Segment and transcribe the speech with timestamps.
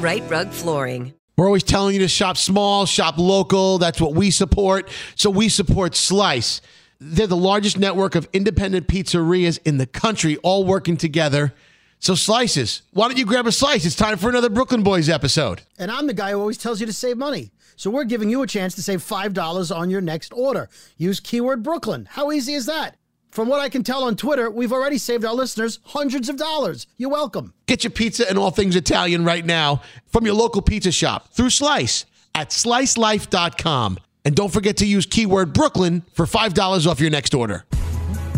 [0.00, 1.12] Rite Rug Flooring.
[1.36, 3.78] We're always telling you to shop small, shop local.
[3.78, 4.88] That's what we support.
[5.16, 6.60] So we support Slice.
[7.00, 11.52] They're the largest network of independent pizzerias in the country, all working together.
[12.00, 12.82] So slices.
[12.92, 13.84] Why don't you grab a slice?
[13.84, 15.62] It's time for another Brooklyn Boys episode.
[15.78, 17.50] And I'm the guy who always tells you to save money.
[17.74, 20.68] So we're giving you a chance to save $5 on your next order.
[20.96, 22.08] Use keyword Brooklyn.
[22.10, 22.96] How easy is that?
[23.30, 26.86] From what I can tell on Twitter, we've already saved our listeners hundreds of dollars.
[26.96, 27.52] You're welcome.
[27.66, 31.50] Get your pizza and all things Italian right now from your local pizza shop through
[31.50, 33.98] Slice at slicelife.com.
[34.24, 37.64] And don't forget to use keyword Brooklyn for $5 off your next order.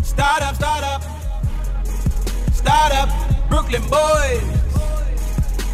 [0.03, 1.01] Start up, start up.
[2.53, 4.43] Start up, Brooklyn boys.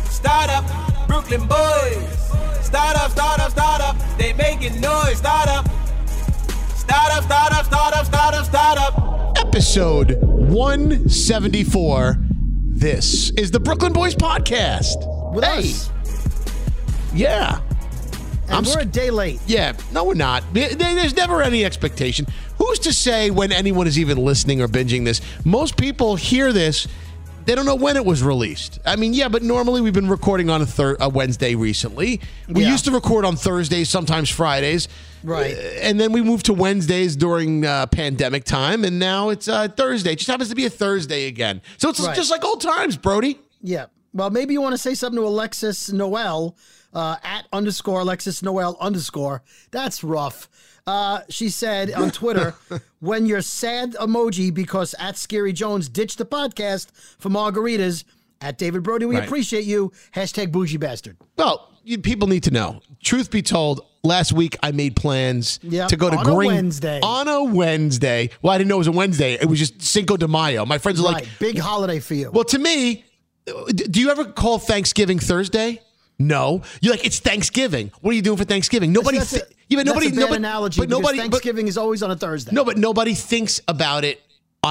[0.10, 2.18] Start up, Brooklyn boys.
[2.66, 3.96] Start up, start up, start up.
[4.18, 5.18] They making noise.
[5.18, 5.66] Start up.
[6.88, 9.38] Start up, start up, start up, start up, start up.
[9.38, 12.16] Episode 174.
[12.64, 14.96] This is the Brooklyn Boys Podcast.
[15.34, 15.60] With hey.
[15.60, 15.90] us.
[17.14, 17.60] Yeah.
[18.44, 19.42] And I'm we're sc- a day late.
[19.48, 20.44] Yeah, no, we're not.
[20.54, 22.26] There's never any expectation.
[22.58, 25.20] Who's to say when anyone is even listening or binging this?
[25.44, 26.88] Most people hear this,
[27.46, 28.80] they don't know when it was released.
[28.86, 32.22] I mean, yeah, but normally we've been recording on a, thir- a Wednesday recently.
[32.48, 32.72] We Yeah.
[32.72, 34.88] used to record on Thursdays, sometimes Fridays.
[35.24, 35.56] Right.
[35.56, 39.68] Uh, and then we moved to Wednesdays during uh, pandemic time, and now it's uh,
[39.68, 40.14] Thursday.
[40.14, 41.62] It just happens to be a Thursday again.
[41.78, 42.16] So it's Right.
[42.16, 43.40] just like old times, Brody.
[43.62, 43.86] Yeah.
[44.14, 46.56] Well, maybe you want to say something to Alexis Noel
[46.94, 49.44] uh, at underscore Alexis Noel underscore.
[49.72, 50.50] That's rough.
[50.88, 52.56] Uh, she said on Twitter,
[53.00, 56.88] when you're sad emoji because at Scary Jones ditched the podcast
[57.20, 58.06] for margaritas,
[58.40, 59.26] at David Brody, we Right.
[59.26, 59.92] appreciate you.
[60.16, 61.18] Hashtag bougie bastard.
[61.38, 62.82] Well, you, people need to know.
[63.04, 67.00] Truth be told, last week I made plans Yep, to go to on a Wednesday.
[67.04, 68.30] on a Wednesday.
[68.42, 69.34] Well, I didn't know it was a Wednesday.
[69.34, 70.66] It was just Cinco de Mayo.
[70.66, 71.14] My friends are right.
[71.24, 72.32] like, Big holiday for you.
[72.32, 73.04] well, to me,
[73.46, 75.82] do you ever call Thanksgiving Thursday?
[76.20, 77.92] No, you're like it's Thanksgiving.
[78.02, 78.92] What are you doing for Thanksgiving?
[78.92, 81.24] Nobody, that's, thi- a, yeah, but that's nobody, a bad nobody, analogy but nobody, but-
[81.30, 82.52] Thanksgiving is always on a Thursday.
[82.54, 84.20] no, but nobody thinks about it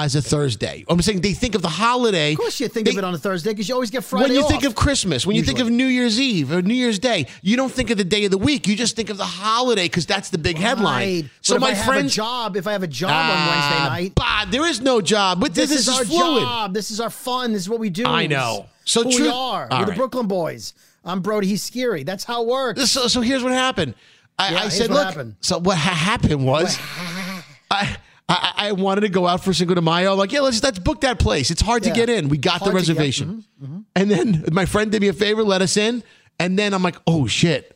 [0.05, 0.85] as a Thursday.
[0.89, 2.33] I'm saying they think of the holiday.
[2.33, 4.27] Of course you think they- of it on a Thursday because you always get Friday
[4.27, 4.49] when you off.
[4.51, 7.57] think of Christmas, when you think of New Year's Eve or New Year's Day, you
[7.57, 8.67] don't think of the day of the week.
[8.67, 11.31] You just think of the holiday because that's the big headline.
[11.41, 13.49] So But my if I have a job, if I have a job Ah, on
[13.49, 16.43] Wednesday night, bah, there is no job, but this, this, is, is our fluid.
[16.43, 16.75] job.
[16.75, 17.53] This is our fun.
[17.53, 18.05] This is what we do.
[18.07, 18.67] I know.
[18.85, 19.69] So Who we are.
[19.71, 19.93] We're the.
[19.93, 20.75] Brooklyn boys.
[21.05, 21.47] I'm Brody.
[21.47, 22.03] He's scary.
[22.03, 22.91] That's how it works.
[22.91, 23.95] So, so here's what happened.
[24.39, 25.07] I, Yeah, I said, what look.
[25.07, 25.37] happened.
[25.41, 26.79] So what ha- happened was,
[27.71, 27.97] I,
[28.29, 30.13] I I wanted to go out for Cinco de Mayo.
[30.13, 31.51] I'm like, yeah, let's let's book that place.
[31.51, 32.29] It's hard to get in.
[32.29, 33.65] We got Hard the to get- reservation, mm-hmm.
[33.75, 33.81] Mm-hmm.
[33.95, 36.03] and then my friend did me a favor, let us in,
[36.41, 37.73] and then I'm like, oh shit.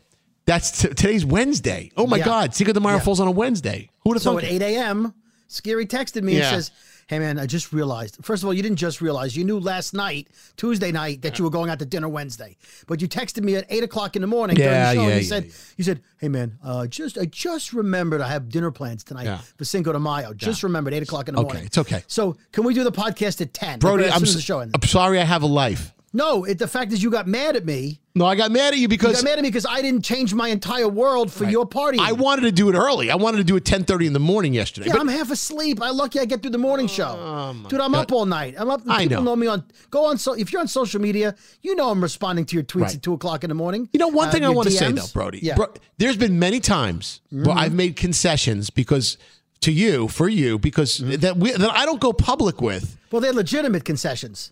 [0.47, 1.93] That's t- today's Wednesday.
[1.97, 2.25] Oh my Yeah.
[2.25, 3.01] God, Cinco de Mayo Yeah.
[3.01, 3.89] falls on a Wednesday.
[4.01, 4.43] Who would have so thought?
[4.45, 5.15] at 8 a.m.,
[5.47, 6.49] Scary texted me Yeah.
[6.55, 6.71] and says,
[7.11, 8.19] Hey man, I just realized.
[8.23, 9.37] First of all, you didn't just realize.
[9.37, 12.57] You knew last night, Tuesday night, that you were going out to dinner Wednesday.
[12.87, 14.93] But you texted me at eight o'clock in the morning Yeah, during the show.
[14.93, 15.53] yeah, and you yeah, said.
[15.77, 19.65] "You said, hey man, uh, just I just remembered I have dinner plans tonight for
[19.65, 20.33] Cinco de Mayo.
[20.35, 21.65] Just remembered eight o'clock in the Okay, morning.
[21.67, 22.05] it's okay.
[22.07, 23.81] So can we do the podcast at ten?
[23.81, 24.61] Brody, I'm, soon as the show.
[24.61, 25.19] I'm sorry.
[25.21, 25.93] I have a life.
[26.13, 28.81] No, it, the fact is you got mad at me No, I got mad at
[28.81, 31.45] you because You got mad at me because I didn't change my entire world for
[31.45, 31.99] your party.
[32.01, 33.13] I wanted to do it early.
[33.13, 34.89] I wanted to do it 10:30 in the morning yesterday.
[34.89, 35.81] Yeah, But I'm half asleep.
[35.81, 37.55] I lucky I get through the morning show.
[37.69, 38.57] Dude, I'm up all night.
[38.59, 38.81] I'm up.
[38.87, 39.23] Oh I know.
[39.23, 39.37] know.
[39.37, 39.63] me on.
[39.91, 40.19] Go on.
[40.19, 42.95] So if you're on social media, you know I'm responding to your tweets Right.
[42.97, 43.89] at two o'clock in the morning.
[43.93, 45.39] You know, one Uh, thing I want to say though, Brody.
[45.43, 45.55] Yeah.
[45.55, 49.17] Bro, there's been many times where I've made concessions because
[49.61, 51.21] to you, for you, because Mm-hmm.
[51.21, 52.97] that we that I don't go public with.
[53.13, 54.51] well, they're legitimate concessions.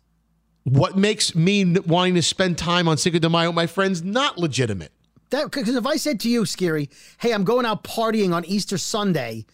[0.65, 4.39] What makes me wanting to spend time on Cinco de Mayo with my friends not
[4.39, 4.93] legitimate?
[5.31, 6.89] That because if I said to you, Scary,
[7.19, 9.47] hey, I'm going out partying on Easter Sunday.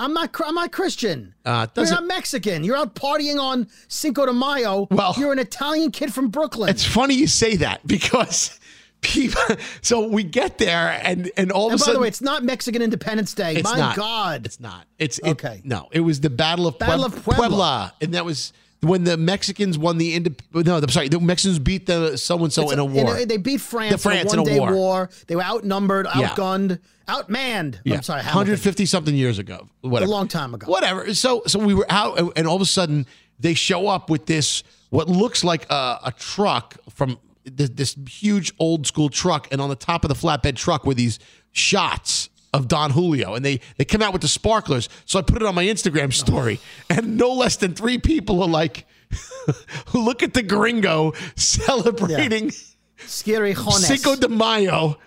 [0.00, 0.30] I'm not.
[0.44, 1.34] I'm not Christian.
[1.44, 2.64] Uh, You're doesn't- Mexican.
[2.64, 4.88] You're out partying on Cinco de Mayo.
[4.90, 6.70] Well- you're an Italian kid from Brooklyn.
[6.70, 8.58] It's funny you say that because
[9.02, 9.40] people.
[9.82, 12.22] So we get there and and all and of by a sudden, the way, it's
[12.22, 13.60] not Mexican Independence Day.
[13.62, 13.96] My not.
[13.96, 14.46] God.
[14.46, 14.86] It's not.
[14.98, 15.60] It's it, Okay.
[15.64, 17.92] No, it was the Battle of, Battle Pueb- of Puebla.
[18.00, 21.08] and that was when the Mexicans won the Indi- No, I'm sorry.
[21.08, 23.24] The Mexicans beat the so and so in a war.
[23.24, 25.08] they beat France, The France in in a a one-day war.
[25.28, 26.28] They were outnumbered, Yeah.
[26.30, 27.78] outgunned, outmanned.
[27.84, 29.68] yeah, I'm sorry, 150 something years ago.
[29.82, 30.10] Whatever.
[30.10, 30.66] A long time ago.
[30.70, 31.14] Whatever.
[31.14, 33.06] So so we were out, and all of a sudden
[33.38, 38.52] they show up with this what looks like a, a truck from this, this huge
[38.58, 41.18] old school truck, and on the top of the flatbed truck were these
[41.52, 44.88] shots of Don Julio, and they they come out with the sparklers.
[45.04, 46.60] So I put it on my Instagram story,
[46.90, 48.86] and no less than three people are like,
[49.94, 52.52] "Look at the gringo celebrating."
[53.06, 53.86] Scary Jones.
[53.86, 54.98] Cinco de Mayo.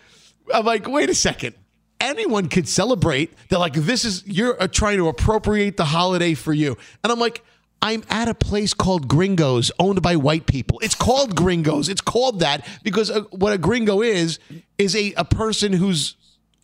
[0.54, 1.56] I'm like, wait a second.
[2.00, 3.34] Anyone could celebrate.
[3.50, 6.78] They're like, this is, you're uh, trying to appropriate the holiday for you.
[7.04, 7.44] And I'm like,
[7.82, 10.80] I'm at a place called Gringos owned by white people.
[10.82, 11.90] It's called Gringos.
[11.90, 14.40] It's called that because uh, what a gringo is,
[14.78, 16.16] is a, a person who's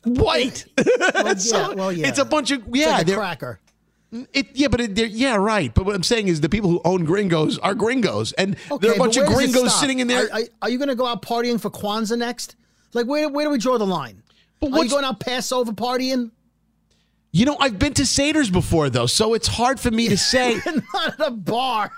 [0.03, 0.65] white.
[1.13, 2.07] Well, So yeah, well, yeah.
[2.07, 2.97] It's a bunch of, yeah.
[2.97, 3.59] like a cracker.
[4.33, 5.73] it, yeah, but it, yeah, right.
[5.73, 8.33] But what I'm saying is the people who own Gringos are Gringos.
[8.33, 10.25] And there are a bunch of where does it Gringos sitting in there.
[10.25, 12.55] Are, are- are you going to go out partying for Kwanzaa next?
[12.93, 14.21] Like, where, where do we draw the line?
[14.59, 16.31] But Are you going out Passover partying?
[17.31, 20.59] You know, I've been to Seder's before, though, so it's hard for me to say.
[20.65, 21.91] Not at a bar.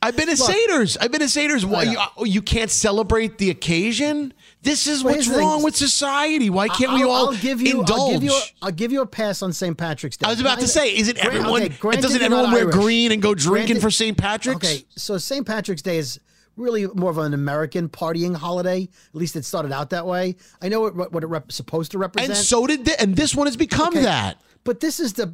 [0.00, 0.96] I've been to Seder's.
[0.96, 1.66] I've been to Seder's.
[1.66, 1.90] Why oh, know.
[1.90, 4.32] you, oh, you can't celebrate the occasion?
[4.62, 6.50] This is what's wrong with society.
[6.50, 7.90] Why can't we I'll, all I'll give you, indulge?
[8.00, 9.76] I'll give you, a, I'll give you a pass on St.
[9.76, 10.26] Patrick's Day.
[10.26, 11.62] I was about to say, is it everyone?
[11.62, 12.74] okay, granted doesn't everyone wear Irish.
[12.74, 14.16] green and go drinking Granted- for St.
[14.18, 14.56] Patrick's?
[14.56, 15.46] Okay, so St.
[15.46, 16.18] Patrick's Day is
[16.56, 18.82] really more of an American partying holiday.
[19.10, 20.36] At least it started out that way.
[20.60, 22.30] I know what, what it rep- supposed to represent.
[22.30, 24.02] And so did this, and this one has become Okay.
[24.02, 24.40] that.
[24.66, 25.32] But this is the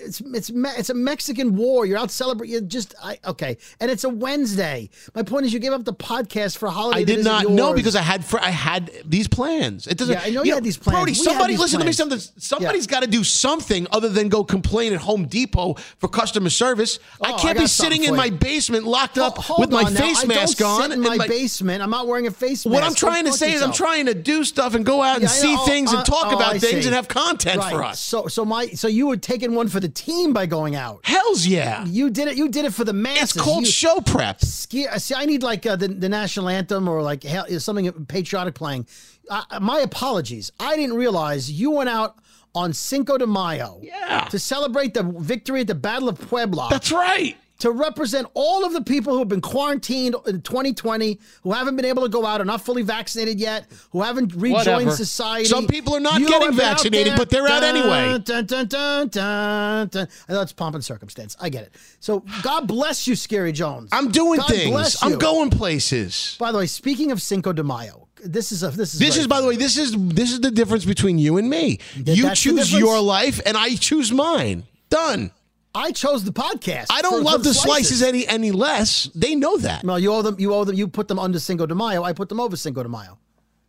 [0.00, 1.86] it's it's it's a Mexican war.
[1.86, 2.52] You're out celebrating.
[2.52, 4.90] You're just I okay, and it's a Wednesday.
[5.14, 7.00] My point is, you gave up the podcast for a holiday.
[7.00, 9.86] I did not know because I had fr- I had these plans.
[9.86, 10.14] It doesn't.
[10.14, 10.96] Yeah, I know you had these plans.
[10.96, 11.96] Brody, We somebody listen plans.
[11.98, 12.10] to me.
[12.18, 12.40] Something.
[12.42, 16.98] Somebody's got to do something other than go complain at Home Depot for customer service.
[17.22, 20.00] I Oh, can't I be sitting in my basement locked up hold with my now.
[20.00, 20.92] face I mask don't on.
[20.92, 21.82] In and my, basement.
[21.82, 22.74] I'm not wearing a face mask.
[22.74, 25.16] what I'm trying to fuck say is I'm trying to do stuff and go out
[25.16, 25.60] and Yeah, I see know.
[25.62, 28.00] Oh, things Oh, and uh, talk oh, about I things and have content for us.
[28.00, 31.00] So so my so you were taking one for the team by going out.
[31.04, 31.84] Hell's yeah.
[31.86, 32.36] You did it.
[32.36, 33.22] You did it for the masses.
[33.22, 34.40] It's called You- show prep.
[34.40, 38.54] Ski- See, I need like uh, the, the national anthem or like hell, something patriotic
[38.54, 38.86] playing.
[39.28, 40.50] Uh, my apologies.
[40.58, 42.16] I didn't realize you went out
[42.54, 44.26] on Cinco de Mayo Yeah.
[44.30, 47.36] to celebrate the victory at the Battle of Puebla That's right.
[47.60, 51.84] To represent all of the people who have been quarantined in 2020, who haven't been
[51.84, 54.90] able to go out, are not fully vaccinated yet, who haven't rejoined Whatever.
[54.90, 55.44] society.
[55.44, 58.18] Some people are not You getting have been out vaccinated, but they're out anyway.
[58.18, 60.08] Dun, dun, dun, dun, dun.
[60.28, 61.36] I know it's pomp and circumstance.
[61.40, 61.74] I get it.
[62.00, 63.90] So God bless you, Scary Jones.
[63.92, 64.96] I'm doing God things.
[65.02, 66.36] I'm going places.
[66.38, 69.26] By the way, speaking of Cinco de Mayo, this is a this is This is,
[69.26, 71.78] by the way, this is this is the difference between you and me.
[72.04, 74.64] Th- you choose your life, and I choose mine.
[74.88, 75.30] Done.
[75.74, 76.86] I chose the podcast.
[76.90, 79.04] I don't love the slices any any less.
[79.14, 79.84] They know that.
[79.84, 80.36] Well, you owe them.
[80.38, 80.74] You owe them.
[80.76, 82.02] You put them under Cinco de Mayo.
[82.02, 83.18] I put them over Cinco de Mayo.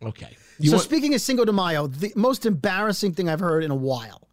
[0.02, 0.36] Okay.
[0.58, 3.70] You so want- speaking of Cinco de Mayo, the most embarrassing thing I've heard in
[3.70, 4.28] a while.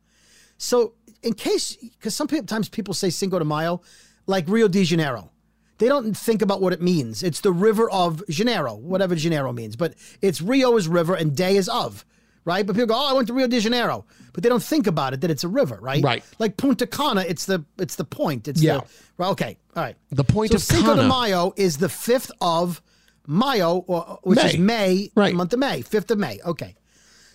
[0.58, 3.82] So in case, because sometimes people say Cinco de Mayo,
[4.26, 5.30] like Rio de Janeiro,
[5.78, 7.24] they don't think about what it means.
[7.24, 11.56] It's the river of Janeiro, whatever Janeiro means, but it's Rio is river and day
[11.56, 12.06] is of,
[12.46, 12.66] right?
[12.66, 15.14] But people go, oh, I went to Rio de Janeiro, but they don't think about
[15.14, 16.04] it that it's a river, right?
[16.04, 16.24] Right.
[16.40, 18.48] Like Punta Cana, it's the it's the point.
[18.48, 18.78] It's Yeah.
[18.78, 18.84] the
[19.18, 19.96] well, okay, all right.
[20.12, 21.08] The point so of Cinco de Cana.
[21.08, 22.82] Mayo is the fifth of
[23.28, 24.60] Mayo, or, which is May.
[24.60, 25.36] May, Right.
[25.36, 26.40] month of May, fifth of May.
[26.46, 26.76] Okay.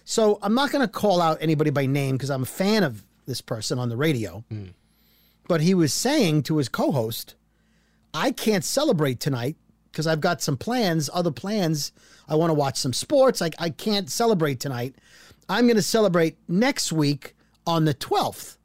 [0.04, 3.04] So I'm not going to call out anybody by name because I'm a fan of
[3.26, 4.44] this person on the radio.
[4.52, 4.74] Mm.
[5.48, 7.34] But he was saying to his co-host,
[8.12, 9.56] "I can't celebrate tonight
[9.90, 11.92] because I've got some plans, other plans.
[12.28, 13.42] I want to watch some sports.
[13.42, 14.94] I, I can't celebrate tonight.
[15.48, 17.34] I'm going to celebrate next week
[17.66, 18.56] on the 12th,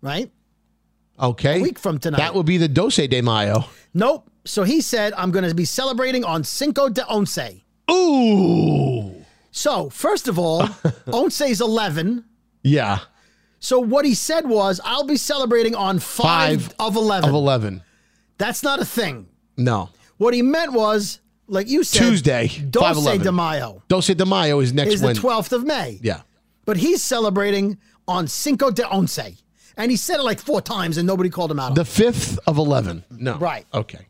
[0.00, 0.30] right?
[1.20, 1.60] okay.
[1.60, 2.18] A week from tonight.
[2.18, 3.64] That would be the Doce de Mayo.
[3.94, 4.28] Nope.
[4.44, 7.38] So he said, I'm going to be celebrating on Cinco de Once.
[7.90, 9.14] Ooh.
[9.50, 10.62] So first of all,
[11.06, 12.24] Onsei's eleven.
[12.62, 12.98] Yeah.
[13.60, 17.28] So what he said was, "I'll be celebrating on five, Five of 11.
[17.30, 17.82] Of 11.
[18.36, 19.28] That's not a thing.
[19.56, 19.90] No.
[20.18, 23.22] What he meant was, like you said, Tuesday, Dulce 5/11.
[23.22, 25.20] de Mayo Dulce de Mayo is next is the Wednesday.
[25.20, 25.98] twelfth of May.
[26.02, 26.22] Yeah.
[26.64, 29.18] But he's celebrating on Cinco de Once,
[29.76, 31.74] and he said it like four times, and nobody called him out.
[31.74, 33.04] The 5th of 11.
[33.10, 33.36] No.
[33.36, 33.66] Right.
[33.74, 34.06] Okay.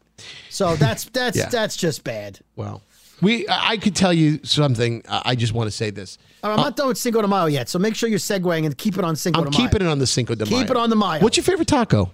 [0.51, 1.49] So that's that's Yeah.
[1.49, 2.39] that's just bad.
[2.55, 2.83] Well,
[3.21, 5.03] we I could tell you something.
[5.09, 6.19] I just want to say this.
[6.45, 8.77] Right, I'm not done with Cinco de Mayo yet, so make sure you're segueing and
[8.79, 9.69] keep it on Cinco I'm de Mayo.
[9.69, 10.59] keeping it on the Cinco de Mayo.
[10.61, 11.21] Keep it on the Mayo.
[11.21, 12.13] What's your favorite taco?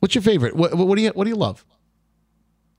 [0.00, 0.56] What's your favorite?
[0.56, 1.64] What, what do you What do you love?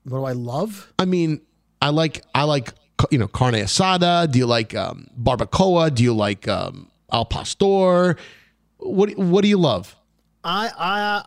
[0.04, 0.92] What do I love?
[0.98, 1.40] I mean,
[1.80, 2.72] I like I like
[3.10, 4.30] you know carne asada.
[4.30, 5.94] Do you like um, barbacoa?
[5.94, 8.16] Do you like um, al pastor?
[8.78, 9.94] What What do you love?
[10.44, 11.24] I I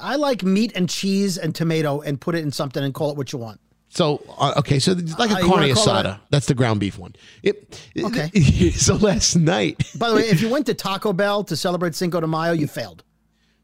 [0.00, 3.16] I like meat and cheese and tomato and put it in something and call it
[3.16, 3.60] what you want.
[3.88, 6.20] So uh, okay, so it's like a Uh, carne asada.
[6.30, 7.14] That's the ground beef one.
[7.42, 8.30] It, Okay.
[8.72, 12.20] so last night, By the way, if you went to Taco Bell to celebrate Cinco
[12.20, 13.04] de Mayo, you failed.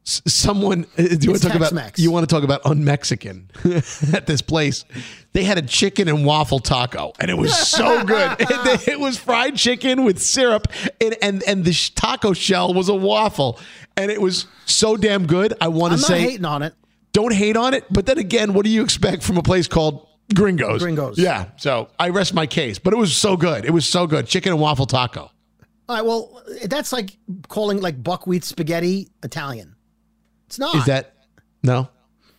[0.04, 3.50] Someone uh, do you want to talk about you want to talk about un-Mexican
[4.12, 4.85] at this place?
[5.33, 8.37] They had a chicken and waffle taco, and it was so good.
[8.40, 10.66] it, it was fried chicken with syrup,
[11.00, 13.59] and and and the sh- taco shell was a waffle,
[13.97, 15.54] and it was so damn good.
[15.61, 16.75] I want to say, hating on it.
[17.12, 20.07] don't hate on it, but then again, what do you expect from a place called
[20.35, 20.83] Gringos?
[20.83, 21.19] Gringos.
[21.19, 21.47] Yeah.
[21.57, 23.64] So I rest my case, but it was so good.
[23.64, 24.26] It was so good.
[24.26, 25.30] Chicken and waffle taco.
[25.88, 27.16] All right, well, that's like
[27.49, 29.75] calling like buckwheat spaghetti Italian.
[30.50, 30.75] It's not.
[30.75, 31.14] Is that
[31.62, 31.88] no?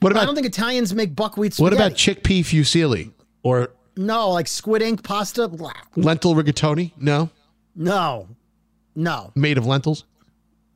[0.01, 0.23] What about?
[0.23, 5.01] I don't think Italians make buckwheat what about chickpea fusilli or no, like squid ink
[5.01, 5.47] pasta?
[5.47, 5.71] Blah.
[5.95, 6.91] lentil rigatoni?
[6.97, 7.29] No,
[7.73, 8.27] No,
[8.95, 10.03] no, made of lentils.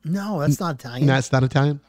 [0.06, 0.40] no.
[0.40, 1.08] That's not Italian.
[1.08, 1.82] That's not Italian.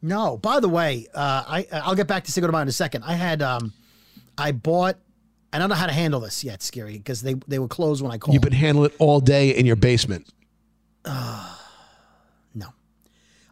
[0.00, 0.38] No.
[0.38, 3.04] By the way, uh, I I'll get back to Cinco de Mayo in a second.
[3.04, 3.74] I had um,
[4.38, 4.96] I bought.
[5.52, 8.10] I don't know how to handle this yet, Scary, because they they were closed when
[8.10, 8.32] I called.
[8.32, 10.28] You've been handling it all day in your basement.
[11.04, 11.44] no,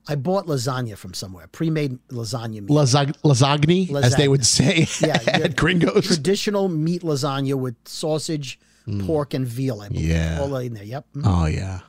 [0.09, 2.69] I bought lasagna from somewhere, pre-made lasagna meat.
[2.71, 6.07] Lasag- lasagna, as they would say Yeah, at Gringos.
[6.07, 8.59] Traditional meat lasagna with sausage,
[9.05, 9.81] pork, and veal.
[9.83, 10.05] I believe.
[10.05, 10.09] Mm.
[10.09, 10.39] Yeah.
[10.41, 10.85] all in there.
[10.85, 11.07] Yep.
[11.25, 11.81] Oh yeah.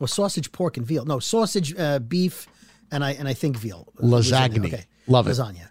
[0.00, 1.04] Well, sausage, pork, and veal.
[1.04, 2.46] No, sausage, uh, beef,
[2.90, 3.88] and I and I think veal.
[4.00, 4.84] Lasagna.
[5.06, 5.30] Love it.
[5.30, 5.68] Lasagna.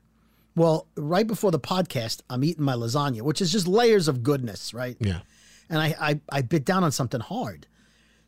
[0.56, 4.74] Well, right before the podcast, I'm eating my lasagna, which is just layers of goodness,
[4.74, 4.98] right?
[5.00, 5.20] Yeah.
[5.70, 7.68] And I, I I bit down on something hard,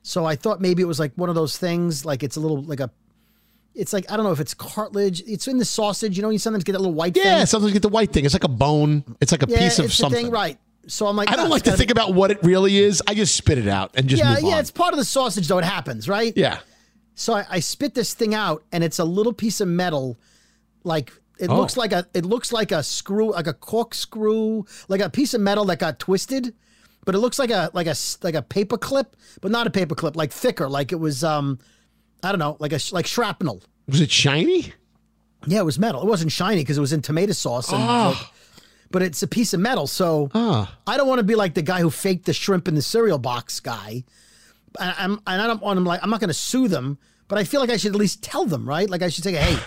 [0.01, 2.61] so I thought maybe it was like one of those things, like it's a little
[2.63, 2.89] like a.
[3.75, 5.21] It's like I don't know if it's cartilage.
[5.27, 6.29] It's in the sausage, you know.
[6.29, 7.37] You sometimes get that little white Yeah.
[7.39, 7.45] thing.
[7.45, 8.25] Sometimes you get the white thing.
[8.25, 9.03] It's like a bone.
[9.21, 10.23] It's like a Yeah, piece of something.
[10.25, 10.57] thing, right?
[10.87, 13.01] So I'm like, I don't "Ah, like to think be-" about what it really is.
[13.07, 14.59] I just spit it out and just Yeah, yeah, on.
[14.59, 15.59] it's part of the sausage, though.
[15.59, 16.33] It happens, right?
[16.35, 16.59] yeah.
[17.15, 20.17] So I, I spit this thing out, and it's a little piece of metal,
[20.83, 21.57] like it Oh.
[21.57, 25.41] looks like a it looks like a screw, like a corkscrew, like a piece of
[25.41, 26.53] metal that got twisted,
[27.05, 29.95] but it looks like a like a like a paper clip, but not a paper
[29.95, 31.59] clip, like thicker, like it was um,
[32.23, 33.61] I don't know, like a like shrapnel.
[33.87, 34.73] Was it shiny?
[35.47, 36.01] Yeah, it was metal.
[36.01, 38.09] It wasn't shiny because it was in tomato sauce, and Oh.
[38.17, 38.27] like-
[38.91, 39.85] but it's a piece of metal.
[39.87, 40.75] So Ah.
[40.87, 43.19] I don't want to be like the guy who faked the shrimp in the cereal
[43.19, 44.03] box guy.
[44.79, 47.37] And I'm and I don't want him like I'm not going to sue them, but
[47.37, 48.89] I feel like I should at least tell them, right?
[48.89, 49.57] Like I should say, hey,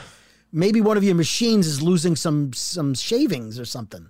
[0.53, 4.07] maybe one of your machines is losing some some shavings or something.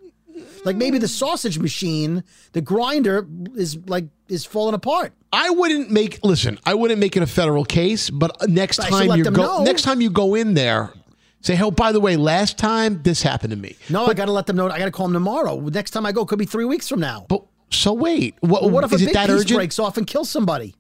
[0.65, 5.13] Like maybe the sausage machine, the grinder is like is falling apart.
[5.33, 6.59] I wouldn't make listen.
[6.65, 9.35] I wouldn't make it a federal case, but next I should time let you them
[9.35, 9.63] go, know.
[9.65, 10.93] next time you go in there,
[11.41, 14.33] say, "Oh, by the way, last time this happened to me." No, I got to
[14.33, 14.69] let them know.
[14.71, 15.59] I got to call them tomorrow.
[15.61, 17.27] Next time I go could be three weeks from now.
[17.29, 19.59] But so wait, what, what if a is big it that piece urgent?
[19.59, 20.75] breaks off and kills somebody?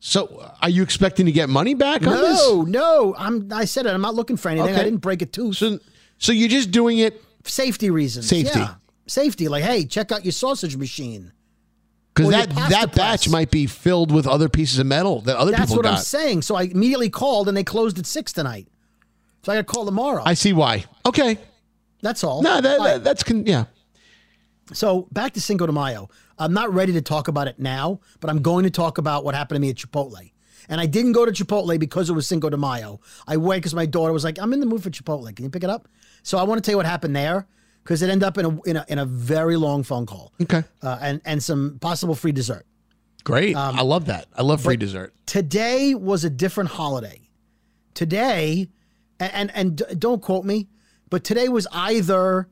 [0.00, 2.38] So are you expecting to get money back on this?
[2.40, 3.14] No, no.
[3.18, 3.48] I'm.
[3.52, 3.90] I said it.
[3.90, 4.70] I'm not looking for anything.
[4.70, 4.80] Okay.
[4.80, 5.56] I didn't break a tooth.
[5.56, 5.78] So,
[6.18, 8.28] so you're just doing it safety reasons.
[8.28, 8.58] Safety.
[8.58, 8.74] Yeah.
[9.06, 9.48] Safety.
[9.48, 11.32] Like, hey, check out your sausage machine.
[12.14, 15.70] because that that batch might be filled with other pieces of metal that other That's
[15.70, 15.86] people what.
[15.86, 16.42] I'm saying.
[16.42, 18.68] So I immediately called and they closed at six tonight.
[19.44, 20.22] So I got to call tomorrow.
[20.26, 20.84] I see why.
[21.06, 21.38] Okay,
[22.02, 22.42] That's all.
[22.42, 23.64] no, that, that that's con- yeah.
[24.72, 26.10] So back to Cinco de Mayo.
[26.38, 29.34] I'm not ready to talk about it now, but I'm going to talk about what
[29.34, 30.30] happened to me at Chipotle.
[30.68, 33.00] And I didn't go to Chipotle because it was Cinco de Mayo.
[33.26, 35.34] I went because my daughter was like, "I'm in the mood for Chipotle.
[35.34, 35.88] Can you pick it up?"
[36.22, 37.46] So I want to tell you what happened there
[37.84, 40.32] because it ended up in a in a, in a very long phone call.
[40.42, 42.66] Okay, Uh, and and some possible free dessert.
[43.24, 43.56] great.
[43.56, 44.26] Um, I love that.
[44.36, 45.12] I love free dessert.
[45.26, 47.20] today was a different holiday.
[47.94, 48.68] Today,
[49.18, 50.68] and and, and don't quote me,
[51.10, 52.48] but today was either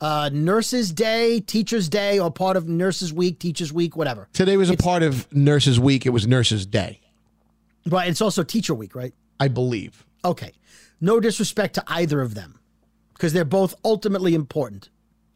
[0.00, 4.28] uh, Nurses Day, Teachers Day, or part of Nurses Week, Teachers Week, whatever.
[4.32, 6.04] Today was a part of Nurses Week.
[6.06, 7.00] It was Nurses Day,
[7.86, 9.14] But it's also Teacher Week, right?
[9.40, 10.04] I believe.
[10.24, 10.52] Okay.
[11.00, 12.58] No disrespect to either of them,
[13.14, 14.90] because they're both ultimately important.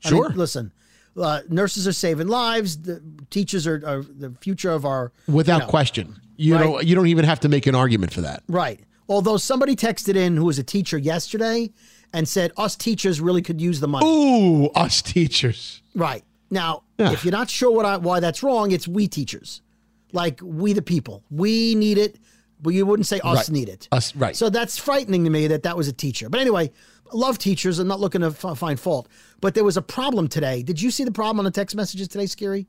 [0.04, 0.28] I Sure.
[0.28, 0.72] mean, listen,
[1.16, 2.82] uh, nurses are saving lives.
[2.82, 6.20] The teachers are, are the future of our Without you know, question.
[6.36, 6.62] You right.
[6.62, 8.42] don't you don't even have to make an argument for that.
[8.48, 8.80] Right.
[9.08, 11.70] Although somebody texted in who was a teacher yesterday
[12.12, 14.06] and said us teachers really could use the money.
[14.06, 15.82] Ooh, us teachers.
[15.94, 16.22] Right.
[16.50, 17.12] Now, Yeah.
[17.12, 19.62] if you're not sure what I, why that's wrong, it's we teachers.
[20.12, 21.24] Like we the people.
[21.30, 22.18] We need it,
[22.60, 23.50] but you wouldn't say us Right.
[23.50, 23.88] need it.
[23.92, 24.36] Us right.
[24.36, 26.28] So that's frightening to me that that was a teacher.
[26.28, 26.70] But anyway,
[27.12, 27.78] love teachers.
[27.78, 29.08] I'm not looking to f- find fault.
[29.40, 30.62] But there was a problem today.
[30.62, 32.66] Did you see the problem on the text messages today, Scary?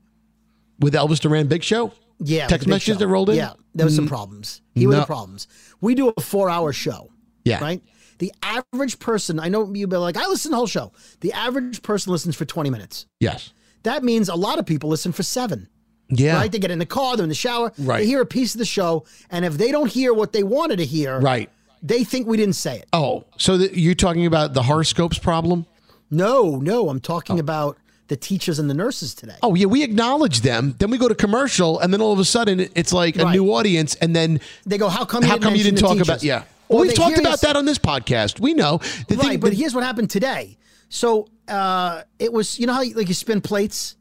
[0.78, 1.92] With Elvis Duran Big Show?
[2.18, 2.46] Yeah.
[2.46, 3.36] Text with the big messages that rolled in?
[3.36, 4.10] Yeah, there was some mm.
[4.10, 4.62] problems.
[4.74, 5.00] Here were no.
[5.00, 5.48] the problems.
[5.80, 7.10] We do a four-hour show.
[7.44, 7.60] Yeah.
[7.60, 7.82] Right.
[8.18, 10.92] The average person, I know you've been like, I listen to the whole show.
[11.20, 13.06] The average person listens for 20 minutes.
[13.18, 13.54] Yes.
[13.82, 15.68] That means a lot of people listen for seven.
[16.10, 16.36] Yeah.
[16.36, 16.50] Right?
[16.52, 18.00] They get in the car, they're in the shower, Right.
[18.00, 20.76] they hear a piece of the show, and if they don't hear what they wanted
[20.78, 21.48] to hear, Right.
[21.82, 22.86] they think we didn't say it.
[22.92, 25.66] Oh, so the, you're talking about the horoscopes problem?
[26.10, 27.76] No, no, I'm talking about
[28.08, 29.36] the teachers and the nurses today.
[29.42, 30.74] Oh yeah, we acknowledge them.
[30.80, 33.32] Then we go to commercial, and then all of a sudden it's like a Right.
[33.36, 35.92] new audience, and then They go, how come you how didn't come you didn't talk
[35.94, 36.04] about?
[36.20, 36.24] teachers?
[36.24, 38.40] Yeah, Or we've talked about that on this podcast.
[38.40, 38.80] We know.
[39.06, 40.56] The right, thing- but the- here's what happened today.
[40.88, 43.94] So uh, it was, you know how like you spin plates,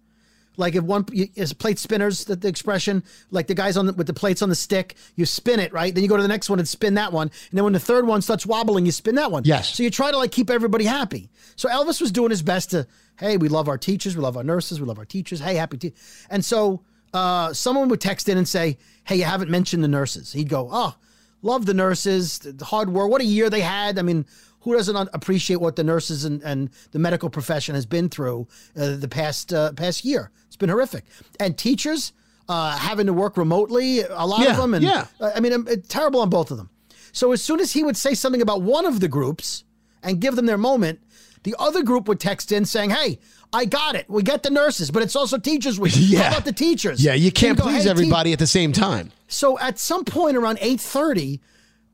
[0.59, 4.07] like if one is plate spinners, that the expression, like the guys on the, with
[4.07, 6.49] the plates on the stick, you spin it right, then you go to the next
[6.49, 9.15] one and spin that one, and then when the third one starts wobbling, you spin
[9.15, 9.43] that one.
[9.45, 9.73] Yes.
[9.73, 11.29] So you try to like keep everybody happy.
[11.55, 12.85] So Elvis was doing his best to,
[13.17, 15.39] hey, we love our teachers, we love our nurses, we love our teachers.
[15.39, 15.93] Hey, happy te-.
[16.29, 20.33] And so uh, someone would text in and say, hey, you haven't mentioned the nurses.
[20.33, 20.95] He'd go, oh,
[21.41, 23.09] love the nurses, the hard work.
[23.09, 23.97] What a year they had.
[23.97, 24.25] I mean,
[24.61, 28.47] who doesn't appreciate what the nurses and, and the medical profession has been through
[28.77, 30.31] uh, the past uh, past year?
[30.47, 31.05] It's been horrific.
[31.39, 32.13] And teachers
[32.49, 34.73] uh, having to work remotely, a lot Yeah, of them.
[34.73, 35.05] And yeah.
[35.21, 36.69] uh, I mean, um, it's terrible on both of them.
[37.11, 39.63] So as soon as he would say something about one of the groups
[40.03, 40.99] and give them their moment,
[41.43, 43.19] the other group would text in saying, "Hey,
[43.53, 44.09] I got it.
[44.09, 46.23] We get the nurses, but it's also teachers We Yeah.
[46.23, 47.03] How about the teachers?
[47.03, 49.11] yeah, you can't go, please "Hey, te- everybody at the same time.
[49.27, 51.39] so at some point around eight thirty,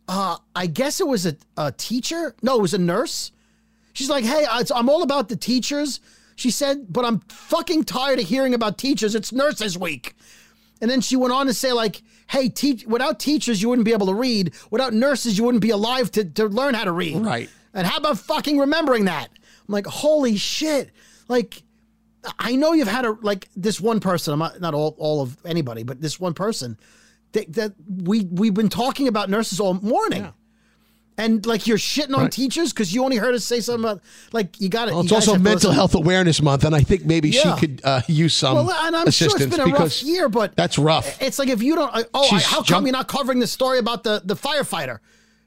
[0.07, 2.35] uh, I guess it was a, a teacher.
[2.41, 3.31] No, it was a nurse.
[3.93, 5.99] She's like, "Hey, I'm all about the teachers."
[6.35, 9.15] She said, "But I'm fucking tired of hearing about teachers.
[9.15, 10.15] It's Nurses Week."
[10.81, 13.93] And then she went on to say, like, "Hey, te- without teachers, you wouldn't be
[13.93, 14.53] able to read.
[14.69, 17.49] Without nurses, you wouldn't be alive to, to learn how to read." Right.
[17.73, 19.29] And how about fucking remembering that?
[19.67, 20.91] I'm like, holy shit!
[21.27, 21.63] Like,
[22.37, 24.33] I know you've had a like this one person.
[24.33, 26.77] I'm not not all, all of anybody, but this one person
[27.35, 30.33] that, that we we've been talking about nurses all morning.
[31.17, 32.31] And like you're shitting on Right.
[32.31, 34.01] teachers because you only heard us say something about
[34.33, 34.91] like you got it.
[34.93, 37.55] Well, it's also Mental Health Awareness Month, and I think maybe Yeah.
[37.55, 40.57] she could uh, use some Well, and I'm sure it's been a rough year, but
[40.57, 41.21] that's rough.
[41.21, 41.89] It's like if you don't.
[42.13, 44.99] Oh, I, how come jump- you're not covering the story about the the firefighter?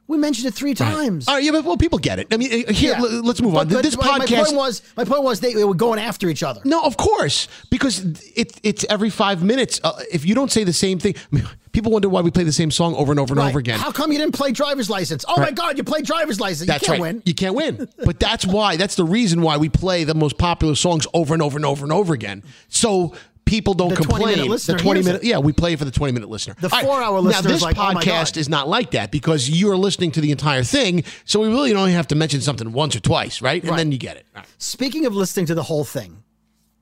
[0.09, 1.29] We mentioned it three times.
[1.29, 2.29] All right, yeah, but well, people get it.
[2.33, 2.99] I mean, uh, here, Yeah.
[2.99, 3.69] l- let's move on.
[3.69, 6.29] But- but this my- My point was, my point was they, they were going after
[6.31, 6.61] each other.
[6.65, 9.81] No, of course, because it, it's every five minutes.
[9.85, 12.43] Uh, if you don't say the same thing, I mean, people wonder why we play
[12.45, 13.51] the same song over and over and Right.
[13.51, 13.79] over again.
[13.79, 15.27] How come you didn't play driver's license?
[15.29, 16.67] Oh my God, you played driver's license.
[16.67, 17.15] That's you can't right.
[17.15, 17.23] win.
[17.27, 17.87] You can't win.
[18.05, 18.77] But that's why.
[18.77, 21.85] That's the reason why we play the most popular songs over and over and over
[21.85, 22.43] and over again.
[22.69, 23.13] So
[23.49, 24.37] people don't The complain.
[24.37, 25.25] minute listener the twenty minute.
[25.25, 26.55] Yeah, we play for the twenty minute listener.
[26.61, 28.37] The right, four-hour Now listener is this like, oh podcast God.
[28.37, 31.03] is not like that because you are listening to the entire thing.
[31.25, 33.61] So we really only have to mention something once or twice, right?
[33.63, 33.77] And Right.
[33.79, 34.27] then you get it.
[34.37, 34.45] Right.
[34.59, 36.23] Speaking of listening to the whole thing,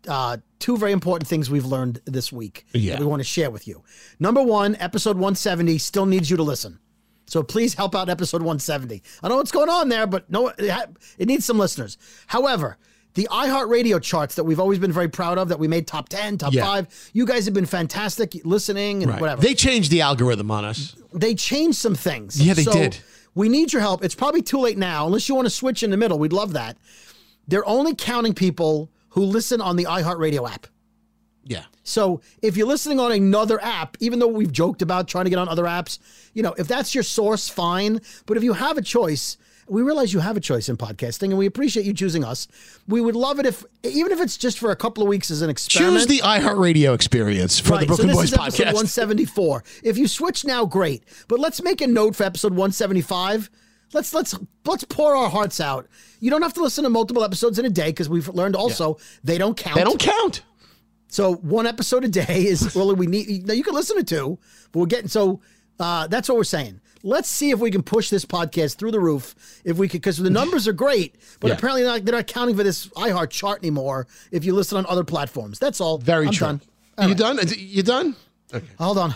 [0.08, 2.92] uh, two very important things we've learned this week Yeah.
[2.94, 3.82] that we want to share with you.
[4.18, 6.78] Number one, episode 170 still needs you to listen.
[7.28, 9.02] So please help out episode 170.
[9.22, 11.98] I know what's going on there, but no, it needs some listeners.
[12.28, 12.76] However,
[13.16, 16.38] the iHeartRadio charts that we've always been very proud of, that we made top 10,
[16.38, 16.64] top Yeah.
[16.64, 19.20] five, you guys have been fantastic listening and Right.
[19.20, 19.42] whatever.
[19.42, 20.94] They changed the algorithm on us.
[21.12, 22.40] they changed some things.
[22.40, 22.98] Yeah, they did.
[23.34, 24.04] We need your help.
[24.04, 26.18] It's probably too late now, unless you want to switch in the middle.
[26.18, 26.76] We'd love that.
[27.48, 30.66] They're only counting people who listen on the iHeartRadio app.
[31.44, 31.62] Yeah.
[31.84, 35.38] So if you're listening on another app, even though we've joked about trying to get
[35.38, 35.98] on other apps,
[36.34, 38.00] you know, if that's your source, fine.
[38.26, 39.36] But if you have a choice,
[39.68, 42.48] we realize you have a choice in podcasting and we appreciate you choosing us.
[42.86, 45.42] We would love it if, even if it's just for a couple of weeks as
[45.42, 45.96] an experiment.
[45.98, 48.74] Choose the iHeartRadio experience for the Right, Brooklyn so Boys this is episode podcast.
[48.74, 49.64] 174.
[49.82, 51.04] If you switch now, great.
[51.28, 53.50] But let's make a note for episode 175.
[53.92, 55.86] Let's let's let's pour our hearts out.
[56.20, 58.98] You don't have to listen to multiple episodes in a day because we've learned also
[59.22, 59.76] they don't count.
[59.76, 60.42] They don't count.
[61.08, 63.46] So one episode a day is really we need.
[63.46, 64.38] Now you can listen to two,
[64.72, 65.40] but we're getting so.
[65.78, 66.80] Uh, that's what we're saying.
[67.06, 69.34] Let's see if we can push this podcast through the roof.
[69.64, 71.54] If we could, because the numbers are great, but Yeah.
[71.54, 74.08] apparently not, they're not counting for this iHeart chart anymore.
[74.32, 75.98] If you listen on other platforms, that's all.
[75.98, 76.46] Very I'm true.
[76.98, 77.08] Done.
[77.08, 77.38] you done?
[77.56, 78.16] You done?
[78.52, 78.66] Okay.
[78.78, 79.14] Hold on.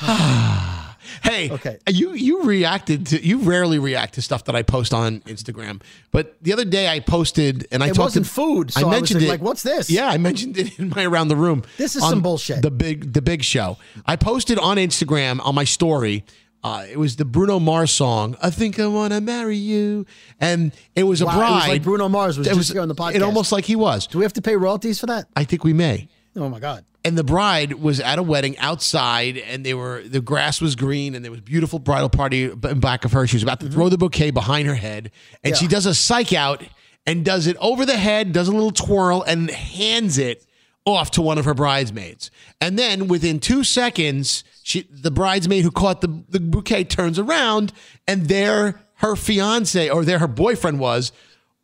[1.22, 1.78] Hey, Okay.
[1.88, 6.34] You you reacted to you rarely react to stuff that I post on Instagram, but
[6.42, 9.12] the other day I posted and I It talked wasn't to, food, so I was
[9.14, 9.88] like, what's this?
[9.88, 11.62] Yeah, I mentioned it in my around the room.
[11.78, 12.60] This is some bullshit.
[12.62, 13.78] The big the big show.
[14.04, 16.24] I posted on Instagram on my story.
[16.66, 18.36] Uh, it was the Bruno Mars song.
[18.42, 20.04] I think I want to marry you,
[20.40, 21.54] and it was a Wow, it bride.
[21.60, 23.14] was like Bruno Mars was It just here on the podcast.
[23.14, 24.06] It almost like he was.
[24.06, 25.26] Do we have to pay royalties for that?
[25.36, 26.84] I think we may Oh my god.
[27.04, 31.14] and the bride was at a wedding outside and they were the grass was green
[31.14, 33.88] and there was beautiful bridal party in back of her she was about to throw
[33.88, 35.10] the bouquet behind her head
[35.44, 36.62] and she does a psych out
[37.06, 40.44] and does it over the head does a little twirl and hands it
[40.84, 45.70] off to one of her bridesmaids and then within two seconds she the bridesmaid who
[45.70, 47.72] caught the, the bouquet turns around
[48.08, 51.12] and there her fiance or there her boyfriend was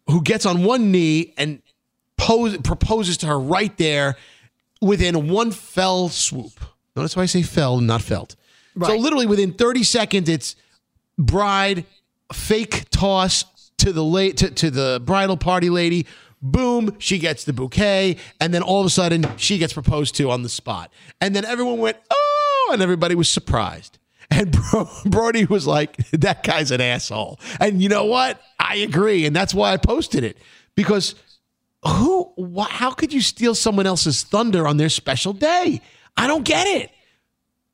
[0.07, 1.61] who gets on one knee and
[2.17, 4.15] pose, proposes to her right there
[4.81, 6.53] within one fell swoop.
[6.95, 8.37] Notice why I say fell, not felt.
[8.81, 10.55] So literally within 30 seconds, it's
[11.19, 11.85] bride,
[12.33, 13.45] fake toss
[13.79, 16.07] to the late to, to the bridal party lady.
[16.41, 20.31] Boom, she gets the bouquet, and then all of a sudden she gets proposed to
[20.31, 20.93] on the spot.
[21.21, 22.22] And then everyone went, oh,
[22.73, 23.99] and everybody was surprised.
[24.31, 27.39] And Bro- Brody was like, that guy's an asshole.
[27.61, 28.41] And you know what?
[28.59, 29.27] I agree.
[29.27, 30.39] And that's why I posted it.
[30.75, 31.15] Because
[31.87, 35.81] who wh- how could you steal someone else's thunder on their special day
[36.17, 36.91] i don't get it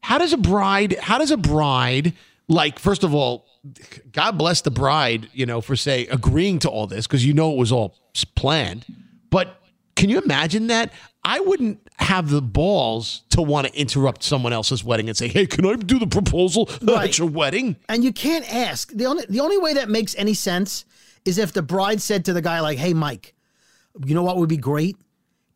[0.02, 2.14] how does a bride how does a bride
[2.48, 3.44] like first of all
[4.12, 7.52] god bless the bride you know for say agreeing to all this because you know
[7.52, 7.94] it was all
[8.34, 8.84] planned
[9.30, 9.60] but
[9.94, 14.84] can you imagine that i wouldn't have the balls to want to interrupt someone else's
[14.84, 17.08] wedding and say hey can i do the proposal Right.
[17.08, 18.92] at your wedding And you can't ask.
[18.92, 20.84] The only the only way that makes any sense
[21.24, 23.34] is if the bride said to the guy like, "Hey, Mike,
[24.06, 24.96] you know what would be great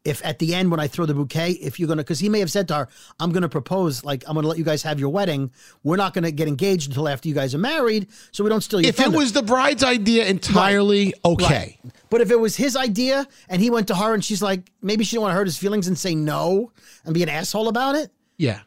[0.04, 2.40] if at the end when I throw the bouquet, if you're gonna, because he may
[2.40, 2.88] have said to her,
[3.20, 5.50] "I'm gonna propose, like I'm gonna let you guys have your wedding.
[5.84, 8.80] We're not gonna get engaged until after you guys are married, so we don't steal
[8.80, 11.94] your if it was the bride's idea entirely okay Right.
[12.10, 15.02] But if it was his idea and he went to her and she's like, maybe
[15.04, 16.72] she didn't want to hurt his feelings and say no
[17.04, 18.10] and be an asshole about it.
[18.36, 18.60] yeah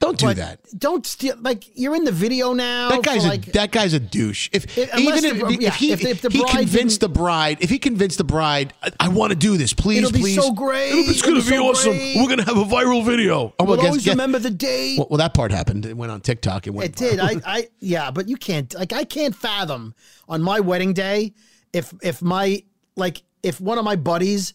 [0.00, 1.36] don't do But that don't steal.
[1.40, 2.88] Like you're in the video now.
[2.88, 4.48] That guy's for, a like, that guy's a douche.
[4.52, 7.08] If If- even if, the- if, yeah, he if the- if the he convinced the
[7.10, 10.20] bride, if he convinced the bride, I, I want to do this, please, It'll be
[10.20, 10.36] please.
[10.36, 10.90] so great.
[10.92, 11.92] It's going to It'll be be so awesome.
[11.92, 12.16] great.
[12.16, 13.54] We're going to have a viral video.
[13.58, 14.98] Oh, We'll guess- always guess- remember the date.
[14.98, 15.84] Well, well, that part happened.
[15.86, 16.66] It went on TikTok.
[16.66, 16.88] It went.
[16.90, 17.20] it did.
[17.20, 18.72] I, I, yeah, but you can't.
[18.74, 19.94] Like, I can't fathom
[20.28, 21.34] on my wedding day
[21.72, 22.62] if if my
[22.96, 24.54] like if one of my buddies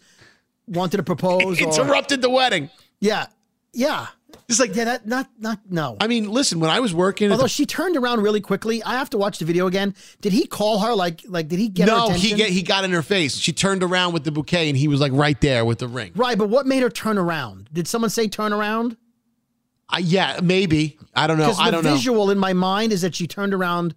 [0.68, 1.44] wanted to propose.
[1.62, 2.70] or, interrupted the wedding.
[3.00, 3.28] yeah,
[3.74, 4.08] yeah,
[4.48, 4.86] It's like, yeah.
[4.86, 5.98] That not not no.
[6.00, 6.60] I mean, listen.
[6.60, 9.40] When I was working, Although the, she turned around really quickly, I have to watch
[9.40, 9.96] the video again.
[10.22, 10.94] Did he call her?
[10.94, 13.38] Like, like did he get her no, he get, he got in her face.
[13.38, 16.12] She turned around with the bouquet, and he was like right there with the ring.
[16.16, 17.70] right, but what made her turn around?
[17.74, 18.98] Did someone say turn around?
[19.90, 20.98] Uh, yeah, maybe.
[21.16, 21.54] I don't know.
[21.58, 21.94] I the don't know.
[21.94, 23.96] visual in my mind is that she turned around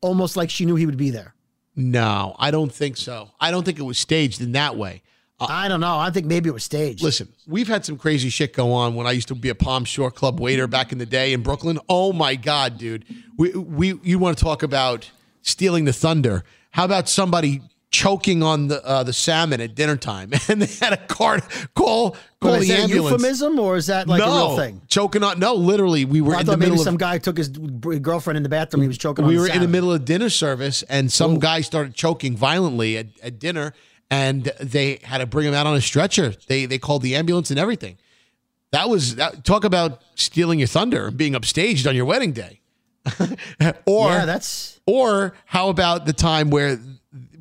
[0.00, 1.34] almost like she knew he would be there.
[1.74, 3.30] No, I don't think so.
[3.38, 5.02] I don't think it was staged in that way.
[5.38, 5.98] I don't know.
[5.98, 7.02] I think maybe it was staged.
[7.02, 9.84] Listen, we've had some crazy shit go on when I used to be a Palm
[9.84, 11.78] Shore Club waiter back in the day in Brooklyn.
[11.88, 13.04] Oh my God, dude.
[13.36, 15.10] We we you want to talk about
[15.42, 16.44] stealing the thunder.
[16.70, 20.92] How about somebody choking on the uh, the salmon at dinner time and they had
[20.92, 21.42] a card
[21.74, 23.12] call call Well, is the that a ambulance.
[23.12, 24.80] euphemism or is that like no, a real thing?
[24.88, 27.18] choking on no, literally we were I in the thought maybe middle some of guy
[27.18, 28.82] took his girlfriend in the bathroom.
[28.82, 29.24] He was choking.
[29.24, 32.98] on we were in the middle of dinner service and some guy started choking violently
[32.98, 33.72] at, at dinner
[34.10, 36.34] and they had to bring him out on a stretcher.
[36.48, 37.98] They they called the ambulance and everything.
[38.72, 42.60] That was that, talk about stealing your thunder and being upstaged on your wedding day.
[43.86, 46.78] Or Yeah, that's or how about the time where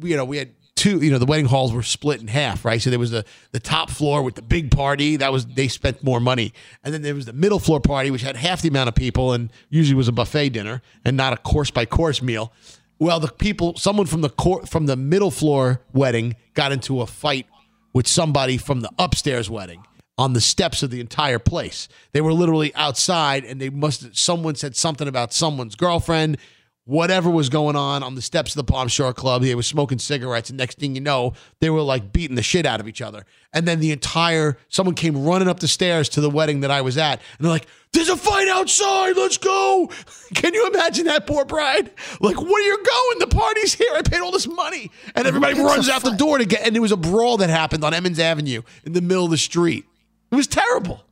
[0.02, 2.82] you know we had two you know the wedding halls were split in half right?
[2.82, 5.18] So there was the the top floor with the big party.
[5.18, 6.54] That was they spent more money.
[6.84, 9.34] And then there was the middle floor party which had half the amount of people
[9.34, 12.54] and usually was a buffet dinner and not a course by course meal
[13.00, 17.06] well the people someone from the court from the middle floor wedding got into a
[17.06, 17.48] fight
[17.94, 19.84] with somebody from the upstairs wedding
[20.18, 21.88] on the steps of the entire place.
[22.14, 26.38] They were literally outside and they must someone said something about someone's girlfriend,
[26.86, 29.42] whatever was going on on the steps of the Palm Shore Club.
[29.42, 32.66] They were smoking cigarettes and next thing you know, they were like beating the shit
[32.66, 33.26] out of each other.
[33.54, 36.82] And then the entire someone came running up the stairs to the wedding that I
[36.82, 39.18] was at and they're like, "There's a fight outside.
[39.18, 39.90] Let's go."
[40.36, 41.92] Can you imagine that poor bride?
[42.20, 43.20] Like, "Where are you going?
[43.20, 43.92] The party's here.
[43.94, 46.76] I paid all this money." And everybody It's runs out the door to get and
[46.76, 49.86] there was a brawl that happened on Emmons Avenue in the middle of the street.
[50.32, 51.05] It was terrible.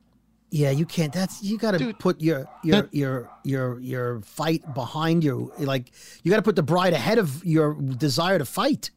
[0.54, 0.70] Yeah.
[0.70, 1.12] You can't.
[1.12, 5.52] That's you got to put your your that- your your your fight behind you.
[5.58, 5.90] Like
[6.22, 8.90] you got to put the bride ahead of your desire to fight.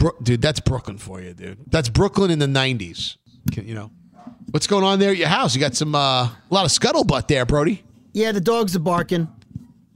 [0.00, 1.58] Bro- dude, that's Brooklyn for you, dude.
[1.68, 3.16] That's Brooklyn in the 90s.
[3.52, 3.90] Can, you know,
[4.50, 5.54] what's going on there at your house?
[5.54, 7.84] You got some, uh, a lot of scuttlebutt there, Brody.
[8.14, 9.28] Yeah, the dogs are barking.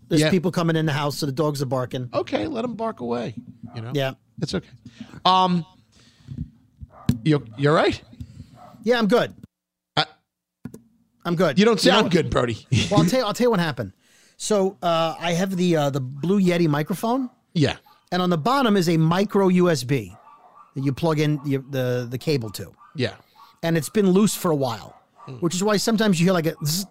[0.09, 0.31] There's Yeah.
[0.31, 2.11] people coming in the house, so the dogs are barking.
[2.13, 3.35] Okay, let them bark away.
[3.75, 3.93] You know.
[3.95, 4.13] Yeah.
[4.43, 4.69] It's okay.
[5.25, 5.65] Um,
[7.25, 8.01] you you're right.
[8.83, 9.35] Yeah, I'm good.
[11.25, 11.59] I'm good.
[11.59, 12.13] You don't know sound what?
[12.13, 12.67] good, Brody.
[12.91, 13.27] Well, I'll tell you.
[13.27, 13.93] I'll tell you what happened.
[14.37, 17.77] So uh, I have the uh, the Blue Yeti microphone, yeah.
[18.13, 20.17] and on the bottom is a micro USB
[20.75, 23.15] that you plug in the the, the cable to, Yeah.
[23.63, 24.97] and it's been loose for a while,
[25.41, 26.87] which is why sometimes you hear like a, zzz,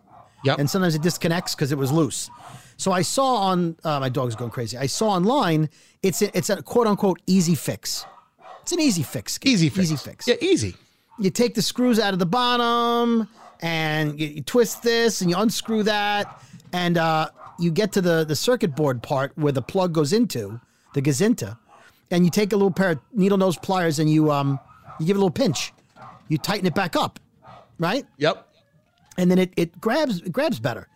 [0.46, 0.60] Yep.
[0.60, 2.30] and sometimes it disconnects because it was loose.
[2.78, 4.78] So I saw on uh, my dog's going crazy.
[4.78, 5.70] I saw online
[6.02, 8.06] it's a, it's a quote unquote easy fix.
[8.62, 9.38] It's an easy fix.
[9.44, 9.84] easy fix.
[9.92, 10.28] Easy fix.
[10.28, 10.76] Yeah, easy.
[11.20, 13.28] you take the screws out of the bottom
[13.62, 16.42] and you, you twist this and you unscrew that
[16.74, 20.60] and uh, you get to the, the circuit board part where the plug goes into
[20.94, 21.58] the gazinta
[22.12, 24.60] and you take a little pair of needle nose pliers and you um
[25.00, 25.74] you give it a little pinch
[26.28, 27.20] you tighten it back up
[27.80, 28.48] right Yep.
[29.18, 30.88] and then it, it grabs it grabs better.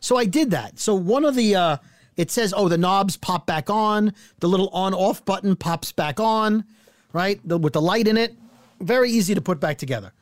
[0.00, 0.78] So I did that.
[0.78, 1.76] So one of the uh,
[2.16, 6.20] it says oh the knobs pop back on, the little on off button pops back
[6.20, 6.64] on,
[7.12, 7.40] right?
[7.48, 8.34] The, with the light in it,
[8.80, 10.12] very easy to put back together.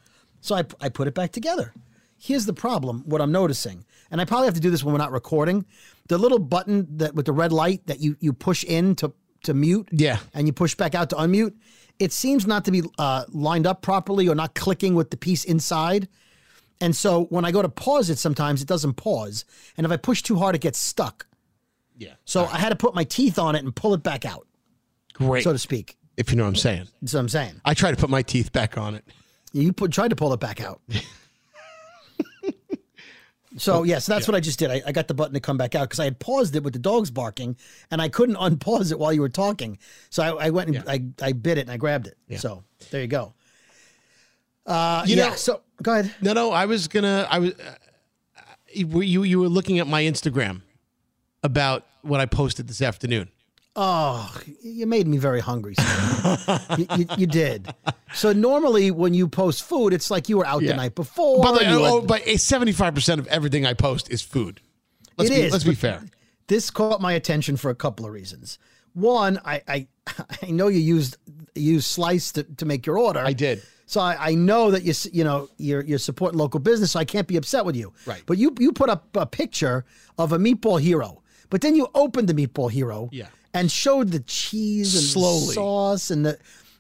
[0.41, 1.75] So I I put it back together.
[2.25, 3.03] Here's the problem.
[3.05, 5.67] What I'm noticing, and I probably have to do this when we're not recording.
[6.09, 9.53] The little button that with the red light that you you push in to to
[9.53, 10.19] mute, Yeah.
[10.33, 11.53] and you push back out to unmute.
[11.99, 15.45] It seems not to be uh, lined up properly or not clicking with the piece
[15.45, 16.09] inside.
[16.81, 19.45] And so when I go to pause it, sometimes it doesn't pause.
[19.77, 21.27] And if I push too hard, it gets stuck.
[21.99, 22.15] Yeah.
[22.25, 24.47] So I had to put my teeth on it and pull it back out,
[25.13, 25.45] Great.
[25.45, 25.97] so to speak.
[26.17, 26.89] if you know what I'm saying.
[27.03, 27.61] That's what I'm saying.
[27.67, 29.05] I try to put my teeth back on it.
[29.53, 30.81] You put, tried to pull it back out.
[33.57, 34.71] so, yeah, so that's what I just did.
[34.71, 36.73] I, I got the button to come back out because I had paused it with
[36.73, 37.57] the dogs barking
[37.91, 39.79] and I couldn't unpause it while you were talking.
[40.11, 42.17] So I, I went and I, I bit it and I grabbed it.
[42.39, 43.35] So there you go.
[44.67, 46.15] Uh, You yeah, know- so go ahead.
[46.21, 46.51] No, no.
[46.51, 47.27] I was gonna.
[47.31, 47.53] I was.
[47.53, 47.75] Uh,
[48.73, 50.63] you you were looking at my Instagram
[51.43, 53.29] about what I posted this afternoon.
[53.77, 54.33] Oh,
[54.63, 55.75] you made me very hungry.
[56.79, 57.75] You, you, you did.
[58.15, 60.71] So normally when you post food, it's like you were out Yeah.
[60.73, 61.43] the night before.
[61.43, 64.61] By the way, oh, but seventy five percent of everything I post is food.
[65.17, 66.03] Let's It be, is, Let's be fair.
[66.47, 68.59] this caught my attention for a couple of reasons.
[68.93, 69.87] One, I I,
[70.43, 71.17] I know you used
[71.57, 73.21] used Slice to, to make your order.
[73.21, 73.63] I did.
[73.87, 77.05] So I, I know that you you know you're you're supporting local business, so I
[77.05, 77.93] can't be upset with you.
[78.07, 78.23] Right.
[78.25, 79.85] But you you put up a picture
[80.17, 83.09] of a meatball hero, but then you opened the meatball hero.
[83.13, 83.27] Yeah.
[83.55, 85.47] And showed the cheese and Slowly.
[85.47, 86.31] the sauce and the.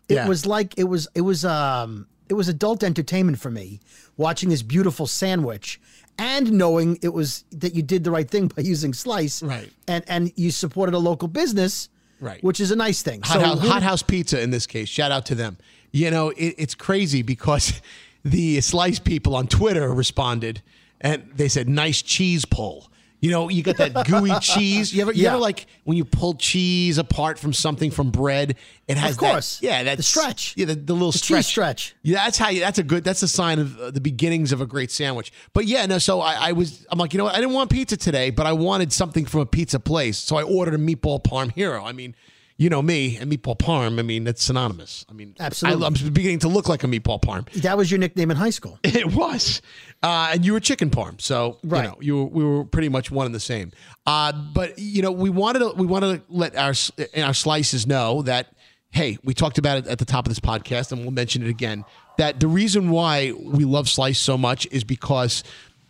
[0.08, 0.28] It Yeah.
[0.28, 3.80] was like it was it was um it was adult entertainment for me
[4.18, 5.80] watching this beautiful sandwich
[6.18, 9.70] and knowing it was that you did the right thing by using slice Right.
[9.88, 11.88] and and you supported a local business
[12.20, 12.42] Right.
[12.44, 14.88] which is a nice thing Hot, house, Hot House Pizza in this case.
[14.88, 15.56] Shout out to them.
[15.90, 17.80] You know, it, it's crazy because
[18.24, 20.60] the Slice people on Twitter responded
[21.00, 22.90] and they said, "Nice cheese pull."
[23.24, 24.92] You know, you got that gooey cheese.
[24.92, 25.30] You ever, you Yeah.
[25.30, 28.56] ever like when you pull cheese apart from something from bread?
[28.87, 29.60] It has Of course.
[29.60, 30.52] that, yeah, that The stretch.
[30.58, 31.46] yeah, the, the little The stretch.
[31.46, 31.96] stretch.
[32.02, 32.60] Yeah, that's how you.
[32.60, 33.02] That's a good.
[33.02, 35.32] That's a sign of uh, the beginnings of a great sandwich.
[35.54, 35.96] But yeah, no.
[35.96, 36.87] So I, I was.
[36.90, 37.34] I'm like, you know what?
[37.34, 40.18] I didn't want pizza today, but I wanted something from a pizza place.
[40.18, 41.82] So I ordered a meatball parm hero.
[41.82, 42.14] I mean,
[42.56, 43.98] you know me and meatball parm.
[43.98, 45.04] I mean, that's synonymous.
[45.10, 45.82] I mean, Absolutely.
[45.84, 47.50] I, am beginning to look like a meatball parm.
[47.62, 49.60] that was your nickname in high school It was,
[50.02, 51.84] uh, and you were chicken parm, so Right.
[51.84, 53.72] you know you were, we were pretty much one and the same.
[54.06, 56.74] Uh, but you know, we wanted to we wanted to let our
[57.16, 58.48] our slices know that
[58.90, 61.48] hey, we talked about it at the top of this podcast, and we'll mention it
[61.48, 61.84] again.
[62.16, 65.42] That the reason why we love Slice so much is because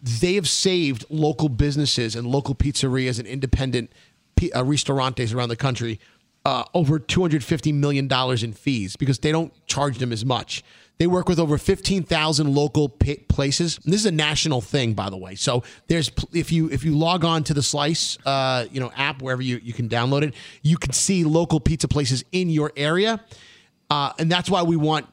[0.02, 3.90] they have saved local businesses and local pizzerias and independent
[4.36, 6.00] pi- uh, restaurantes around the country
[6.44, 8.08] uh, over $250 million
[8.44, 10.62] in fees because they don't charge them as much.
[10.98, 13.80] They work with over 15,000 local pa- places.
[13.84, 15.34] And this is a national thing, by the way.
[15.34, 19.20] So there's if you if you log on to the Slice uh, you know app
[19.20, 23.20] wherever you, you can download it, you can see local pizza places in your area,
[23.90, 25.06] uh, and that's why we want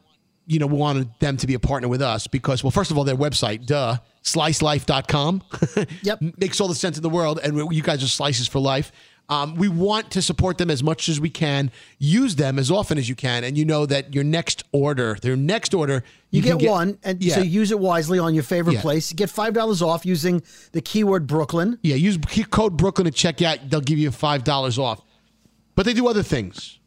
[0.45, 2.97] you know we wanted them to be a partner with us because well first of
[2.97, 5.41] all their website duh slicelife.com
[6.03, 6.19] Yep.
[6.37, 8.91] makes all the sense in the world and you guys are slices for life
[9.29, 11.71] um, we want to support them as much as we can.
[11.99, 15.35] Use them as often as you can and you know that your next order their
[15.35, 17.35] next order you, can get, one and yeah.
[17.35, 18.81] so use it wisely on your favorite Yeah.
[18.81, 19.13] place.
[19.13, 21.79] Get five dollars off using the keyword brooklyn.
[21.81, 22.17] Yeah use
[22.49, 25.01] code brooklyn at checkout they'll give you five dollars off.
[25.75, 26.79] But they do other things.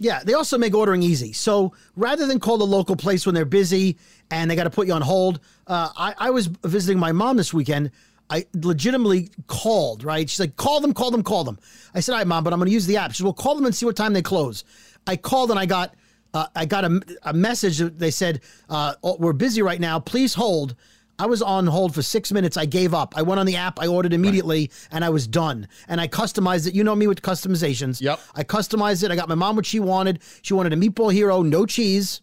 [0.00, 1.32] Yeah, they also make ordering easy.
[1.32, 3.98] So rather than call the local place when they're busy
[4.30, 7.36] and they got to put you on hold, uh, I, I was visiting my mom
[7.36, 7.90] this weekend.
[8.30, 10.28] I legitimately called, right?
[10.28, 11.58] She's like, call them, call them, call them.
[11.94, 13.12] I said, all right, mom, but I'm going to use the app.
[13.12, 14.64] She said, well, call them and see what time they close.
[15.06, 15.94] I called and I got,
[16.34, 17.78] uh, I got a, a message.
[17.78, 19.98] that They said, uh, oh, we're busy right now.
[19.98, 20.74] Please hold.
[21.18, 22.56] I was on hold for six minutes.
[22.56, 23.14] I gave up.
[23.16, 23.80] I went on the app.
[23.80, 25.66] I ordered immediately, and I was done.
[25.88, 26.74] And I customized it.
[26.74, 28.00] You know me with customizations.
[28.00, 28.20] Yep.
[28.36, 29.10] I customized it.
[29.10, 30.20] I got my mom what she wanted.
[30.42, 32.20] She wanted a meatball hero, no cheese.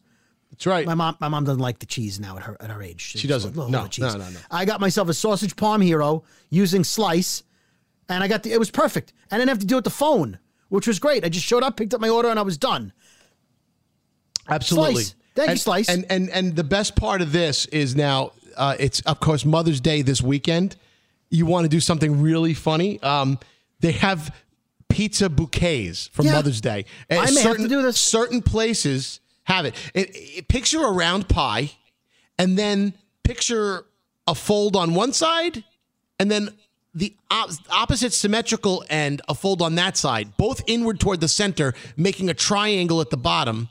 [0.56, 0.86] That's right.
[0.86, 3.02] My mom, my mom doesn't like the cheese now at her at her age.
[3.02, 3.56] She doesn't.
[3.56, 4.04] Little- No, cheese.
[4.04, 4.39] no, no, no.
[4.50, 7.44] I got myself a sausage parm hero using slice,
[8.10, 8.54] and I got the.
[8.54, 9.12] It was perfect.
[9.32, 10.39] I didn't have to do it the phone,
[10.70, 11.26] which was great.
[11.26, 12.94] I just showed up, picked up my order, and I was done.
[14.50, 15.04] Absolutely.
[15.04, 15.15] Slice.
[15.36, 15.89] Thank you, and, Slice.
[15.89, 19.82] And and and the best part of this is now uh, it's of course Mother's
[19.82, 20.76] Day this weekend.
[21.30, 23.02] You want to do something really funny?
[23.02, 23.39] Um,
[23.82, 24.34] they have
[24.88, 26.34] pizza bouquets for Yeah.
[26.34, 26.86] Mother's Day.
[27.10, 28.00] And I may have to do this.
[28.00, 29.74] Certain places have it.
[29.94, 30.48] It, it.
[30.48, 31.72] Picture a round pie,
[32.38, 33.86] and then picture
[34.28, 35.64] a fold on one side,
[36.20, 36.50] and then
[36.94, 41.74] the op- opposite symmetrical end, a fold on that side, both inward toward the center,
[41.98, 43.70] making a triangle at the bottom.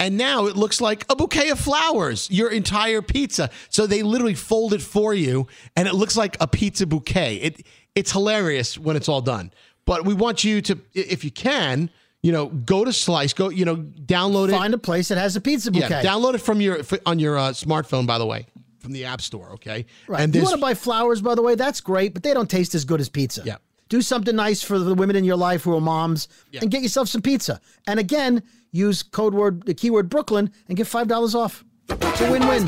[0.00, 3.48] And now it looks like a bouquet of flowers, your entire pizza.
[3.70, 7.36] So they literally fold it for you, and it looks like a pizza bouquet.
[7.36, 9.52] It it's hilarious when it's all done.
[9.86, 11.90] But we want you to, if you can,
[12.24, 14.52] you know, go to Slice, go, you know, download it.
[14.52, 17.50] Find a place that has a pizza Yeah, download it from your on your uh,
[17.50, 18.46] smartphone, by the way,
[18.78, 19.50] from the App Store.
[19.52, 20.22] Okay, Right.
[20.22, 22.74] And you want to buy flowers, by the way, that's great, but they don't taste
[22.74, 23.42] as good as pizza.
[23.44, 23.56] Yeah.
[23.90, 26.28] Do something nice for the women in your life who are moms
[26.62, 27.60] and get yourself some pizza.
[27.86, 31.62] And again, use code word, the keyword Brooklyn and get $5 off.
[31.90, 32.66] It's a win win.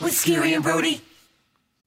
[0.00, 1.00] with Scary and Brody.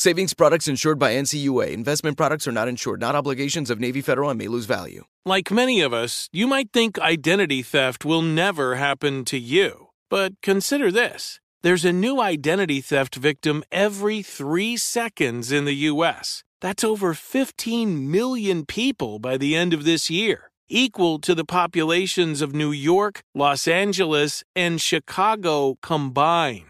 [0.00, 1.72] Savings products insured by NCUA.
[1.72, 5.04] Investment products are not insured, not obligations of Navy Federal and may lose value.
[5.26, 9.88] Like many of us, you might think identity theft will never happen to you.
[10.08, 16.44] But consider this there's a new identity theft victim every three seconds in the U.S.
[16.62, 22.40] That's over 15 million people by the end of this year, equal to the populations
[22.40, 26.69] of New York, Los Angeles, and Chicago combined.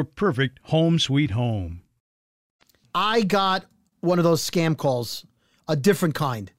[0.03, 1.81] perfect home sweet home.
[2.93, 3.65] I got
[4.01, 5.25] one of those scam calls,
[5.67, 6.51] a different kind.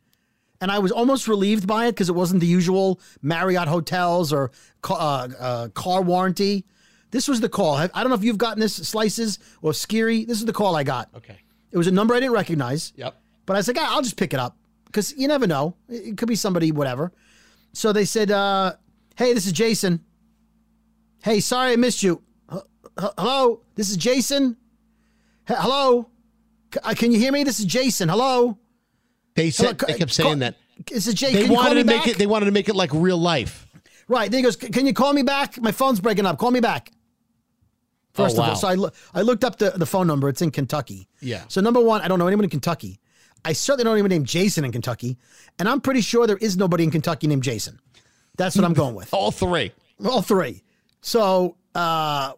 [0.61, 4.53] And I was almost relieved by it because it wasn't the usual Marriott hotels or
[4.81, 6.65] ca- uh, uh, car warranty.
[7.11, 7.75] This was the call.
[7.75, 10.27] I I don't know if you've gotten this, Slices or Skiri.
[10.27, 11.11] This is the call I got.
[11.17, 11.39] okay.
[11.73, 12.93] It was a number I didn't recognize.
[12.97, 13.17] Yep.
[13.45, 15.75] But I was like, ah, I'll just pick it up because you never know.
[15.89, 17.13] It it could be somebody, whatever.
[17.73, 18.75] So they said, uh,
[19.17, 20.05] hey, this is Jason.
[21.25, 22.23] Hey, sorry I missed you.
[22.99, 24.57] Hello, this is Jason.
[25.49, 26.09] H- hello,
[26.73, 27.43] C- uh, can you hear me?
[27.45, 28.09] This is Jason.
[28.09, 28.59] Hello.
[29.35, 30.57] They said Hello, they kept call- saying that.
[30.87, 31.33] This is Jay.
[31.33, 32.09] They wanted to make back?
[32.09, 32.19] it.
[32.19, 33.67] They wanted to make it like real life.
[34.09, 34.31] Right.
[34.31, 35.61] Then he goes, Can you call me back?
[35.61, 36.39] My phone's breaking up.
[36.39, 36.91] Call me back.
[38.15, 40.29] First Oh, of all, so I, loo- I looked up the, the phone number.
[40.29, 41.09] It's in Kentucky.
[41.21, 41.45] Yeah.
[41.49, 43.01] So, number one, I don't know anyone in Kentucky.
[43.45, 45.17] I certainly don't even name Jason in Kentucky.
[45.59, 47.79] And I'm pretty sure there is nobody in Kentucky named Jason.
[48.37, 49.13] That's what I'm going with.
[49.15, 49.73] All three.
[50.05, 50.63] All three.
[51.01, 52.33] So, uh,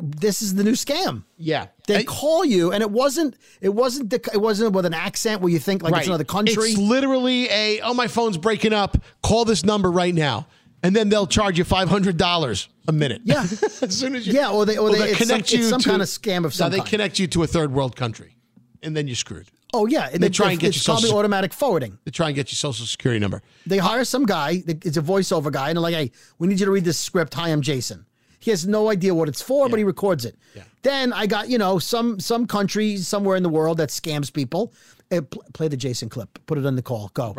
[0.00, 1.24] this is the new scam.
[1.36, 1.66] Yeah.
[1.86, 3.36] They I- call you, and it wasn't.
[3.60, 4.10] It wasn't.
[4.10, 6.54] The, it wasn't with an accent where you think like it's another country.
[6.70, 8.96] It's literally a oh my phone's breaking up.
[9.22, 10.46] Call this number right now.
[10.84, 13.22] and then they'll charge you five hundred dollars a minute.
[13.24, 13.42] Yeah.
[13.82, 16.02] as soon as you Yeah, or they- or they- it's some- it's some to- kind
[16.02, 18.36] of scam of some No, they connect you to a third world country,
[18.82, 19.48] and then you're screwed.
[19.74, 21.98] Oh yeah, and They try and get it's you social probably sec- automatic forwarding.
[22.04, 23.42] They try and get your social security number.
[23.66, 24.62] They hire some guy.
[24.66, 27.32] It's a voiceover guy, and they're like, "Hey, we need you to read this script."
[27.34, 28.04] Hi, I'm Jason.
[28.42, 30.36] He has no idea what it's for, but he records it.
[30.82, 34.72] Then I got you know some some country somewhere in the world that scams people.
[35.12, 36.38] Uh, pl- play the Jason clip.
[36.46, 37.10] Put it on the call.
[37.14, 37.32] Go.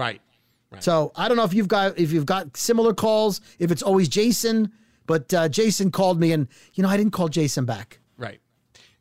[0.69, 0.81] Right.
[0.81, 3.41] So I don't know if you've got if you've got similar calls.
[3.59, 4.71] If it's always Jason,
[5.05, 7.99] but uh, Jason called me, and you know I didn't call Jason back.
[8.17, 8.39] Right.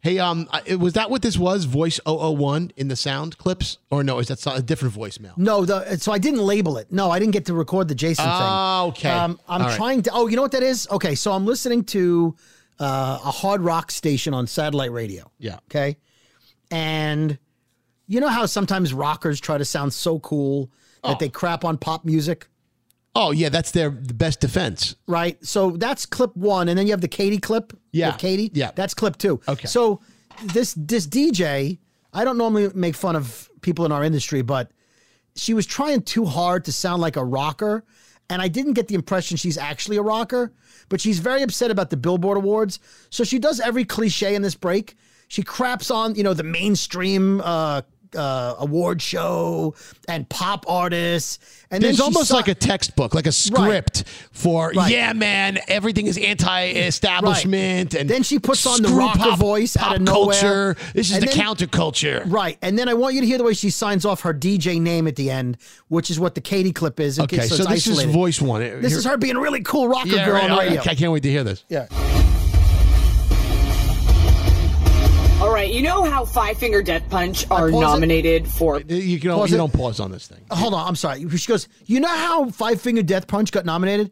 [0.03, 0.49] Hey, um,
[0.81, 1.65] was that what this was?
[1.65, 4.19] Voice 001 in the sound clips, or no?
[4.19, 5.39] Is that a different voicemail?
[5.39, 6.91] No, the so I didn't label it.
[6.91, 8.35] No, I didn't get to record the Jason thing.
[8.35, 9.11] Oh, okay.
[9.11, 9.77] Um, I'm All right.
[9.77, 10.11] trying to.
[10.13, 10.89] Oh, you know what that is?
[10.91, 12.35] Okay, so I'm listening to
[12.81, 15.31] uh, a hard rock station on satellite radio.
[15.39, 15.59] Yeah.
[15.71, 15.97] Okay,
[16.73, 17.39] and
[18.09, 20.69] you know how sometimes rockers try to sound so cool
[21.05, 22.49] that they crap on pop music,
[23.15, 24.97] Oh, yeah, that's their the best defense.
[25.07, 25.37] right?
[25.45, 27.73] So that's clip one, and then you have the Katie clip.
[27.93, 28.09] Yeah.
[28.09, 28.51] with Katie.
[28.55, 28.71] Yeah.
[28.75, 29.41] that's clip two.
[29.47, 29.67] Okay.
[29.67, 30.01] So
[30.45, 31.79] this this DJ,
[32.15, 34.71] I don't normally make fun of people in our industry, but
[35.37, 37.85] she was trying too hard to sound like a rocker.
[38.31, 40.55] And I didn't get the impression she's actually a rocker,
[40.89, 42.79] but she's very upset about the Billboard Awards.
[43.11, 44.97] So she does every cliche in this break.
[45.29, 47.83] She craps on, you know, the mainstream uh,
[48.17, 49.75] uh, award show
[50.09, 51.39] and pop artists.
[51.71, 54.93] And There's almost su- like a textbook, like a script for Right.
[54.93, 55.59] yeah, man.
[55.69, 60.03] Everything is anti-establishment, and Then she puts on the rocker pop, voice out pop of
[60.03, 60.35] nowhere.
[60.75, 60.77] culture.
[60.95, 62.23] This is And the then- counterculture.
[62.27, 62.59] Right.
[62.63, 65.07] And then I want you to hear the way she signs off her DJ name
[65.07, 65.57] at the end,
[65.89, 67.19] which is what the Katie clip is.
[67.19, 68.09] Okay, case- so, this isolated.
[68.11, 68.61] is voice one.
[68.61, 70.83] This Here- is her being a really cool rocker Yeah, girl right, on right, radio.
[70.87, 71.65] I can't wait to hear this.
[71.69, 71.87] Yeah.
[75.53, 77.81] All right, you know how Five Finger Death Punch are pause it?
[77.83, 78.81] nominated for.
[78.81, 79.59] You can Pause you it.
[79.59, 80.41] don't pause on this thing.
[80.51, 81.29] Hold on, I'm sorry.
[81.37, 84.11] She goes, you know how Five Finger Death Punch got nominated?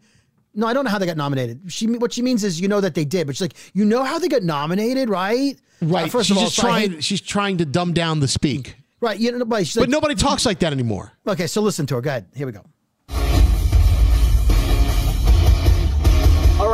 [0.54, 1.62] No, I don't know how they got nominated.
[1.72, 4.04] She what she means is you know that they did, but she's like, you know
[4.04, 5.56] how they got nominated, right?
[5.80, 6.04] Right.
[6.04, 6.90] Uh, first she's of all, just so trying.
[6.90, 8.76] hate- she's trying to dumb down the speak.
[9.00, 9.18] right.
[9.18, 11.10] You know, but she's But nobody talks like that anymore.
[11.26, 12.00] Okay, so listen to her.
[12.02, 12.26] Go ahead.
[12.34, 12.66] Here we go.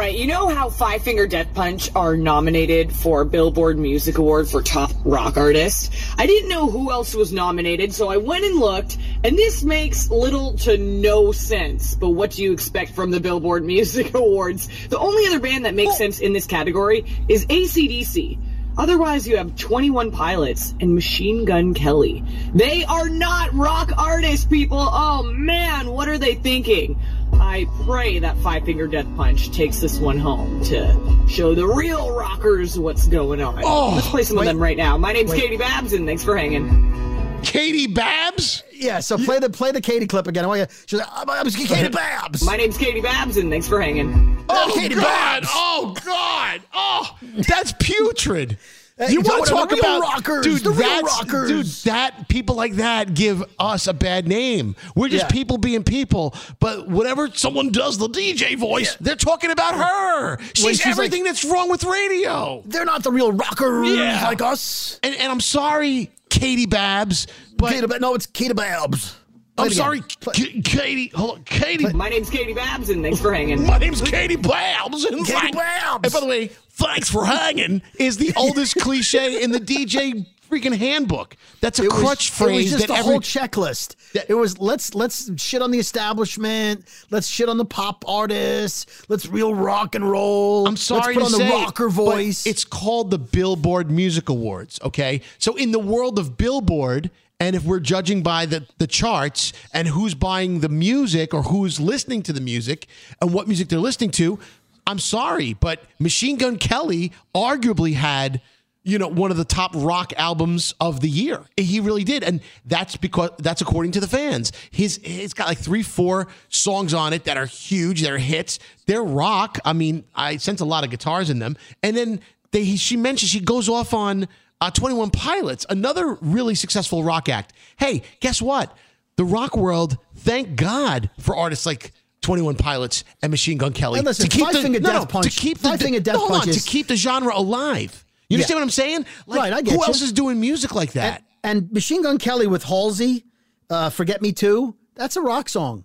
[0.06, 4.62] Right, you know how Five Finger Death Punch are nominated for Billboard Music Award for
[4.62, 5.92] Top Rock Artist?
[6.16, 10.08] I didn't know who else was nominated, so I went and looked, and this makes
[10.08, 11.96] little to no sense.
[11.96, 14.68] But what do you expect from the Billboard Music Awards?
[14.88, 18.38] The only other band that makes sense in this category is ACDC.
[18.78, 22.22] Otherwise, you have 21 Pilots and Machine Gun Kelly.
[22.54, 24.78] They are not rock artists, people.
[24.78, 27.00] Oh man, what are they thinking?
[27.40, 32.12] I pray that Five Finger Death Punch takes this one home to show the real
[32.14, 33.62] rockers what's going on.
[33.64, 34.46] Oh, Let's play some wait.
[34.48, 34.96] of them right now.
[34.96, 35.40] My name's Wait.
[35.40, 37.40] Katie Babs, and thanks for hanging.
[37.42, 38.62] Katie Babs.
[38.72, 40.44] Yeah, so play the play the Katie clip again.
[40.44, 40.66] I want you.
[40.86, 42.42] She's like, I'm, I'm Katie Babs.
[42.44, 44.44] My name's Katie Babs, and thanks for hanging.
[44.48, 45.02] Oh Katie God!
[45.02, 45.48] Babs.
[45.50, 46.60] Oh God!
[46.74, 47.16] Oh,
[47.48, 48.58] that's putrid.
[48.98, 50.64] You want to talk about rockers, dude?
[50.64, 51.48] the real rockers.
[51.48, 51.66] dude.
[51.92, 54.74] That people like that give us a bad name.
[54.94, 55.28] We're just Yeah.
[55.28, 56.34] people being people.
[56.60, 60.38] But whatever someone does, the DJ voice, they're talking about her.
[60.54, 62.62] She's, she's everything that's wrong with radio.
[62.64, 64.24] They're not the real rockers Yeah.
[64.24, 64.98] like us.
[65.02, 67.26] And, and I'm sorry, Katie Babs,
[67.58, 69.14] but Katie, no, it's Katie Babs.
[69.58, 70.02] I'm sorry,
[70.32, 71.08] K- Katie.
[71.14, 71.92] Hold on, Katie.
[71.92, 73.66] My name's Katie Babs, and thanks for hanging.
[73.66, 75.04] My name's Katie Babs.
[75.04, 76.04] And Katie thank- Babs.
[76.04, 80.76] And by the way, thanks for hanging is the oldest cliche in the DJ freaking
[80.76, 81.36] handbook.
[81.60, 83.96] That's a It was, crutch it was just that a every whole checklist.
[84.28, 86.84] It was let's let's shit on the establishment.
[87.10, 88.86] Let's shit on the pop artists.
[89.08, 90.68] Let's real rock and roll.
[90.68, 92.46] I'm sorry let's put to on say, the rocker voice.
[92.46, 94.78] It's called the Billboard Music Awards.
[94.84, 99.52] Okay, so in the world of Billboard, and if we're judging by the the charts
[99.72, 102.86] and who's buying the music or who's listening to the music
[103.20, 104.38] and what music they're listening to,
[104.86, 108.40] I'm sorry, but Machine Gun Kelly arguably had.
[108.88, 111.42] You know, one of the top rock albums of the year.
[111.56, 114.52] He really did, and that's because that's according to the fans.
[114.70, 118.02] His it's got like three, four songs on it that are huge.
[118.02, 118.60] They're hits.
[118.86, 119.58] They're rock.
[119.64, 121.56] I mean, I sense a lot of guitars in them.
[121.82, 122.20] And then
[122.52, 124.28] they she mentioned she goes off on
[124.60, 127.52] uh, 21 Pilots, another really successful rock act.
[127.76, 128.76] Hey, guess what?
[129.16, 131.92] The rock world, thank God for artists like
[132.22, 135.76] 21 Pilots and Machine Gun Kelly And listen, Five Finger Death Punch- to keep the
[135.78, 138.04] Finger Death no, hold on, Punch to keep the genre alive.
[138.28, 138.38] You Yeah.
[138.38, 139.06] understand what I'm saying?
[139.26, 139.84] Like, Right, I get who you.
[139.86, 141.22] else is doing music like that?
[141.44, 143.24] and Machine Gun Kelly with Halsey,
[143.70, 145.84] uh, "Forget Me Too." That's a rock song.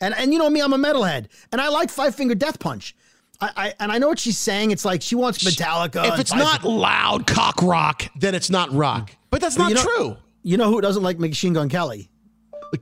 [0.00, 2.94] And and you know me, I'm a metalhead, and I like Five Finger Death Punch.
[3.44, 4.70] I, I and I know what she's saying.
[4.70, 6.12] It's like she wants Metallica.
[6.12, 9.10] if it's not loud cock rock, then it's not rock.
[9.30, 10.16] But that's not you know, true.
[10.42, 12.10] You know who doesn't like Machine Gun Kelly?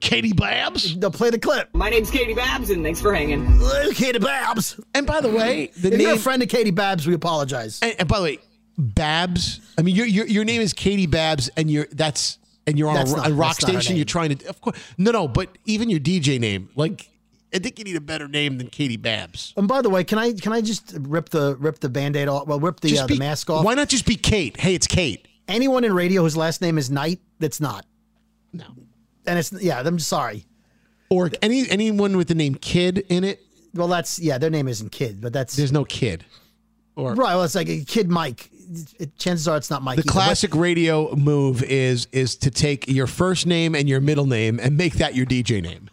[0.01, 0.97] Katie Babs.
[0.99, 1.69] They'll play the clip.
[1.75, 3.47] My name's Katie Babs, and thanks for hanging.
[3.63, 4.81] Uh, Katie Babs.
[4.95, 7.79] And by the way, the if you're a friend of Katie Babs, we apologize.
[7.83, 8.39] And, and by the way,
[8.79, 9.61] Babs.
[9.79, 12.97] I mean, your your your name is Katie Babs, and you're that's and you're on
[12.97, 13.97] a, not- a rock that's not her station.
[13.97, 15.29] You're trying to, of course, no, no.
[15.29, 17.09] But even your DJ name, like,
[17.55, 19.53] I think you need a better name than Katie Babs.
[19.57, 22.47] And by the way, can I can I just rip the rip the band-aid off?
[22.47, 23.65] Well, rip the, uh, be- the mask off.
[23.65, 24.59] Why not just be Kate?
[24.59, 25.29] Hey, it's Kate.
[25.49, 27.85] Anyone in radio whose last name is Knight, that's not.
[28.53, 28.65] No.
[29.27, 30.47] And it's yeah, I'm sorry.
[31.11, 33.41] Or any anyone with the name Kid in it.
[33.75, 36.25] Well, that's yeah, their name isn't Kid, but that's There's no Kid.
[36.97, 37.35] Or right.
[37.35, 38.51] Well, it's like a Kid Mike.
[38.99, 39.97] It, chances are it's not Mike.
[39.97, 44.01] the either, but- classic radio move is is to take your first name and your
[44.01, 45.91] middle name and make that your DJ name.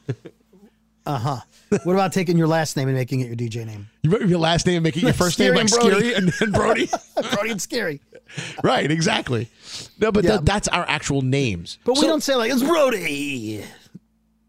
[1.83, 3.87] What about taking your last name and making it your DJ name?
[4.03, 5.89] You your last name and make it your first name like and Brody.
[5.99, 6.89] Scary and then Brody.
[7.33, 8.01] Brody and Scary.
[8.63, 9.49] right, exactly.
[9.99, 10.31] No, but Yeah.
[10.31, 11.77] th- that's our actual names.
[11.83, 13.63] But we don't say like it's Brody.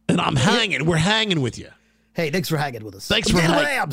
[0.08, 0.84] And I'm hanging.
[0.86, 1.68] We're hanging with you.
[2.14, 3.06] Hey, thanks for hanging with us.
[3.06, 3.92] Thanks I'm for Katie hang-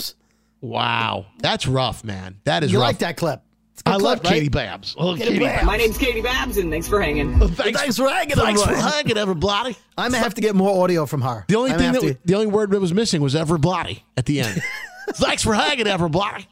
[0.61, 2.39] Wow, that's rough, man.
[2.45, 2.88] That is You rough.
[2.88, 3.41] like that clip?
[3.78, 4.34] It's a good I love right?
[4.34, 4.95] Katie Babs.
[4.97, 5.55] I love Katie Katie Babs.
[5.57, 5.65] Babs.
[5.67, 7.38] My name's Katie Babs, and thanks for hanging.
[7.39, 9.78] Thanks, Thanks for hanging, Thanks for hanging, everybody.
[9.97, 11.45] I may have to get more audio from her.
[11.47, 13.36] The only I may thing that have to- the only word that was missing was
[13.36, 14.61] everybody at the end.
[15.13, 16.47] Thanks for hanging, everybody.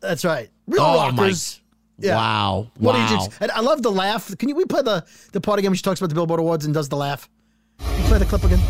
[0.00, 0.50] that's right.
[0.66, 1.60] Real Oh, my- rockers.
[1.98, 2.16] Yeah.
[2.16, 3.06] Wow, What wow.
[3.08, 4.36] do you just, and I love the laugh.
[4.36, 5.02] Can you we play the
[5.32, 7.26] the part again when she talks about the Billboard Awards and does the laugh?
[7.78, 8.60] Can you play the clip again?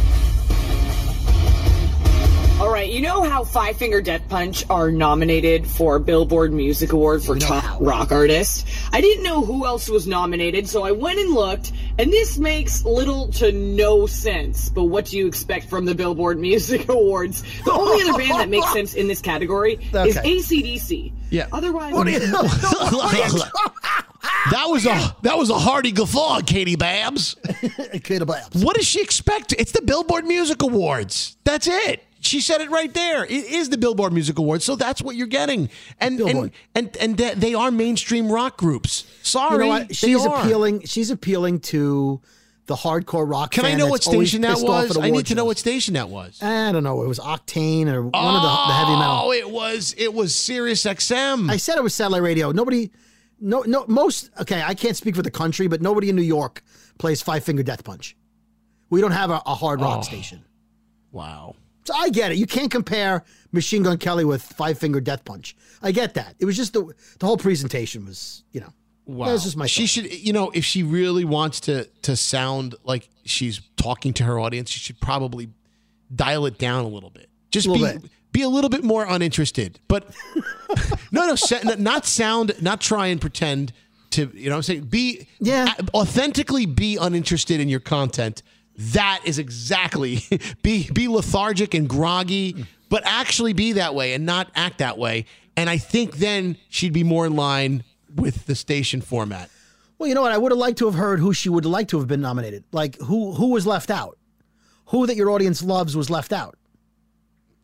[2.66, 7.22] All right, you know how Five Finger Death Punch are nominated for Billboard Music Award
[7.22, 8.66] for Top Rock Artist?
[8.92, 12.84] I didn't know who else was nominated, so I went and looked, and this makes
[12.84, 14.68] little to no sense.
[14.68, 17.44] But what do you expect from the Billboard Music Awards?
[17.64, 20.38] The only other band that makes sense in this category is Okay.
[20.38, 21.12] ACDC.
[21.30, 21.46] Yeah.
[21.52, 22.18] Otherwise, What do you,
[24.50, 27.36] that was a that was a hearty guffaw, Katie Babs.
[28.02, 28.64] Katie Babs.
[28.64, 29.52] What does she expect?
[29.56, 31.36] It's the Billboard Music Awards.
[31.44, 32.02] That's it.
[32.26, 33.24] She said it right there.
[33.24, 35.70] It is the Billboard Music Awards, so that's what you're getting.
[36.00, 36.52] And Billboard.
[36.74, 39.04] and and and they- are mainstream rock groups.
[39.22, 40.40] Sorry, You know She's are.
[40.40, 40.82] appealing.
[40.84, 42.20] She's appealing to
[42.66, 43.52] the hardcore rock.
[43.52, 44.96] Can I know what station that was?
[44.98, 45.46] I need to know shows.
[45.46, 46.42] what station that was.
[46.42, 47.02] I don't know.
[47.02, 49.20] It was Octane or one of the, the heavy metal.
[49.26, 51.48] Oh, it was it was Sirius XM.
[51.48, 52.50] I said it was satellite radio.
[52.50, 52.90] Nobody,
[53.40, 54.30] no, no, most.
[54.40, 56.62] Okay, I can't speak for the country, but nobody in New York
[56.98, 58.16] plays Five Finger Death Punch.
[58.90, 60.02] We don't have a, a hard rock Oh.
[60.02, 60.44] station.
[61.12, 61.54] wow.
[61.86, 62.38] So I get it.
[62.38, 65.56] You can't compare Machine Gun Kelly with Five Finger Death Punch.
[65.82, 66.34] I get that.
[66.38, 68.72] It was just the the whole presentation was, you know.
[69.06, 69.26] Wow.
[69.26, 69.88] That was just my she thought.
[69.90, 74.40] should, you know, if she really wants to to sound like she's talking to her
[74.40, 75.48] audience, she should probably
[76.14, 77.28] dial it down a little bit.
[77.52, 78.02] Just A be bit.
[78.32, 79.78] be a little bit more uninterested.
[79.86, 80.12] But
[81.12, 83.72] no, no, not sound, not try and pretend
[84.10, 85.72] to, you know, what I'm saying be Yeah.
[85.94, 88.42] authentically be uninterested in your content.
[88.78, 90.20] That is exactly
[90.62, 95.26] be be lethargic and groggy, but actually be that way and not act that way.
[95.56, 99.50] And I think then she'd be more in line with the station format.
[99.98, 100.32] Well, you know what?
[100.32, 102.64] I would have liked to have heard who she would like to have been nominated.
[102.72, 104.18] Like who who was left out?
[104.86, 106.56] Who that your audience loves was left out?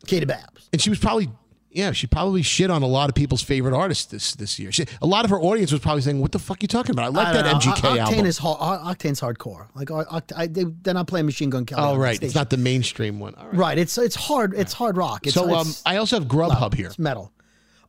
[0.07, 0.69] Katie Babs.
[0.73, 1.31] And she was probably,
[1.75, 4.71] yeah, she probably shit on a lot of people's favorite artists this this year.
[4.73, 6.91] She, a lot of her audience was probably saying, "What the fuck are you talking
[6.91, 7.07] about?
[7.07, 7.59] I like I that know.
[7.59, 9.69] MGK Octane album." is hard, Octane's hardcore.
[9.75, 11.83] Like Oct- I, they, they're not playing Machine Gun Kelly.
[11.83, 13.35] oh, right, it's not the mainstream one.
[13.37, 13.55] All right.
[13.55, 13.79] right.
[13.79, 14.55] It's it's hard.
[14.55, 15.27] It's hard rock.
[15.27, 16.87] It's, so, um, it's, I also have Grubhub here.
[16.87, 17.33] It's metal.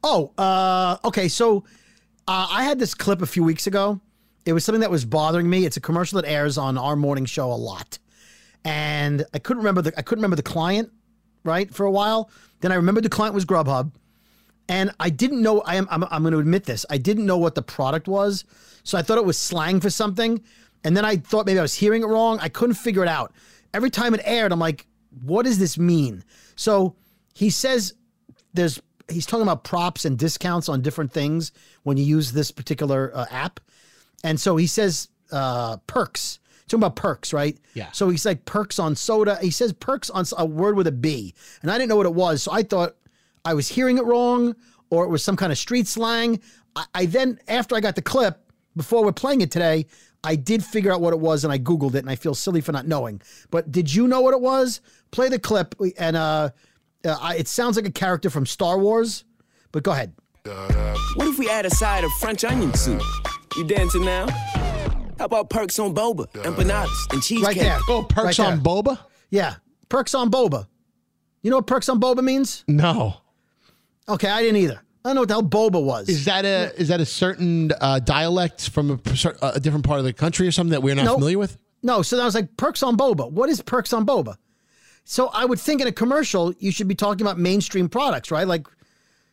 [0.03, 1.27] Oh, uh, okay.
[1.27, 1.65] So
[2.27, 3.99] uh, I had this clip a few weeks ago.
[4.45, 5.65] It was something that was bothering me.
[5.65, 7.99] It's a commercial that airs on our morning show a lot,
[8.63, 10.89] and I couldn't remember the I couldn't remember the client
[11.43, 12.29] right for a while.
[12.63, 13.91] Then I remembered the client was Grubhub,
[14.69, 15.59] and I didn't know.
[15.61, 16.85] I am I'm, I'm going to admit this.
[16.89, 18.45] I didn't know what the product was,
[18.83, 20.41] so I thought it was slang for something,
[20.85, 22.39] and then I thought maybe I was hearing it wrong.
[22.41, 23.33] I couldn't figure it out.
[23.73, 24.87] Every time it aired, I'm like,
[25.25, 26.23] what does this mean?
[26.55, 26.95] So
[27.33, 27.95] he says
[28.53, 31.51] there's he's talking about props and discounts on different things
[31.83, 33.59] when you use this particular uh, app.
[34.23, 36.39] And so he says uh, perks.
[36.67, 37.57] Talking about perks, right?
[37.73, 37.91] Yeah.
[37.91, 39.37] So he's like perks on soda.
[39.41, 42.13] He says perks on a word with a B, and I didn't know what it
[42.13, 42.43] was.
[42.43, 42.95] So I thought
[43.45, 44.55] I was hearing it wrong,
[44.89, 46.41] or it was some kind of street slang.
[46.75, 48.39] I, I then, after I got the clip,
[48.75, 49.85] before we're playing it today,
[50.23, 52.61] I did figure out what it was, and I googled it, and I feel silly
[52.61, 53.21] for not knowing.
[53.51, 54.79] But did you know what it was?
[55.11, 56.49] Play the clip, and uh,
[57.05, 59.25] uh, I, it sounds like a character from Star Wars.
[59.71, 60.13] But go ahead.
[61.15, 63.01] What if we add a side of French onion soup?
[63.57, 64.27] You dancing now?
[65.23, 67.45] How about perks on boba, empanadas, and cheesecake?
[67.47, 67.79] Right there.
[67.87, 68.73] Oh, perks Right on there.
[68.73, 68.99] boba?
[69.29, 69.55] Yeah,
[69.87, 70.67] perks on boba.
[71.41, 72.65] You know what perks on boba means?
[72.67, 73.15] No.
[74.09, 74.81] Okay, I didn't either.
[75.05, 76.09] I don't know what the hell boba was.
[76.09, 78.99] Is that a is that a certain uh, dialect from a,
[79.41, 81.15] a different part of the country or something that we're not Nope.
[81.19, 81.57] familiar with?
[81.81, 83.31] No, so I was like, perks on boba.
[83.31, 84.35] What is perks on boba?
[85.05, 88.45] So I would think in a commercial, you should be talking about mainstream products, right?
[88.45, 88.67] Like,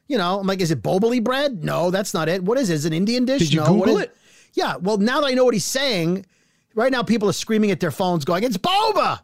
[0.07, 1.65] you know, I'm like, is it boboli bread?
[1.65, 2.45] No, that's not it.
[2.45, 2.75] What is it?
[2.75, 3.41] Is it an Indian dish?
[3.41, 3.73] Did you no.
[3.73, 4.17] What Google is- it?
[4.55, 4.77] Yeah.
[4.77, 6.27] Well, now that I know what he's saying,
[6.75, 9.21] right now people are screaming at their phones, going, "It's boba."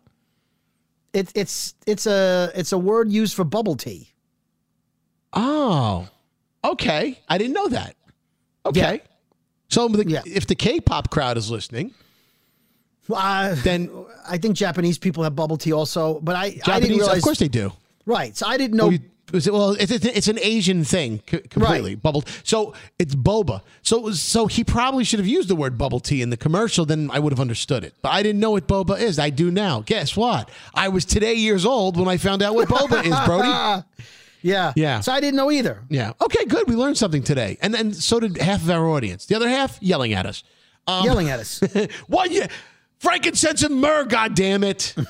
[1.13, 4.11] It's it's it's a it's a word used for bubble tea.
[5.33, 6.09] Oh,
[6.65, 7.19] okay.
[7.29, 7.97] I didn't know that.
[8.65, 9.03] Okay.
[9.69, 11.93] So the, if the K-pop crowd is listening,
[13.11, 13.91] Uh, then
[14.29, 17.17] I think Japanese people have bubble tea also, but I I didn't Japanese, realize.
[17.19, 17.73] of course they do.
[18.05, 18.37] Right.
[18.37, 18.85] So I didn't know.
[18.85, 22.29] Well, you- it- well, it's, it's, an Asian thing, completely bubbled.
[22.45, 23.63] So it's boba.
[23.83, 26.37] So it was, so he probably should have used the word bubble tea in the
[26.37, 26.85] commercial.
[26.87, 27.95] Then I would have understood it.
[28.03, 29.19] But I didn't know what boba is.
[29.19, 29.81] I do now.
[29.81, 30.49] Guess what?
[30.75, 33.85] I was today years old when I found out what boba is, Brody.
[34.43, 34.73] Yeah.
[34.77, 35.01] Yeah.
[35.01, 35.83] So I didn't know either.
[35.89, 36.13] Yeah.
[36.21, 36.45] Okay.
[36.45, 36.69] Good.
[36.69, 39.27] We learned something today, and then so did half of our audience.
[39.27, 40.45] The other half yelling at us.
[40.87, 41.61] Um, Yelling at us.
[42.07, 42.31] what?
[42.31, 42.45] You,
[43.01, 44.05] frankincense and myrrh.
[44.05, 44.95] God damn it.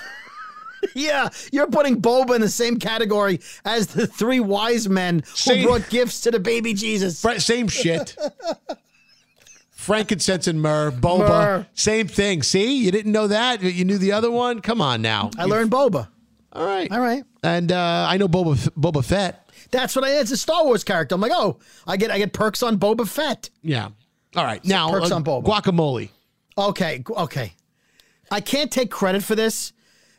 [0.94, 5.66] yeah, you're putting boba in the same category as the three wise men Same- who
[5.68, 7.18] brought gifts to the baby Jesus.
[7.18, 8.16] Same shit.
[9.70, 11.66] Frankincense and myrrh, boba, Myrrh.
[11.74, 12.42] same thing.
[12.42, 13.62] See, you didn't know that.
[13.62, 14.60] You knew the other one.
[14.60, 15.30] Come on now.
[15.38, 16.08] I learned boba.
[16.52, 17.22] All right, all right.
[17.42, 19.48] And uh, I know Boba Boba Fett.
[19.70, 20.18] That's what I.
[20.18, 21.14] It's a Star Wars character.
[21.14, 23.50] I'm like, oh, I get I get perks on Boba Fett.
[23.62, 23.90] Yeah.
[24.34, 24.64] All right.
[24.64, 25.44] Now perks uh, on boba.
[25.44, 26.08] guacamole.
[26.58, 27.52] Okay, okay.
[28.30, 29.72] I can't take credit for this,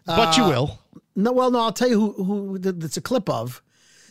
[0.08, 0.80] But you Uh, will.
[1.16, 3.62] No, well, no, I'll tell you who who th- that's a clip of.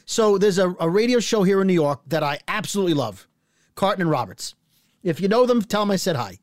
[0.04, 3.26] So there's a, a radio show here in New York that I absolutely love,
[3.74, 4.54] Carton and Roberts.
[5.02, 6.38] If you know them, tell them I said hi.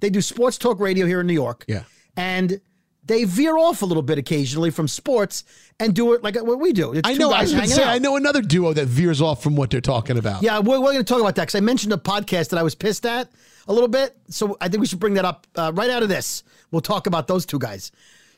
[0.00, 1.64] They do sports talk radio here in New York.
[1.68, 1.84] Yeah.
[2.16, 2.60] And
[3.06, 5.44] they veer off a little bit occasionally from sports
[5.78, 6.92] and do it like what we do.
[6.92, 7.30] It's I two know.
[7.32, 7.82] I was going to hanging say.
[7.82, 7.94] out.
[7.94, 10.42] I know another duo that veers off from what they're talking about.
[10.42, 12.62] Yeah, we're, we're going to talk about that because I mentioned a podcast that I
[12.62, 13.30] was pissed at
[13.68, 14.16] a little bit.
[14.28, 16.44] So I think we should bring that up uh, right out of this.
[16.70, 17.92] We'll talk about those two guys.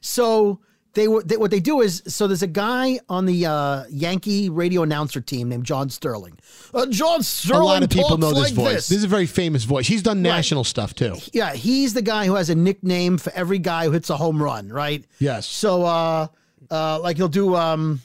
[0.07, 0.61] So
[0.95, 4.49] they were they, what they do is so there's a guy on the uh, Yankee
[4.49, 6.39] radio announcer team named John Sterling.
[6.73, 7.63] Uh, John A Sterling.
[7.65, 8.75] lot of people know this like voice.
[8.75, 8.89] This.
[8.89, 8.99] This.
[8.99, 9.87] is a very famous voice.
[9.87, 11.17] He's done national stuff too.
[11.33, 14.43] Yeah, he's the guy who has a nickname for every guy who hits a home
[14.43, 15.05] run, right?
[15.19, 15.47] Yes.
[15.47, 16.29] So, uh,
[16.71, 18.01] uh, like he'll do, um,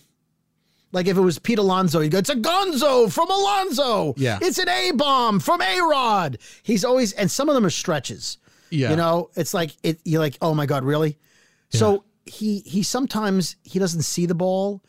[0.91, 4.14] like if it was Pete Alonso, he'd go, "It's a Gonzo from Alonzo.
[4.18, 4.39] Yeah.
[4.41, 6.39] It's an A bomb from A Rod.
[6.64, 8.38] He's always, and some of them are stretches.
[8.72, 8.89] Yeah.
[8.89, 9.99] You know, it's like it.
[10.04, 11.18] You're like, oh my god, really?
[11.72, 14.84] So he he sometimes he doesn't see the ball,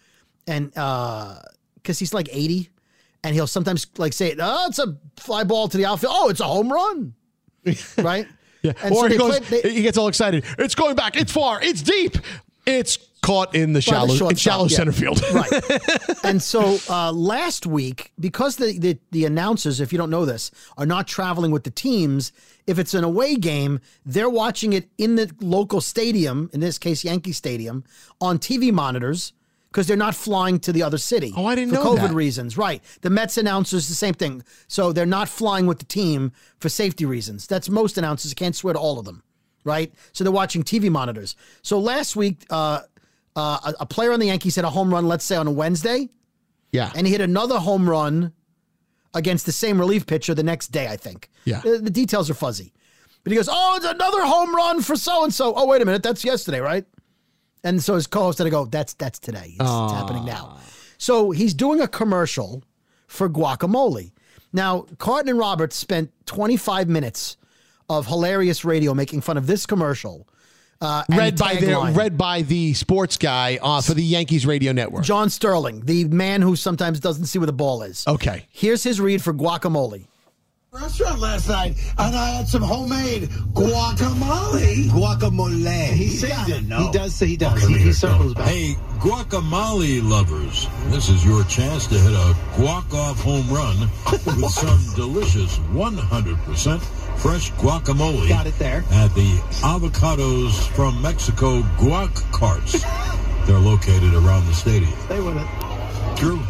[0.46, 1.40] and uh,
[1.76, 2.70] because he's like eighty,
[3.24, 6.12] and he'll sometimes like say, "Oh, it's a fly ball to the outfield.
[6.16, 7.14] Oh, it's a home run."
[7.98, 8.26] right?
[8.62, 8.72] Yeah.
[8.82, 9.40] And or so he goes.
[9.40, 10.44] play- they- he gets all excited.
[10.58, 11.16] It's going back.
[11.16, 11.62] It's far.
[11.62, 12.16] It's deep.
[12.66, 14.76] It's caught in the By the shallow in shallow yeah.
[14.76, 15.22] center field.
[15.32, 15.50] right.
[16.24, 20.50] And so uh, last week, because the, the the announcers, if you don't know this,
[20.78, 22.32] are not traveling with the teams.
[22.66, 27.04] If it's an away game, they're watching it in the local stadium, in this case
[27.04, 27.82] Yankee Stadium,
[28.20, 29.32] on TV monitors
[29.72, 31.32] because they're not flying to the other city.
[31.34, 32.14] Oh, I didn't for know COVID that.
[32.14, 32.58] reasons.
[32.58, 32.82] Right.
[33.00, 34.44] The Mets announcers the same thing.
[34.68, 37.46] So they're not flying with the team for safety reasons.
[37.46, 38.32] That's most announcers.
[38.32, 39.22] I can't swear to all of them.
[39.64, 39.92] Right.
[40.12, 41.36] So they're watching TV monitors.
[41.62, 42.80] So last week, uh,
[43.36, 46.08] uh, a, player on the Yankees hit a home run, let's say on a Wednesday,
[46.72, 46.90] Yeah.
[46.94, 48.32] and he hit another home run
[49.14, 51.30] against the same relief pitcher the next day, I think.
[51.44, 51.60] Yeah.
[51.60, 52.72] The, the details are fuzzy.
[53.24, 55.54] But he goes, Oh, it's another home run for so and so.
[55.54, 56.02] Oh, wait a minute.
[56.02, 56.84] That's yesterday, right?
[57.64, 59.54] And so his co host had to go, That's that's today.
[59.58, 60.58] It's, it's happening now.
[60.98, 62.62] So he's doing a commercial
[63.06, 64.12] for guacamole.
[64.52, 67.36] Now, Carton and Roberts spent 25 minutes
[67.92, 70.26] of hilarious radio making fun of this commercial.
[70.80, 71.96] Uh, read by their tagline.
[71.96, 75.04] read by the sports guy uh, for the Yankees radio network.
[75.04, 78.04] John Sterling, the man who sometimes doesn't see where the ball is.
[78.08, 78.46] Okay.
[78.50, 80.06] Here's his read for guacamole.
[80.72, 84.88] restaurant last night, and I had some homemade guacamole.
[84.88, 85.92] Guacamole.
[85.92, 86.64] He says it.
[86.64, 86.86] No.
[86.86, 87.14] He does.
[87.14, 87.62] Say he does.
[87.62, 88.48] he, he circles back.
[88.48, 93.78] Hey, guacamole lovers, this is your chance to hit a guac off home run
[94.42, 96.80] with some delicious 100%
[97.22, 98.28] fresh guacamole.
[98.28, 98.84] Got it there.
[98.90, 102.82] At the Avocados from Mexico guac carts.
[103.46, 104.92] They're located around the stadium.
[105.06, 106.16] Stay with it.
[106.16, 106.40] Drew,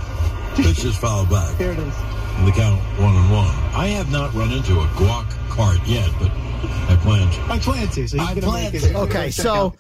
[0.55, 1.57] pitch is foul back.
[1.57, 1.95] Here it is.
[2.37, 3.47] And the count one and one.
[3.75, 7.53] I have not run into a guac cart yet, but I plan to.
[7.53, 8.09] I plan to.
[8.09, 8.99] So I plan to.
[9.01, 9.75] Okay, so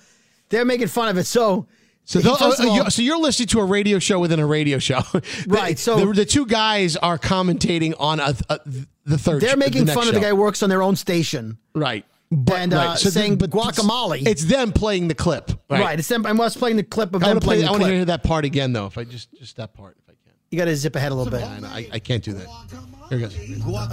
[0.49, 1.25] they're making fun of it.
[1.25, 1.67] So,
[2.05, 4.19] So, he- they'll- first of uh, all- you- so you're listening to a radio show
[4.19, 5.01] within a radio show,
[5.47, 8.59] Right, The- so- the, the two guys are commentating on a, a,
[9.05, 9.43] the third.
[9.43, 11.59] they're making next fun of the guy who works on their own station.
[11.75, 12.05] right?
[12.31, 14.27] and uh, right, so saying then- but guacamole.
[14.27, 15.81] It's them playing the clip, right.
[15.81, 15.99] right?
[15.99, 16.25] It's them.
[16.25, 17.57] I'm just playing the clip of I them want to play.
[17.57, 18.87] playing I want to hear that part again, though.
[18.87, 20.33] If I just just that part, if I can.
[20.51, 21.43] You got to zip ahead a little bit.
[21.43, 22.49] I, I can't do that.
[23.11, 23.37] Here it goes.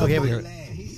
[0.02, 0.44] Okay, here we go.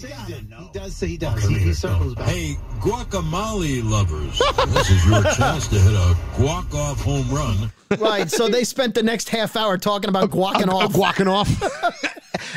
[0.09, 0.95] He does.
[0.95, 1.43] Say he does.
[1.43, 2.27] He, he circles back.
[2.29, 4.39] Hey, guacamole lovers,
[4.73, 7.71] this is your chance to hit a guac off home run.
[7.99, 8.29] Right.
[8.29, 10.93] So they spent the next half hour talking about guacking off.
[10.93, 11.47] guacking off.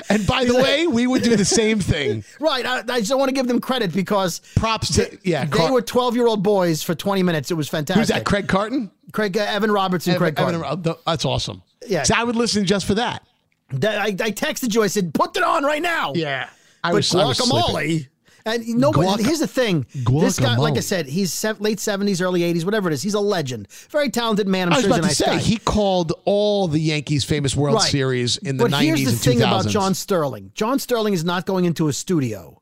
[0.09, 2.25] and by the way, we would do the same thing.
[2.41, 2.65] Right.
[2.65, 5.45] I, I just want to give them credit because Props to yeah.
[5.45, 7.51] they Car- were 12 year old boys for 20 minutes.
[7.51, 8.01] It was fantastic.
[8.01, 8.25] Who's that?
[8.25, 8.91] Craig Carton.
[9.13, 10.87] Craig uh, Evan Roberts and Craig Evan- Carton.
[10.89, 11.63] Evan- that's awesome.
[11.87, 12.05] Yeah.
[12.05, 13.27] So I would listen just for that.
[13.71, 14.83] That- I, I texted you.
[14.83, 16.49] I said, "Put it on right now." Yeah.
[16.85, 18.09] I but was- I was guacamole.
[18.47, 19.09] And nobody.
[19.09, 19.87] Guac- here's the thing.
[19.95, 23.01] This guy, like I said, he's late 70s, early 80s, whatever it is.
[23.03, 23.69] He's a legend.
[23.89, 24.69] Very talented man.
[24.69, 25.51] I'm I was sure about he's to a nice say guy.
[25.51, 27.91] he called all the Yankees' famous World Right.
[27.91, 29.41] Series in the but 90s here's the thing 2000s.
[29.61, 30.51] about John Sterling.
[30.55, 32.61] John Sterling is not going into a studio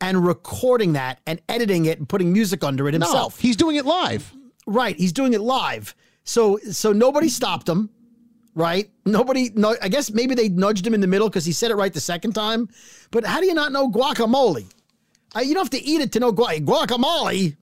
[0.00, 3.40] and recording that and editing it and putting music under it No, himself.
[3.40, 4.32] he's doing it live.
[4.68, 5.96] Right, he's doing it live.
[6.22, 7.90] So so nobody stopped him.
[8.56, 8.88] Right?
[9.04, 11.74] Nobody no I guess maybe they nudged him in the middle because he said it
[11.74, 12.68] right the second time.
[13.10, 14.72] But how do you not know guacamole?
[15.34, 17.56] Uh, you don't have to eat it to know gua- guacamole.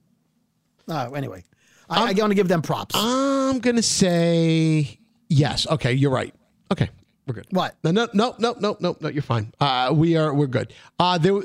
[0.87, 1.43] Uh, anyway,
[1.89, 2.93] I, I want to give them props.
[2.95, 5.65] I'm gonna say yes.
[5.67, 6.33] Okay, you're right.
[6.71, 6.89] Okay,
[7.25, 7.47] we're good.
[7.49, 7.75] What?
[7.83, 9.09] No, no, no, no, no, no, no.
[9.09, 9.53] You're fine.
[9.59, 10.33] Uh, we are.
[10.33, 10.73] We're good.
[10.99, 11.39] Uh, there.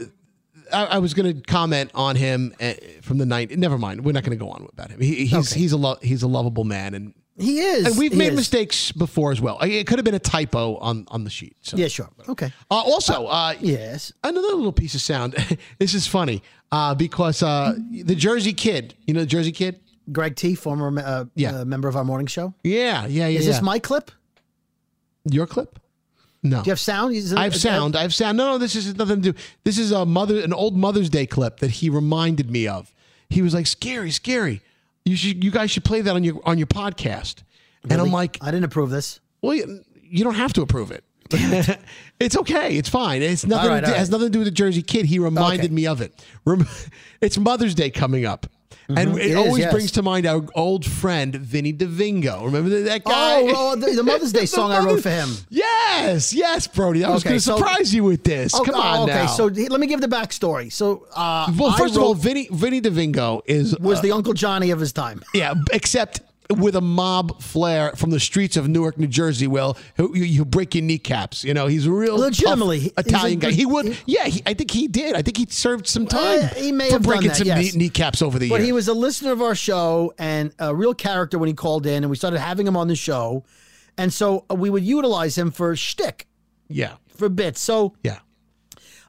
[0.71, 3.51] I, I was gonna comment on him uh, from the night.
[3.57, 4.05] Never mind.
[4.05, 5.01] We're not gonna go on about him.
[5.01, 5.61] He, he's Okay.
[5.61, 7.86] he's a lo- he's a lovable man, and he is.
[7.86, 8.36] and we've made is.
[8.36, 9.59] mistakes before as well.
[9.61, 11.57] It could have been a typo on on the sheet.
[11.62, 11.76] So.
[11.76, 12.09] Yeah, sure.
[12.28, 12.53] Okay.
[12.70, 15.34] Uh, also, uh, yes, another little piece of sound.
[15.78, 19.80] this is funny uh, because uh, the Jersey Kid, you know the Jersey Kid.
[20.11, 21.61] Greg T, former uh, Yeah.
[21.61, 22.55] uh, member of our morning show.
[22.64, 23.39] Yeah, yeah, yeah.
[23.39, 24.11] Is this my clip?
[25.30, 25.78] your clip?
[26.43, 26.62] No.
[26.62, 27.14] Do you have sound?
[27.14, 27.97] It- I have sound.
[27.97, 28.39] I have sound.
[28.39, 29.39] No, no, this is nothing to do.
[29.64, 32.95] This is a mother, an old Mother's Day clip that he reminded me of.
[33.28, 34.62] He was like, "Scary, scary.
[35.09, 37.43] You should, you guys should play that on your on your podcast."
[37.89, 39.21] And I'm like, I didn't approve this.
[39.41, 41.05] "Well, you, you don't have to approve it.
[42.21, 42.77] it's okay.
[42.77, 43.23] It's fine.
[43.23, 43.71] It's nothing.
[43.71, 44.13] Right, do, has right.
[44.13, 45.07] nothing to do with the Jersey Kid.
[45.07, 45.75] He reminded Okay.
[45.75, 46.15] me of it.
[46.45, 46.67] Rem-
[47.21, 48.47] it's Mother's Day coming up."
[48.91, 49.18] And Mhm.
[49.18, 49.72] it, is, always yes.
[49.72, 52.45] brings to mind our old friend Vinny DeVingo.
[52.45, 53.43] Remember that, guy?
[53.43, 55.28] Oh, oh, the, the Mother's Day The song I wrote for him.
[55.51, 57.05] Yes, yes, Brody.
[57.05, 58.55] I was Okay, going to so- surprise you with this.
[58.55, 59.26] Oh, Come oh, on okay, now.
[59.26, 60.72] so let me give the backstory.
[60.72, 64.70] So, uh, well, first of all, Vinny Vinny DeVingo is was uh, the Uncle Johnny
[64.70, 65.22] of his time.
[65.34, 66.22] yeah, except
[66.57, 69.47] with a mob flair from the streets of Newark, New Jersey.
[69.47, 71.45] Well, he'll, you break your kneecaps.
[71.45, 73.51] You know, he's a real Legitimately, he's a Italian guy.
[73.51, 74.25] He would, he- yeah.
[74.25, 75.15] He, I think he did.
[75.15, 77.75] I think he served some time Uh, he may for have breaking some yes.
[77.75, 78.63] knee, kneecaps over the But years.
[78.63, 81.85] But he was a listener of our show and a real character when he called
[81.87, 83.45] in, and we started having him on the show.
[83.99, 86.29] And so uh, we would utilize him for shtick,
[86.69, 87.61] yeah, for bits.
[87.61, 88.21] So yeah.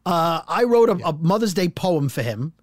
[0.05, 2.53] uh, I wrote a, a Mother's Day poem for him.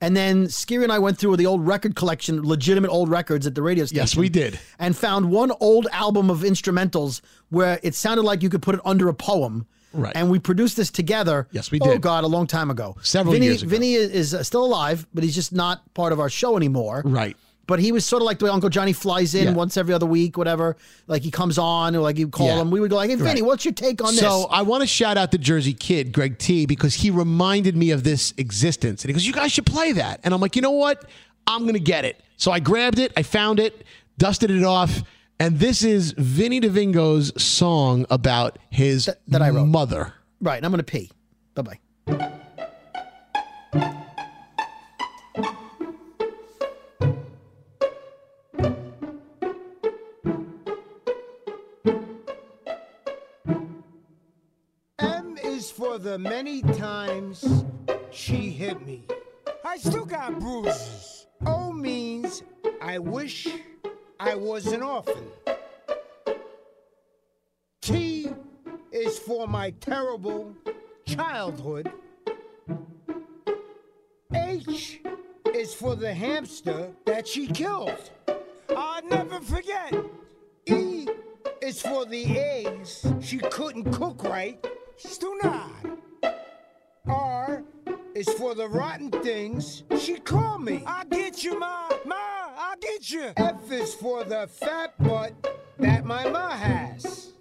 [0.00, 3.54] And then Skiri and I went through the old record collection, legitimate old records at
[3.54, 4.02] the radio station.
[4.02, 4.58] Yes, we did.
[4.78, 7.20] And found one old album of instrumentals
[7.50, 9.66] where it sounded like you could put it under a poem.
[9.92, 10.12] Right.
[10.14, 11.48] And we produced this together.
[11.50, 11.88] Yes, we did.
[11.88, 12.02] Oh, did.
[12.02, 12.96] God, a long time ago.
[13.02, 13.70] Several Vinny, years ago.
[13.70, 17.02] Vinny is, is uh, still alive, but he's just not part of our show anymore.
[17.04, 17.36] Right.
[17.68, 19.52] But he was sort of like the way Uncle Johnny flies in Yeah.
[19.52, 20.76] once every other week, whatever.
[21.06, 22.60] Like he comes on, or like you call Yeah.
[22.62, 22.70] him.
[22.72, 23.46] We would go like, "Hey, Vinny, Right.
[23.46, 26.38] what's your take on this?" So I want to shout out the Jersey Kid, Greg
[26.38, 29.04] T, because he reminded me of this existence.
[29.04, 30.18] And he goes, You guys should play that.
[30.24, 31.04] And I'm like, you know what?
[31.46, 32.20] I'm gonna get it.
[32.38, 33.84] So I grabbed it, I found it,
[34.16, 35.02] dusted it off,
[35.38, 39.66] and this is Vinny DeVingo's song about his that I wrote.
[39.66, 40.14] mother.
[40.40, 41.10] right, and I'm going to pee.
[41.54, 41.78] Bye
[43.74, 44.02] bye.
[55.98, 57.64] The many times
[58.10, 59.04] she hit me.
[59.64, 61.26] I still got bruises.
[61.44, 62.44] O means
[62.80, 63.48] I wish
[64.20, 65.26] I was an orphan.
[67.82, 68.28] T
[68.92, 70.54] is for my terrible
[71.04, 71.90] childhood.
[74.32, 75.00] H
[75.52, 78.10] is for the hamster that she killed.
[78.76, 79.94] I'll never forget.
[80.66, 81.08] E
[81.60, 84.64] is for the eggs she couldn't cook right.
[84.98, 85.28] Still.
[87.06, 87.62] R
[88.14, 90.82] is for the rotten things she called me.
[90.86, 91.88] I get you, Ma.
[92.04, 93.32] Ma, I get you.
[93.36, 95.32] F is for the fat butt
[95.78, 97.32] that my ma has.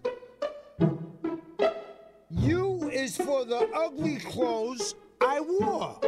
[2.30, 6.00] U is for the ugly clothes I wore.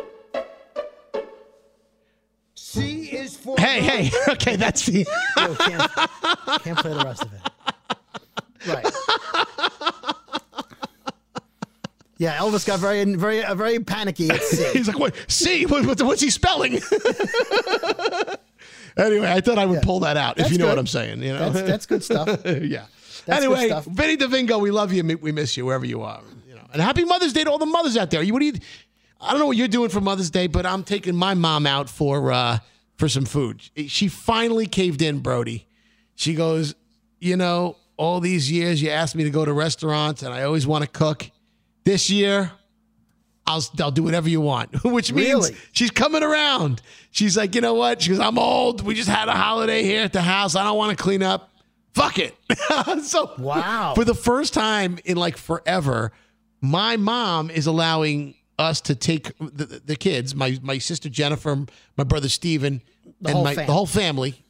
[2.56, 5.91] C is for Hey, hey, okay, that's the Yo, can't,
[6.62, 7.41] can't play the rest of it.
[8.68, 8.86] Right.
[12.20, 14.72] Yeah, Elvis got very, very, uh, very panicky at C.
[14.74, 15.15] He's like, what?
[15.30, 16.74] See, what, what- what's he spelling?
[18.97, 20.70] anyway, I thought I would pull that out if you know good.
[20.72, 21.22] what I'm saying.
[21.24, 22.28] You know, That's- that's good stuff.
[22.45, 22.86] yeah.
[23.26, 23.86] That's good anyway, stuff.
[23.86, 25.03] Vinny DeVingo, we love you.
[25.22, 26.22] We miss you wherever you are.
[26.47, 28.22] You know, and happy Mother's Day to all the mothers out there.
[28.22, 28.53] You, what do you?
[29.22, 31.89] I don't know what you're doing for Mother's Day, but I'm taking my mom out
[31.89, 32.59] for uh,
[32.97, 33.61] for some food.
[33.88, 35.67] She finally caved in, Brody.
[36.15, 36.76] She goes,
[37.20, 40.65] you know, all these years you asked me to go to restaurants, and I always
[40.67, 41.30] want to cook.
[41.90, 42.52] This year,
[43.48, 45.56] I'll I'll do whatever you want, which means Really?
[45.72, 46.84] she's coming around.
[47.10, 48.04] She's like, you know what?
[48.04, 48.82] She goes, I'm old.
[48.84, 50.56] We just had a holiday here at the house.
[50.56, 51.50] I don't want to clean up.
[51.96, 52.36] Fuck it.
[53.02, 53.94] so Wow.
[53.96, 56.12] for the first time in like forever,
[56.62, 61.66] my mom is allowing us to take the, the- kids, my my sister Jennifer,
[61.98, 62.84] my brother Steven,
[63.20, 64.46] The and my, the whole family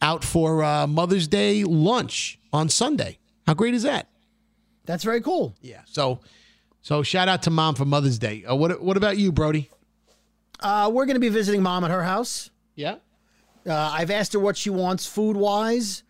[0.00, 3.18] out for uh, Mother's Day lunch on Sunday.
[3.46, 4.08] How great is that?
[4.86, 5.54] That's very cool.
[5.60, 5.82] Yeah.
[5.84, 6.20] So,
[6.82, 8.44] so shout out to mom for Mother's Day.
[8.44, 9.70] Uh, what what about you, Brody?
[10.60, 12.50] Uh, we're going to be visiting mom at her house.
[12.74, 12.96] Yeah.
[13.66, 16.02] Uh, I've asked her what she wants food wise.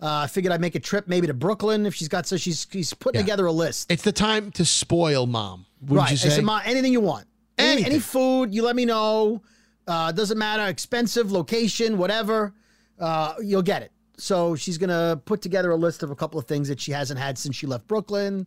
[0.00, 2.26] Uh, I figured I'd make a trip maybe to Brooklyn if she's got.
[2.26, 3.24] So she's she's putting Yeah.
[3.24, 3.90] together a list.
[3.90, 5.66] It's the time to spoil mom.
[5.82, 6.10] Would right.
[6.10, 7.26] you said, "Ma, anything you want.
[7.58, 7.92] Any, Anything.
[7.92, 9.42] any food, you let me know.
[9.86, 12.52] Uh, doesn't matter, expensive, location, whatever.
[12.98, 13.92] Uh, you'll get it.
[14.18, 17.18] So she's gonna put together a list of a couple of things that she hasn't
[17.18, 18.46] had since she left Brooklyn.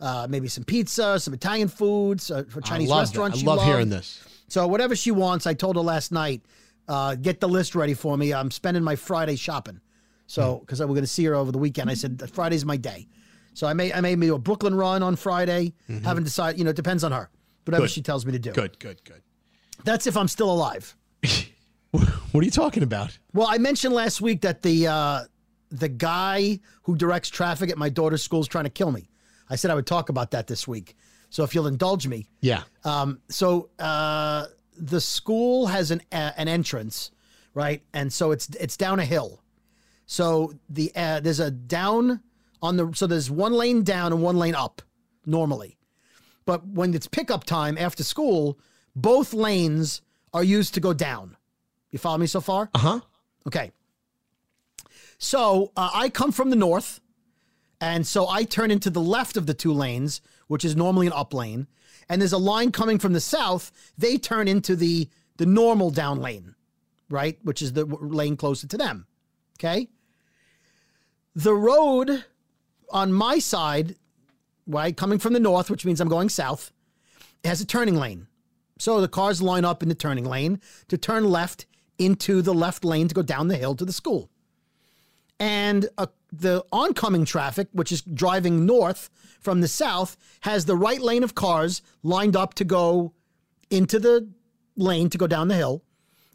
[0.00, 3.34] Uh, maybe some pizza, some Italian foods, uh, for Chinese I love restaurant.
[3.34, 3.42] That.
[3.42, 4.22] I love hearing this.
[4.48, 6.42] So whatever she wants, I told her last night,
[6.88, 8.32] uh, get the list ready for me.
[8.34, 9.80] I'm spending my Friday shopping.
[10.26, 10.60] So Hmm.
[10.60, 13.08] because we're going to see her over the weekend, I said Friday's my day.
[13.54, 15.72] So I may I may do a Brooklyn run on Friday.
[16.04, 16.58] Haven't decided.
[16.58, 17.30] You know, it depends on her.
[17.64, 17.86] Whatever Mm-hmm.
[17.86, 17.90] Good.
[17.90, 18.52] she tells me to do.
[18.52, 19.22] Good, good, good.
[19.84, 20.94] That's if I'm still alive.
[22.32, 23.16] What are you talking about?
[23.32, 25.24] Well, I mentioned last week that the uh,
[25.70, 29.08] the guy who directs traffic at my daughter's school is trying to kill me.
[29.50, 30.96] I said I would talk about that this week.
[31.30, 32.62] So if you'll indulge me, Yeah.
[32.84, 34.46] Um, so uh,
[34.78, 37.10] the school has an uh, an entrance,
[37.54, 37.82] right?
[37.92, 39.42] And so it's it's down a hill.
[40.06, 42.20] So the uh, there's a down
[42.62, 44.82] on the so there's one lane down and one lane up
[45.24, 45.76] normally,
[46.44, 48.58] but when it's pickup time after school,
[48.94, 50.00] both lanes
[50.32, 51.36] are used to go down.
[51.90, 52.70] You follow me so far?
[52.74, 53.00] Uh huh.
[53.46, 53.72] Okay.
[55.18, 57.00] So uh, I come from the north,
[57.80, 61.12] and so I turn into the left of the two lanes, which is normally an
[61.12, 61.66] up lane.
[62.08, 63.72] And there's a line coming from the south.
[63.98, 65.08] They turn into the
[65.38, 66.54] the normal down lane,
[67.10, 69.06] right, which is the lane closer to them.
[69.58, 69.88] Okay.
[71.34, 72.24] The road
[72.90, 73.96] on my side,
[74.66, 76.72] right, coming from the north, which means I'm going south,
[77.44, 78.28] has a turning lane.
[78.78, 81.66] So the cars line up in the turning lane to turn left
[81.98, 84.30] into the left lane to go down the hill to the school.
[85.38, 86.06] And uh,
[86.40, 89.10] the oncoming traffic, which is driving north
[89.40, 93.12] from the south, has the right lane of cars lined up to go
[93.70, 94.28] into the
[94.76, 95.82] lane to go down the hill.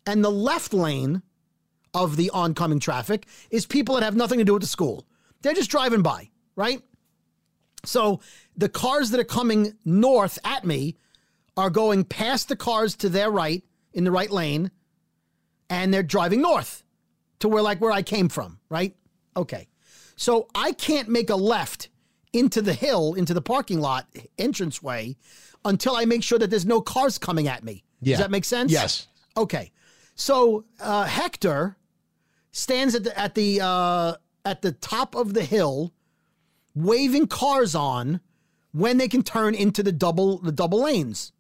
[0.06, 1.22] And the left lane
[1.94, 5.06] of the oncoming traffic is people that have nothing to do with the school.
[5.42, 6.82] They're just driving by, right?
[7.84, 8.22] So
[8.56, 10.98] the cars that are coming north at me
[11.58, 14.72] are going past the cars to their right in the right lane
[15.70, 16.84] and they're driving north
[17.40, 18.96] to where like where I came from, right?
[19.36, 19.68] Okay.
[20.22, 21.90] So I can't make a left
[22.32, 24.06] into the hill, into the parking lot
[24.38, 25.18] entranceway
[25.66, 27.84] until I make sure that there's no cars coming at me.
[28.02, 28.18] Yeah.
[28.18, 28.72] Does that make sense?
[28.72, 29.08] Yes.
[29.36, 29.72] Okay.
[30.14, 31.76] So uh, Hector
[32.52, 34.14] stands at the at the uh,
[34.46, 35.92] at the top of the hill,
[36.76, 38.22] waving cars on
[38.74, 41.32] when they can turn into the double the double lanes.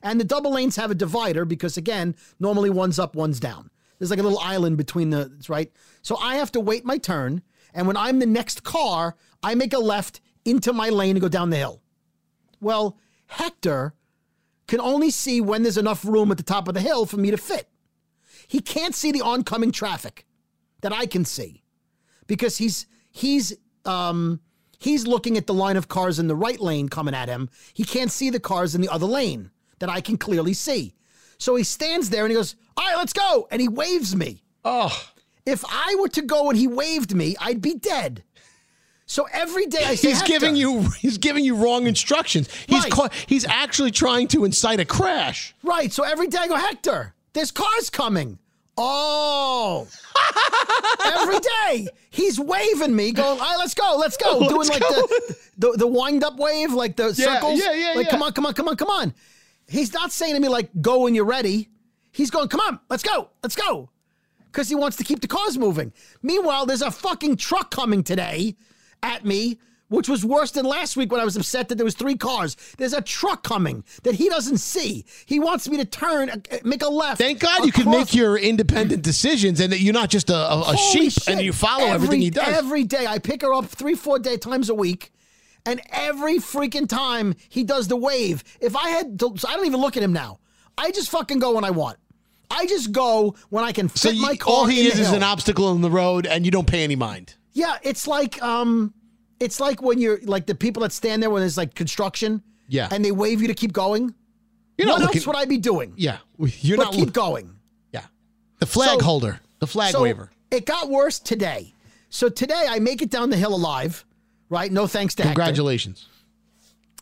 [0.00, 3.68] And the double lanes have a divider because again, normally one's up, one's down.
[3.98, 5.72] There's like a little island between the right.
[6.02, 7.42] So I have to wait my turn,
[7.74, 11.28] and when I'm the next car, I make a left into my lane and go
[11.28, 11.82] down the hill.
[12.60, 13.94] Well, Hector
[14.68, 17.30] can only see when there's enough room at the top of the hill for me
[17.30, 17.68] to fit.
[18.46, 20.26] He can't see the oncoming traffic
[20.82, 21.62] that I can see
[22.26, 23.54] because he's he's
[23.84, 24.40] um
[24.78, 27.48] he's looking at the line of cars in the right lane coming at him.
[27.72, 30.94] He can't see the cars in the other lane that I can clearly see.
[31.38, 34.42] So he stands there and he goes, "All right, let's go." And he waves me.
[34.64, 35.11] Oh.
[35.44, 38.22] If I were to go and he waved me, I'd be dead.
[39.06, 42.48] So every day I say, He's "Hector." giving you he's giving you wrong instructions.
[42.66, 42.92] He's Right.
[42.92, 45.54] ca- he's actually trying to incite a crash.
[45.62, 45.92] Right.
[45.92, 48.38] So every day I go, Hector, there's cars coming.
[48.78, 49.86] Oh.
[51.04, 54.38] every day he's waving me, going, all right, let's go, let's go.
[54.38, 54.88] Let's Doing like go.
[55.06, 57.60] the, the the wind up wave, like the Yeah, circles.
[57.62, 58.10] yeah, yeah, Like, yeah.
[58.10, 59.12] come on, come on, come on, come on.
[59.68, 61.68] He's not saying to me, like, go when you're ready.
[62.12, 63.90] He's going, come on, let's go, let's go.
[64.52, 65.92] Because he wants to keep the cars moving.
[66.22, 68.54] Meanwhile, there's a fucking truck coming today
[69.02, 71.94] at me which was worse than last week when I was upset that there was
[71.94, 72.56] three cars.
[72.78, 75.04] There's a truck coming that he doesn't see.
[75.26, 77.18] He wants me to turn, uh, make a left.
[77.18, 80.72] Thank God you can make your independent decisions and that you're not just a, a,
[80.72, 81.28] a sheep shit.
[81.28, 82.56] and you follow Every- everything he does.
[82.56, 83.06] Every day.
[83.06, 85.12] I pick her up three, four day times a week.
[85.66, 89.66] And every freaking time he does the wave, if I had, to, so I don't
[89.66, 90.40] even look at him now.
[90.78, 91.98] I just fucking go when I want.
[92.52, 94.52] I just go when I can fit so you, my car.
[94.52, 95.16] all he is is hill.
[95.16, 97.34] an obstacle in the road and you don't pay any mind.
[97.52, 98.92] Yeah, it's like um,
[99.40, 102.42] it's like when you're like the people that stand there when there's like construction.
[102.68, 102.88] Yeah.
[102.90, 104.14] and they wave you to keep going.
[104.78, 105.92] You're what not else looking- would I be doing?
[105.96, 106.18] Yeah.
[106.38, 107.54] You're but not keep going.
[107.92, 108.04] Yeah.
[108.60, 110.30] The flag So- holder, the flag so waver.
[110.50, 111.74] It got worse today.
[112.08, 114.04] So today I make it down the hill alive,
[114.48, 114.72] right?
[114.72, 115.34] No thanks to Hector.
[115.34, 116.06] Congratulations.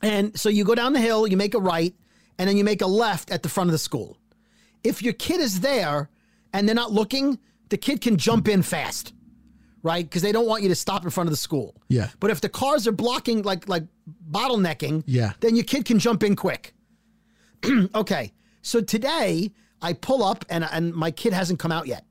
[0.03, 1.95] And so you go down the hill, you make a right,
[2.39, 4.17] and then you make a left at the front of the school.
[4.85, 6.09] If your kid is there
[6.53, 9.13] and they're not looking, the kid can jump in fast,
[9.83, 10.05] right?
[10.05, 11.77] Because they don't want you to stop in front of the school.
[11.89, 12.09] Yeah.
[12.19, 13.85] But if the cars are blocking, like like
[14.31, 15.33] bottlenecking, Yeah.
[15.41, 16.75] then your kid can jump in quick.
[17.95, 18.33] okay.
[18.63, 19.53] So today
[19.83, 22.05] I pull up and and my kid hasn't come out yet.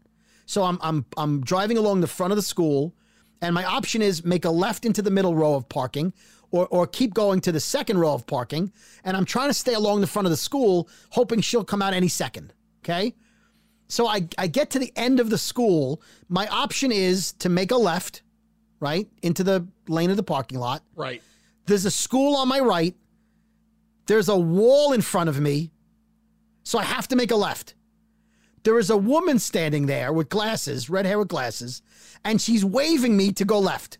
[0.45, 2.95] So I'm I'm I'm driving along the front of the school,
[3.41, 6.13] and my option is make a left into the middle row of parking,
[6.51, 8.71] or or keep going to the second row of parking.
[9.03, 11.93] And I'm trying to stay along the front of the school, hoping she'll come out
[11.93, 12.53] any second.
[12.83, 13.13] Okay.
[13.87, 16.01] So I, I get to the end of the school.
[16.27, 18.21] My option is to make a left,
[18.79, 20.83] right, into the lane of the parking lot.
[20.95, 21.21] Right.
[21.65, 22.95] There's a school on my right.
[24.05, 25.71] There's a wall in front of me.
[26.63, 27.73] So I have to make a left.
[28.63, 31.81] There is a woman standing there with glasses, red hair with glasses,
[32.25, 33.97] and she's waving me to go left.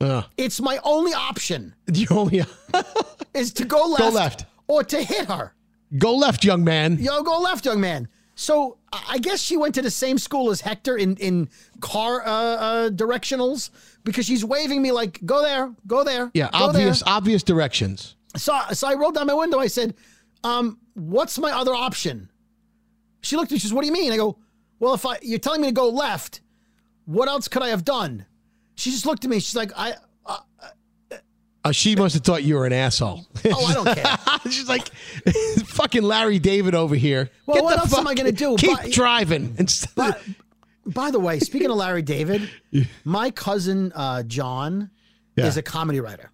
[0.00, 2.42] Uh, It's my only option the only
[3.34, 4.44] is to go left, Go left.
[4.66, 5.54] or to hit her.
[5.96, 6.98] Go left, young man.
[6.98, 8.08] Yo, go left, young man.
[8.36, 11.48] So I guess she went to the same school as Hector in in
[11.80, 13.70] car uh, uh, directionals
[14.02, 18.16] because she's waving me like, "Go there, go there." Yeah, go there." obvious obvious directions.
[18.36, 19.58] So so I rolled down my window.
[19.58, 19.94] I said,
[20.42, 22.28] um, "What's my other option?"
[23.20, 23.58] She looked at me.
[23.58, 24.38] She says, "What do you mean?" I go,
[24.80, 26.40] "Well, if I you're telling me to go left,
[27.04, 28.26] what else could I have done?"
[28.74, 29.38] She just looked at me.
[29.38, 29.94] She's like, "I."
[31.64, 33.26] Uh, she must have thought you were an asshole.
[33.46, 34.16] Oh, I don't care.
[34.52, 34.88] She's like,
[35.66, 37.30] fucking Larry David over here.
[37.46, 38.56] Well, Get what the else am I gonna do?
[38.58, 39.54] Keep But- driving.
[39.58, 40.14] Instead By,
[40.86, 42.50] by the way, speaking of Larry David,
[43.04, 44.90] my cousin uh, John
[45.36, 45.46] Yeah.
[45.46, 46.30] is a comedy writer.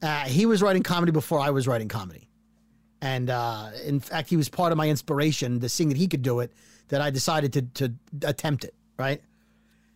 [0.00, 2.28] Uh, he was writing comedy before I was writing comedy.
[3.02, 6.22] And uh, in fact, he was part of my inspiration, the seeing that he could
[6.22, 6.52] do it,
[6.88, 7.92] that I decided to, to
[8.26, 9.20] attempt it, right?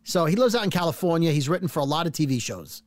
[0.04, 1.32] So he lives out in California.
[1.32, 2.82] He's written for a lot of TV shows,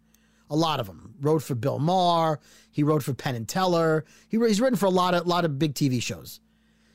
[0.50, 1.16] a lot of them.
[1.22, 2.40] Wrote for Bill Maher.
[2.72, 4.06] He wrote for Penn and Teller.
[4.28, 6.40] He, he's written for a lot of, lot of big TV shows.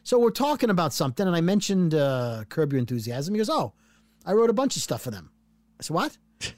[0.02, 3.34] So we're talking about something, and I mentioned uh, Curb Your Enthusiasm.
[3.34, 3.72] He goes, "Oh,
[4.26, 5.30] I wrote a bunch of stuff for them."
[5.80, 6.18] I said, "What?"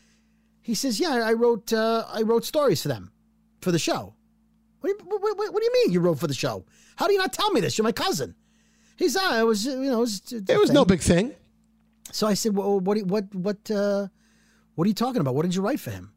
[0.63, 3.13] He says, "Yeah, I wrote uh, I wrote stories for them
[3.61, 4.15] for the show."
[4.81, 6.65] What do, you, what, what, what do you mean you wrote for the show?
[6.97, 7.79] How do you not tell me this?
[7.79, 8.35] You're my cousin.
[8.97, 11.33] He's said, "Ah, "It was you know it was, it was no big thing.
[12.11, 14.09] So I said, "Well, what what what uh,
[14.75, 15.37] what are you talking about?
[15.37, 16.13] What did you write for him?"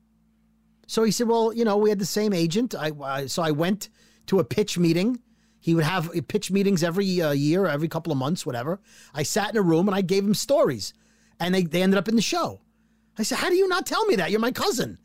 [0.89, 2.73] So he said, "Well, you know, we had the same agent.
[2.73, 3.89] I, I so I went
[4.25, 5.19] to a pitch meeting.
[5.59, 8.79] He would have pitch meetings every uh, year, every couple of months, whatever.
[9.13, 10.95] I sat in a room and I gave him stories,
[11.39, 12.61] and they they ended up in the show.
[13.19, 14.31] I said, "How do you not tell me that?
[14.31, 14.97] You're my cousin.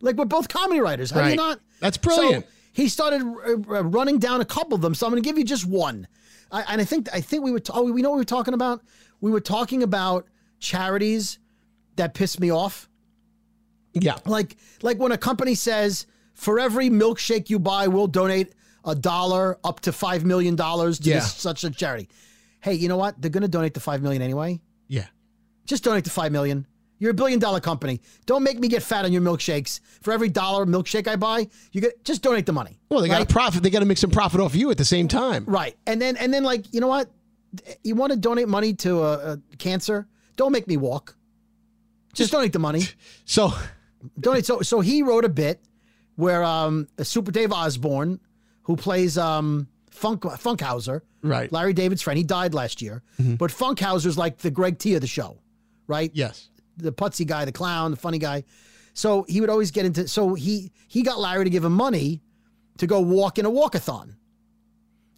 [0.00, 1.12] Like we're both comedy writers.
[1.12, 2.44] How do you not?" That's brilliant.
[2.44, 4.92] So he started uh, uh, running down a couple of them.
[4.92, 6.08] So I'm going to give you just one.
[6.50, 7.60] I, and I think I think we were.
[7.60, 8.82] T- oh, we know what we were talking about.
[9.20, 10.26] We were talking about
[10.58, 11.38] charities
[11.94, 12.87] that pissed me off.
[13.94, 14.18] Yeah.
[14.26, 19.58] Like like when a company says for every milkshake you buy, we'll donate a dollar
[19.64, 21.16] up to five million dollars to Yeah.
[21.16, 22.08] this, such a charity.
[22.60, 23.20] Hey, you know what?
[23.20, 24.60] They're going to donate the five million anyway.
[24.88, 25.06] Yeah.
[25.66, 26.66] Just donate the five million.
[27.00, 28.00] You're a billion dollar company.
[28.26, 29.78] Don't make me get fat on your milkshakes.
[30.00, 32.80] For every dollar milkshake I buy, you get just donate the money.
[32.90, 33.28] Well, they got right?
[33.28, 33.62] to profit.
[33.62, 35.44] They got to make some profit off you at the same time.
[35.46, 35.76] Right.
[35.86, 37.10] And then and then like, you know what?
[37.84, 40.06] You want to donate money to a, a cancer?
[40.36, 41.14] Don't make me walk.
[42.14, 42.82] Just donate the money.
[43.24, 43.52] So
[44.20, 45.60] donate so so he wrote a bit
[46.16, 48.20] where um Super Dave Osborne,
[48.62, 51.50] who plays um Funk Funkhouser, Right.
[51.50, 53.02] Larry David's friend, he died last year.
[53.18, 55.38] But Funkhouser's like the Greg T of the show,
[55.88, 56.10] right?
[56.14, 56.48] Yes.
[56.76, 58.44] the putsy guy, the clown, the funny guy.
[58.94, 60.06] So he would always get into.
[60.06, 62.20] So he he got Larry to give him money
[62.78, 64.14] to go walk in a walkathon,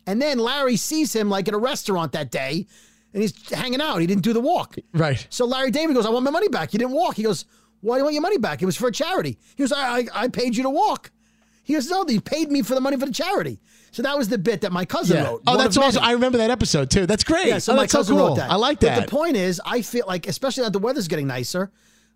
[0.06, 2.66] and then Larry sees him like at a restaurant that day,
[3.12, 3.98] and he's hanging out.
[3.98, 4.76] He didn't do the walk.
[4.94, 5.26] Right.
[5.30, 6.72] So Larry David goes, "I want my money back.
[6.72, 7.44] You didn't walk." He goes,
[7.80, 8.62] "Why do you want your money back?
[8.62, 11.10] It was for a charity." He goes, "I I, I paid you to walk."
[11.64, 13.60] He goes, "No, you paid me for the money for the charity."
[13.92, 15.24] So that was the bit that my cousin Yeah.
[15.24, 15.42] wrote.
[15.46, 16.00] Oh, that's awesome.
[16.02, 16.10] many.
[16.12, 17.06] I remember that episode too.
[17.06, 17.48] That's great.
[17.48, 18.18] Yeah, so oh, my that's so cool.
[18.18, 18.50] wrote that.
[18.50, 19.06] I like But that.
[19.06, 21.72] the point is, I feel like, especially that the weather's getting nicer,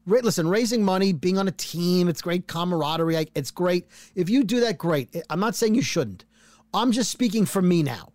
[0.07, 3.17] listen, raising money, being on a team, it's great camaraderie.
[3.19, 3.87] I- It's great.
[4.15, 5.17] If you do that, great.
[5.29, 6.25] I'm not saying you shouldn't.
[6.73, 8.13] I'm just speaking for me now.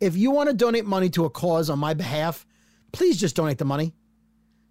[0.00, 2.46] If you want to donate money to a cause on my behalf,
[2.92, 3.94] please just donate the money.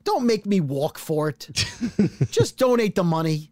[0.07, 1.49] Don't make me walk for it.
[2.31, 3.51] just donate the money.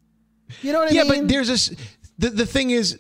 [0.62, 1.14] You know what I yeah, mean?
[1.14, 1.76] Yeah, but there's this.
[2.18, 2.97] The, the thing is,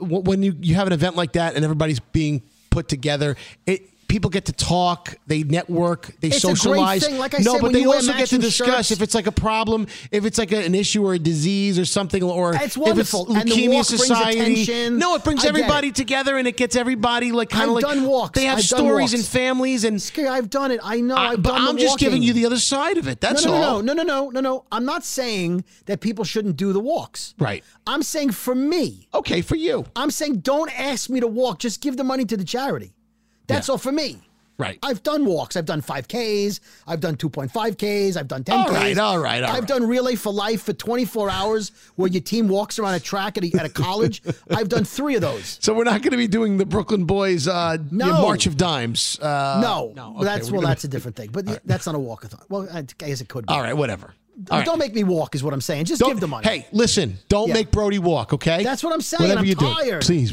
[0.00, 4.30] when you, you have an event like that and everybody's being put together, it people
[4.30, 7.08] get to talk, they network, they It's socialize.
[7.10, 9.32] Like I no, said, but they also get to discuss shirts- if it's like a
[9.32, 13.26] problem, if it's like a- an issue or a disease or something, or It's wonderful.
[13.30, 14.90] if it's leukemia society.
[14.90, 15.94] No, it brings I everybody it.
[15.94, 18.38] together and it gets everybody like kind of like done walks.
[18.38, 20.00] They have I've stories and families and.
[20.00, 20.80] Scary, I've done it.
[20.82, 21.14] I know.
[21.16, 23.20] I- I've but I'm just giving you the other side of it.
[23.20, 23.82] That's no, no, all.
[23.82, 24.64] No, no, no, no, no, no.
[24.70, 27.34] I'm not saying that people shouldn't do the walks.
[27.38, 27.64] Right.
[27.86, 29.08] I'm saying for me.
[29.14, 29.84] Okay, for you.
[29.96, 31.58] I'm saying don't ask me to walk.
[31.58, 32.92] Just give the money to the charity.
[33.46, 34.18] That's all for me.
[34.58, 34.78] Right.
[34.82, 35.54] I've done walks.
[35.54, 36.60] I've done 5Ks.
[36.86, 38.16] I've done 2.5Ks.
[38.16, 38.52] I've done 10Ks.
[38.54, 39.68] All right, all right, all I've right.
[39.68, 43.44] done Relay for Life for 24 hours where your team walks around a track at
[43.44, 44.22] a, at a college.
[44.50, 45.58] I've done three of those.
[45.60, 48.12] So we're not going to be doing the Brooklyn Boys uh, No.
[48.22, 49.18] March of Dimes.
[49.20, 50.12] Uh, no, no.
[50.12, 51.28] Well, that's well, we're gonna- that's a different thing.
[51.32, 52.42] But that's not a walkathon.
[52.48, 53.52] Well, I guess it could be.
[53.52, 54.14] All right, whatever.
[54.50, 54.64] All right.
[54.64, 55.84] Don't make me walk, is what I'm saying.
[55.84, 56.48] Just Don't- give the money.
[56.48, 57.54] Hey, listen, don't Yeah.
[57.54, 58.62] make Brody walk, okay?
[58.64, 59.22] That's what I'm saying.
[59.22, 60.00] Whatever I'm you tired.
[60.00, 60.32] do, please.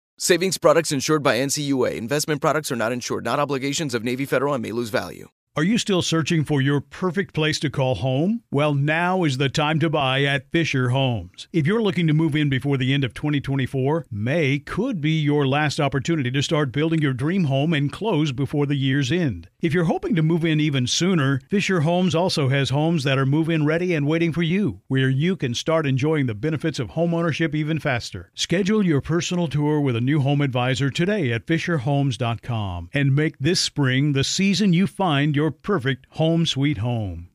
[0.23, 1.95] Savings products insured by NCUA.
[1.95, 5.29] Investment products are not insured, not obligations of Navy Federal and may lose value.
[5.55, 8.43] Are you still searching for your perfect place to call home?
[8.51, 11.47] Well, now is the time to buy at Fisher Homes.
[11.51, 15.47] If you're looking to move in before the end of 2024, May could be your
[15.47, 19.49] last opportunity to start building your dream home and close before the year's end.
[19.61, 23.27] If you're hoping to move in even sooner, Fisher Homes also has homes that are
[23.27, 26.89] move in ready and waiting for you, where you can start enjoying the benefits of
[26.89, 28.31] homeownership even faster.
[28.33, 33.59] Schedule your personal tour with a new home advisor today at FisherHomes.com and make this
[33.59, 37.29] spring the season you find your perfect home sweet home.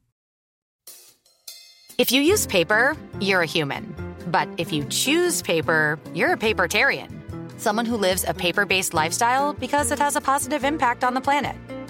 [1.96, 3.94] If you use paper, you're a human.
[4.26, 7.08] But if you choose paper, you're a papertarian.
[7.56, 11.20] Someone who lives a paper based lifestyle because it has a positive impact on the
[11.20, 11.54] planet.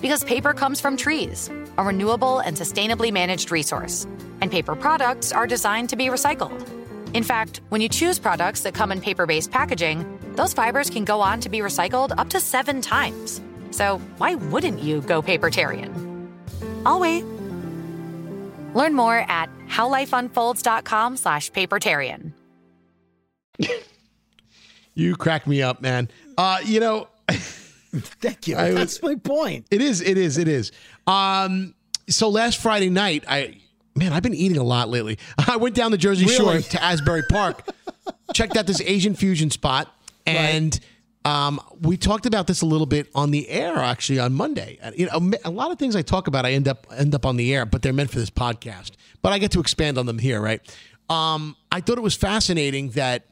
[0.00, 4.06] Because paper comes from trees, a renewable and sustainably managed resource.
[4.40, 6.66] And paper products are designed to be recycled.
[7.14, 11.04] In fact, when you choose products that come in paper based packaging, those fibers can
[11.04, 13.40] go on to be recycled up to seven times.
[13.70, 16.30] So why wouldn't you go papertarian?
[16.86, 17.24] I'll wait.
[18.74, 22.32] Learn more at howlifeunfolds.com slash papertarian.
[24.98, 26.10] You crack me up, man.
[26.36, 27.06] Uh, you know,
[28.20, 28.56] Thank you.
[28.56, 29.66] I- That's my point.
[29.70, 30.72] it is, it is, it is.
[31.06, 31.74] Um,
[32.08, 33.60] so last Friday night, I
[33.96, 35.18] man, I've been eating a lot lately.
[35.48, 37.68] I went down the Jersey Shore to Asbury Park,
[38.34, 39.92] checked out this Asian fusion spot,
[40.26, 40.78] and
[41.24, 44.78] um, we talked about this a little bit on the air actually on Monday.
[44.96, 47.36] You know, a lot of things I talk about, I end up end up on
[47.36, 48.92] the air, but they're meant for this podcast.
[49.20, 50.60] But I get to expand on them here, right?
[51.10, 53.26] Um, I thought it was fascinating that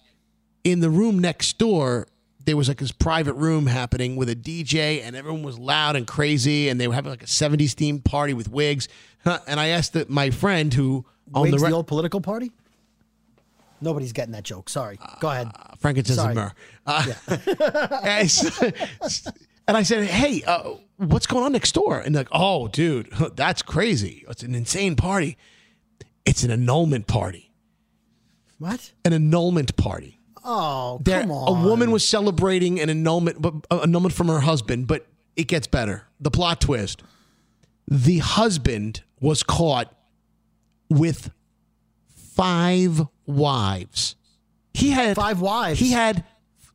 [0.64, 2.08] in the room next door,
[2.46, 6.06] there was like this private room happening with a DJ, and everyone was loud and
[6.06, 8.88] crazy, and they were having like a '70s themed party with wigs.
[9.24, 12.52] And I asked the, my friend who Wigs the, the, old political party?
[13.80, 14.68] Nobody's getting that joke.
[14.68, 14.98] Sorry.
[15.20, 15.50] Go ahead.
[15.78, 16.30] frankincense Sorry.
[16.30, 16.52] and myrrh.
[16.86, 19.26] Uh, and, I s-
[19.68, 23.10] and I said, "Hey, uh, what's going on next door?" And they're like, "Oh, dude,
[23.34, 24.24] that's crazy.
[24.28, 25.36] It's an insane party.
[26.24, 27.50] It's an annulment party.
[28.58, 28.92] What?
[29.04, 30.15] An annulment party."
[30.48, 34.86] Oh, There, come a woman was celebrating an annulment, but uh, annulment from her husband.
[34.86, 36.06] But it gets better.
[36.20, 37.02] The plot twist:
[37.88, 39.92] the husband was caught
[40.88, 41.30] with
[42.14, 44.14] five wives.
[44.72, 45.80] He had five wives.
[45.80, 46.24] He had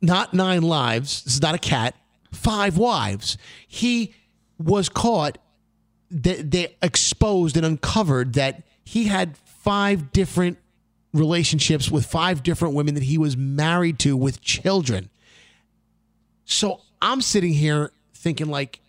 [0.02, 1.22] not nine lives.
[1.24, 1.94] This is not a cat.
[2.32, 3.38] Five wives.
[3.66, 4.14] He
[4.58, 5.38] was caught.
[6.10, 10.58] They, they exposed and uncovered that he had five different
[11.12, 15.10] relationships with five different women that he was married to with children.
[16.44, 18.80] So I'm sitting here thinking, like,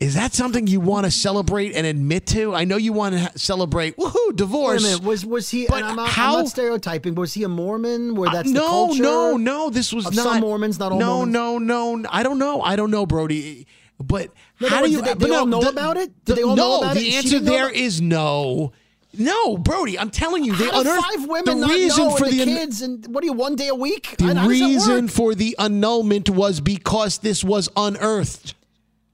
[0.00, 2.54] is that something you want to celebrate and admit to?
[2.54, 4.82] I know you want to celebrate, woohoo, Wait divorce.
[4.84, 5.04] a minute.
[5.04, 5.66] Was was he?
[5.68, 7.14] But and I'm, not, how- I'm not stereotyping.
[7.14, 8.16] But was he a Mormon?
[8.16, 9.02] Where Uh, that's the no, culture?
[9.02, 9.70] no, no.
[9.70, 11.32] This was not some Mormons, not all no, Mormons.
[11.32, 12.08] no, no.
[12.10, 12.60] I don't know.
[12.62, 13.66] I don't know, Brody.
[14.02, 14.30] But
[14.60, 14.96] No, how no, do you?
[14.98, 16.10] did they- but they all know the- about it?
[16.24, 17.04] the- Did they all no, know about the it?
[17.04, 18.72] She answer didn't there about- is no.
[19.18, 19.98] No, Brody.
[19.98, 22.44] I'm telling you, they How unearthed five women the not reason know for the, the
[22.44, 24.16] kids and what are you one day a week?
[24.16, 28.54] the How- how does that reason for the annulment was because this was unearthed.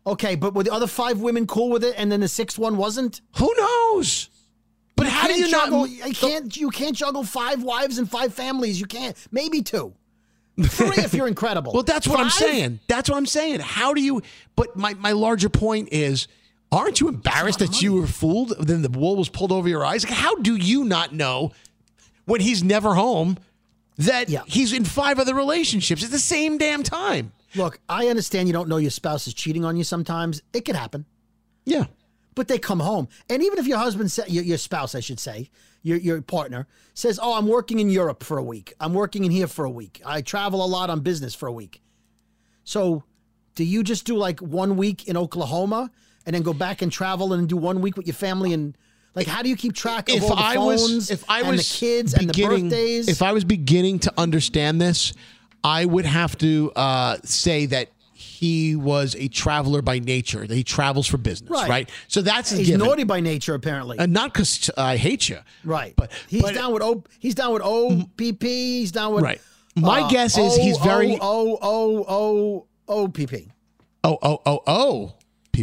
[0.07, 2.77] Okay, but were the other five women cool with it, and then the sixth one
[2.77, 3.21] wasn't?
[3.39, 4.31] Who knows?
[4.97, 5.73] But how do you not-
[6.05, 6.57] I can't.
[6.57, 8.81] You can't juggle five wives and five families.
[8.81, 9.17] You can't.
[9.31, 9.93] Maybe two,
[10.63, 11.73] three if you're incredible.
[11.75, 12.81] Well, that's what I'm saying.
[12.89, 13.61] That's what I'm saying.
[13.61, 14.23] How do you?
[14.57, 16.27] But my, my larger point is,
[16.71, 18.55] aren't you embarrassed that you were fooled?
[18.59, 20.05] Then the wool was pulled over your eyes.
[20.05, 21.53] Like, how do you not know
[22.25, 23.39] when he's never home
[23.97, 27.33] that he's in five other relationships at the same damn time?
[27.55, 29.85] Look, I understand you don't know your spouse is cheating on you.
[29.85, 31.07] Sometimes it could happen.
[31.65, 31.87] Yeah.
[32.35, 35.19] But they come home, and even if your husband, sa- your, your spouse, I should
[35.19, 35.51] say,
[35.83, 38.75] your your partner says, "Oh, I'm working in Europe for a week.
[38.79, 40.01] I'm working in here for a week.
[40.07, 41.83] I travel a lot on business for a week."
[42.63, 43.03] So,
[43.57, 45.91] do you just do like one week in Oklahoma
[46.29, 48.77] and then go back and travel and do one week with your family and
[49.15, 51.39] like how do you keep track of If all the I phones was, if I
[51.41, 53.09] and was the kids and the birthdays?
[53.09, 55.15] if I was beginning to understand this,
[55.65, 60.47] I would have to uh, say that he was a traveler by nature.
[60.47, 61.69] That he travels for business, right?
[61.69, 61.91] Right.
[62.09, 62.87] So that's he's given.
[62.87, 63.99] naughty by nature, apparently.
[63.99, 65.95] and not because I hate you, Right.
[65.97, 67.03] But he's but- down with O.
[67.19, 68.43] He's down with OPP.
[68.43, 69.41] He's down with Right.
[69.75, 73.49] My guess is he's very- O O O O OPP.
[74.05, 75.13] Oh, oh, oh, oh.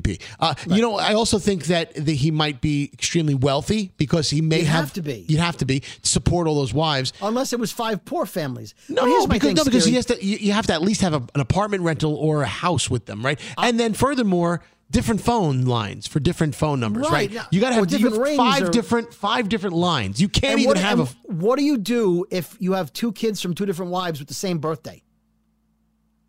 [0.01, 0.21] PP.
[0.39, 4.41] Uh, You know, I also think that, that he might be extremely wealthy because he
[4.41, 5.25] may You'd have, have to be.
[5.27, 7.13] You'd have to be to support all those wives.
[7.21, 8.73] Unless it was five poor families.
[8.89, 10.23] No, here's my because, thing, no, because he has to.
[10.23, 13.05] You, you have to at least have a, an apartment rental or a house with
[13.05, 13.39] them, right?
[13.57, 14.61] and then furthermore,
[14.91, 17.33] different phone lines for different phone numbers, right?
[17.33, 17.47] Right.
[17.51, 20.21] You got to have, different five or- different five different lines.
[20.21, 21.05] You can't And even what, have a.
[21.31, 24.33] what do you do if you have two kids from two different wives with the
[24.35, 25.01] same birthday?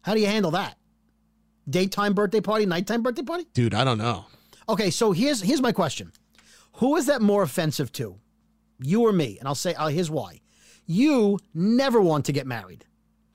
[0.02, 0.76] How do you handle that?
[1.68, 3.47] Daytime birthday party, nighttime birthday party?
[3.55, 4.26] Dude, I don't know.
[4.68, 6.12] Okay, so here's here's my question:
[6.74, 8.16] Who is that more offensive to,
[8.80, 9.38] you or me?
[9.38, 10.40] And I'll say, uh, here's why:
[10.86, 12.84] You never want to get married,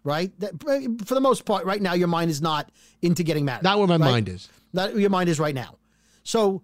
[0.04, 0.32] right?
[0.40, 0.62] That,
[1.06, 2.72] for the most part, right now, your mind is not
[3.02, 3.64] into getting married.
[3.64, 4.12] Not where my right?
[4.12, 4.50] mind is.
[4.74, 5.78] Not where your mind is right now.
[6.24, 6.64] So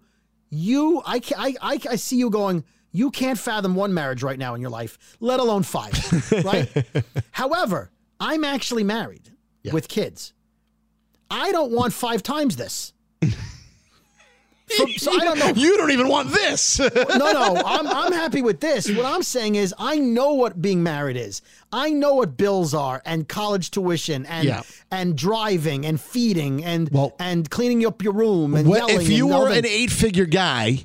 [0.50, 2.64] you, I, I, I, I see you going.
[2.90, 5.92] You can't fathom one marriage right now in your life, let alone five,
[6.44, 6.86] right?
[7.32, 9.30] However, I'm actually married
[9.72, 10.32] with kids.
[11.30, 12.92] I don't want five times this.
[14.70, 15.48] So, so I don't know.
[15.56, 16.78] You don't even want this.
[16.78, 18.90] no, no, I'm, I'm happy with this.
[18.90, 21.40] What I'm saying is, I know what being married is.
[21.72, 24.62] I know what bills are, and college tuition, and Yeah.
[24.90, 29.06] and driving, and feeding, and and cleaning up your room, and Well, yelling.
[29.06, 30.84] if you were an eight-figure guy,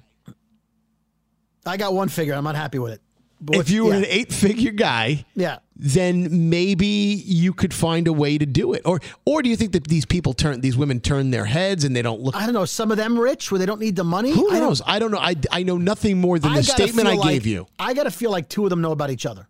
[1.65, 2.33] I got one figure.
[2.35, 3.01] I'm not happy with it.
[3.41, 3.97] But if you were yeah.
[3.99, 5.57] an eight-figure guy, Yeah.
[5.75, 8.81] Then maybe you could find a way to do it.
[8.85, 11.95] Or or do you think that these people turn these women turn their heads and
[11.95, 12.65] they don't look I don't know.
[12.65, 14.31] Some of them rich where they don't need the money.
[14.31, 14.81] Who I knows?
[14.85, 15.17] I don't know.
[15.19, 17.67] I, I know nothing more than the statement I like- gave you.
[17.79, 19.47] I got to feel like two of them know about each other.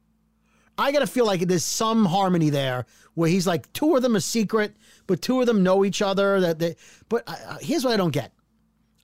[0.78, 4.16] I got to feel like there's some harmony there where he's like two of them
[4.16, 4.76] are secret,
[5.06, 6.40] but two of them know each other.
[6.40, 6.76] That they,
[7.10, 8.32] but uh, here's what I don't get.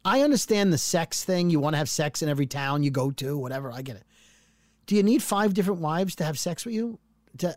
[0.03, 1.49] I understand the sex thing.
[1.49, 3.71] You want to have sex in every town you go to, whatever.
[3.71, 4.03] I get it.
[4.87, 6.97] Do you need five different wives to have sex with you?
[7.39, 7.55] To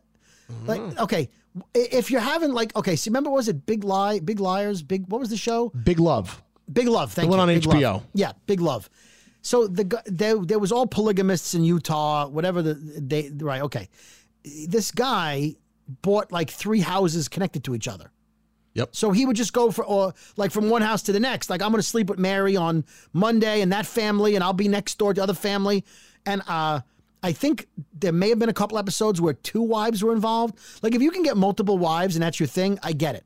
[0.66, 1.28] like, okay,
[1.74, 5.06] if you're having like, okay, see, remember, was it Big Lie, Big Liars, Big?
[5.08, 5.70] What was the show?
[5.84, 6.42] Big love.
[6.72, 7.12] Big Love.
[7.12, 7.42] Thank one you.
[7.42, 7.82] on Big HBO.
[7.82, 8.06] Love.
[8.14, 8.88] Yeah, Big Love.
[9.42, 13.62] So the there there was all polygamists in Utah, whatever the they right.
[13.62, 13.88] Okay,
[14.66, 15.56] this guy
[16.00, 18.12] bought like three houses connected to each other.
[18.74, 18.96] Yep.
[18.96, 21.50] So he would just go for or like from one house to the next.
[21.50, 24.68] Like I'm going to sleep with Mary on Monday and that family, and I'll be
[24.68, 25.84] next door to other family.
[26.24, 26.80] And uh,
[27.22, 30.58] I think there may have been a couple episodes where two wives were involved.
[30.82, 33.24] Like if you can get multiple wives and that's your thing, I get it,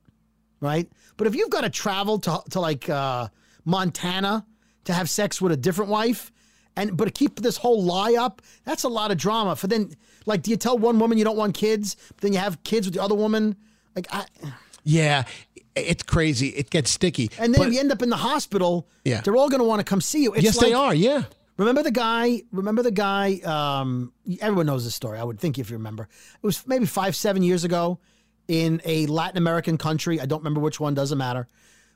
[0.61, 0.89] right?
[1.17, 3.29] But if you've got to travel to to like uh,
[3.65, 4.45] Montana
[4.85, 6.31] to have sex with a different wife,
[6.77, 9.57] and but to keep this whole lie up, that's a lot of drama.
[9.57, 9.93] For then,
[10.27, 12.87] like, do you tell one woman you don't want kids, but then you have kids
[12.87, 13.57] with the other woman?
[13.95, 14.27] Like, I.
[14.85, 15.25] Yeah,
[15.75, 16.49] it's crazy.
[16.49, 17.31] It gets sticky.
[17.39, 19.21] And then But- if you end up in the hospital, Yeah.
[19.23, 20.33] they're all going to want to come see you.
[20.35, 20.95] It's yes, they are.
[20.95, 21.25] Yeah.
[21.57, 22.43] Remember the guy?
[22.53, 23.41] Remember the guy?
[23.45, 25.19] Um, everyone knows this story.
[25.19, 27.99] I would think if you remember, it was maybe five, seven years ago
[28.47, 30.21] in a Latin American country.
[30.21, 30.95] I don't remember which one.
[30.95, 31.49] Doesn't matter.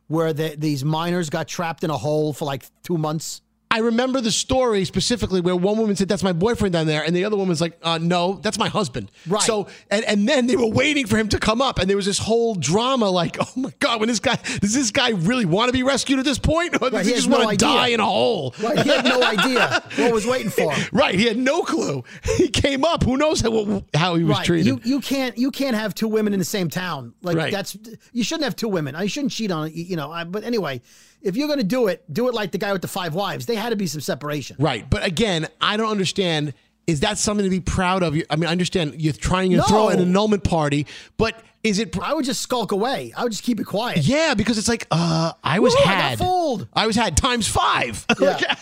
[0.08, 3.42] Where the, these miners got trapped in a hole for like two months.
[3.72, 7.14] I remember the story specifically where one woman said, "That's my boyfriend down there," and
[7.14, 9.42] the other woman's like, uh, "No, that's my husband." Right.
[9.42, 12.06] So, and and then they were waiting for him to come up, and there was
[12.06, 13.08] this whole drama.
[13.08, 16.18] Like, oh my god, when this guy does this guy really want to be rescued
[16.18, 18.54] at this point, or does Right, he, he just want to die in a hole?
[18.60, 20.88] Right, he had no idea what was waiting for him.
[20.92, 22.02] Right, he had no clue.
[22.38, 23.04] He came up.
[23.04, 24.46] Who knows how how he was right.
[24.46, 24.66] treated?
[24.66, 27.14] You you can't you can't have two women in the same town.
[27.22, 27.52] Like Right.
[27.52, 27.76] that's
[28.12, 28.96] you shouldn't have two women.
[28.96, 30.10] I shouldn't cheat on you know.
[30.10, 30.82] I, but anyway,
[31.22, 33.46] if you're going to do it, do it like the guy with the five wives.
[33.46, 34.56] They had to be some separation.
[34.58, 34.88] Right.
[34.88, 36.54] But again, I don't understand.
[36.86, 38.16] Is that something to be proud of?
[38.30, 39.62] I mean, I understand you're trying to No.
[39.64, 40.86] throw an annulment party,
[41.18, 41.96] but is it?
[42.00, 43.12] I would just skulk away.
[43.16, 43.98] I would just keep it quiet.
[43.98, 46.18] Yeah, because it's like, uh, I was Woo, I had.
[46.18, 46.66] fooled.
[46.72, 48.04] I was had times five.
[48.20, 48.54] Yeah.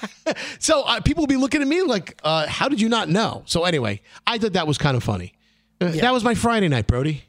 [0.58, 3.44] so uh, people will be looking at me like, uh, how did you not know?
[3.46, 5.32] So anyway, I thought that was kind of funny.
[5.80, 7.22] Uh, That was my Friday night, Brody.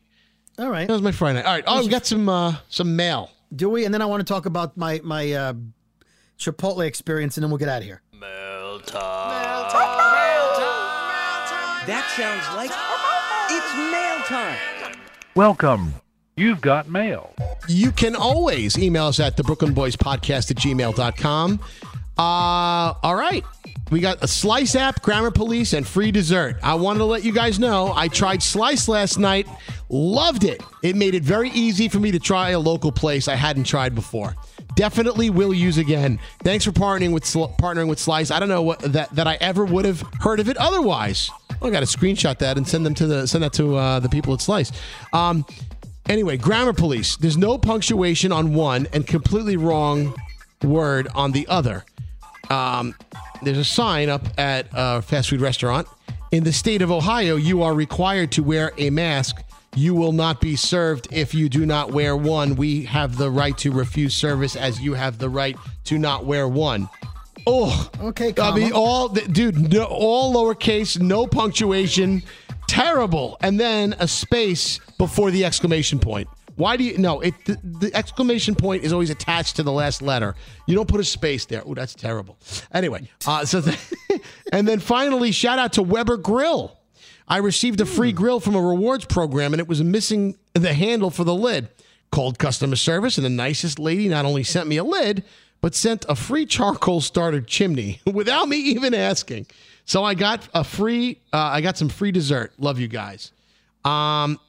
[0.57, 0.87] All right.
[0.87, 1.45] That was my Friday night.
[1.45, 1.63] All right.
[1.67, 3.31] Oh, we got some uh, some mail.
[3.55, 3.85] Do we?
[3.85, 5.53] And then I want to talk about my my uh,
[6.37, 8.01] Chipotle experience, and then we'll get out of here.
[8.13, 9.29] Mail time.
[9.29, 9.97] Mail time.
[10.13, 11.87] Mail time.
[11.87, 12.71] That sounds like
[13.49, 14.57] it's mail time.
[15.35, 15.93] Welcome.
[16.37, 17.33] You've got mail.
[17.67, 21.59] You can always email us at the Brooklyn Boys Podcast at gmail.com.
[22.17, 23.43] Uh, all right.
[23.91, 26.57] We got a Slice app, Grammar Police, and free dessert.
[26.61, 29.47] I wanted to let you guys know I tried Slice last night.
[29.89, 30.61] Loved it.
[30.83, 33.95] It made it very easy for me to try a local place I hadn't tried
[33.95, 34.35] before.
[34.75, 36.19] Definitely will use again.
[36.43, 38.31] Thanks for partnering with partnering with Slice.
[38.31, 41.31] I don't know what that, that I ever would have heard of it otherwise.
[41.61, 44.09] I got to screenshot that and send them to the send that to uh, the
[44.09, 44.71] people at Slice.
[45.11, 45.45] Um,
[46.09, 47.17] Anyway, grammar police.
[47.17, 50.15] There's no punctuation on one and completely wrong
[50.63, 51.85] word on the other.
[52.49, 52.95] Um,
[53.41, 55.87] there's a sign up at a fast food restaurant.
[56.31, 59.43] In the state of Ohio, you are required to wear a mask.
[59.75, 62.55] You will not be served if you do not wear one.
[62.55, 66.47] We have the right to refuse service as you have the right to not wear
[66.47, 66.89] one.
[67.47, 68.33] Oh, okay.
[68.37, 72.21] I mean, all dude, no, all lowercase, no punctuation,
[72.67, 76.27] terrible, and then a space before the exclamation point.
[76.59, 77.21] Why do you no?
[77.21, 80.35] It the, the exclamation point is always attached to the last letter.
[80.67, 81.63] You don't put a space there.
[81.65, 82.37] Oh, that's terrible.
[82.73, 83.79] Anyway, uh, so the,
[84.51, 86.77] and then finally, shout out to Weber Grill.
[87.29, 91.09] I received a free grill from a rewards program, and it was missing the handle
[91.09, 91.69] for the lid.
[92.11, 95.23] Called customer service, and the nicest lady not only sent me a lid,
[95.61, 99.47] but sent a free charcoal starter chimney without me even asking.
[99.85, 102.51] So I got a free, uh, I got some free dessert.
[102.57, 103.31] Love you guys.
[103.85, 104.39] Um,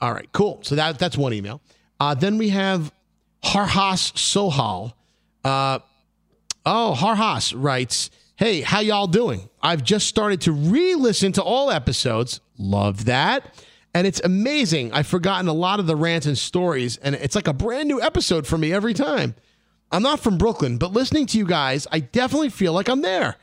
[0.00, 0.60] all right, cool.
[0.62, 1.60] So that that's one email.
[2.00, 2.92] Uh, then we have
[3.42, 4.92] Harhas Sohal.
[5.44, 5.80] Uh,
[6.64, 9.48] oh, Harhas writes, "Hey, how y'all doing?
[9.62, 12.40] I've just started to re-listen to all episodes.
[12.58, 13.64] Love that."
[13.94, 14.92] And it's amazing.
[14.92, 18.00] I've forgotten a lot of the rants and stories, and it's like a brand new
[18.00, 19.34] episode for me every time.
[19.90, 23.36] I'm not from Brooklyn, but listening to you guys, I definitely feel like I'm there.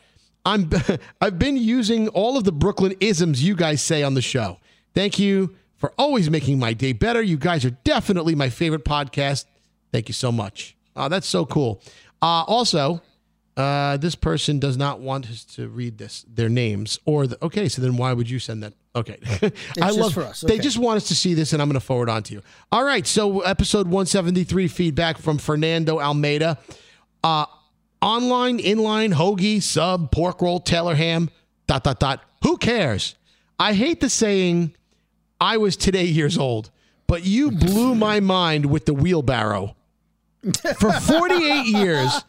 [0.46, 0.70] I'm
[1.22, 4.60] I've been using all of the Brooklyn isms you guys say on the show.
[4.94, 7.22] Thank you for always making my day better.
[7.22, 9.46] You guys are definitely my favorite podcast.
[9.92, 10.76] Thank you so much.
[10.96, 11.82] Oh, that's so cool.
[12.22, 13.02] Uh, also,
[13.58, 17.70] uh, this person does not want us to read this their names or the, okay.
[17.70, 18.74] So then why would you send that?
[18.96, 19.18] Okay,
[19.82, 20.42] I love for us.
[20.42, 22.42] They just want us to see this, and I'm going to forward on to you.
[22.72, 23.06] All right.
[23.06, 26.58] So episode 173 feedback from Fernando Almeida.
[27.24, 27.46] Uh,
[28.02, 31.30] online, inline, hoagie, sub, pork roll, Taylor ham,
[31.68, 32.22] dot, dot, dot.
[32.44, 33.16] Who cares?
[33.60, 34.76] I hate the saying,
[35.40, 36.72] I was today years old,
[37.08, 39.76] but you blew my mind with the wheelbarrow.
[40.80, 42.24] For 48 years,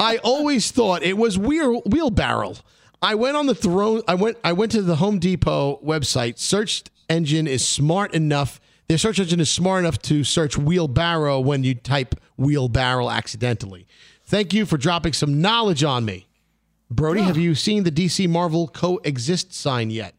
[0.00, 2.54] I always thought it was wheel, wheelbarrow.
[3.02, 4.02] I went on the throne.
[4.08, 4.38] I went.
[4.42, 6.38] I went to the Home Depot website.
[6.38, 8.60] Search engine is smart enough.
[8.88, 13.86] Their search engine is smart enough to search wheelbarrow when you type wheelbarrow accidentally.
[14.24, 16.26] Thank you for dropping some knowledge on me.
[16.90, 20.14] Brody, have you seen the DC Marvel coexist sign yet?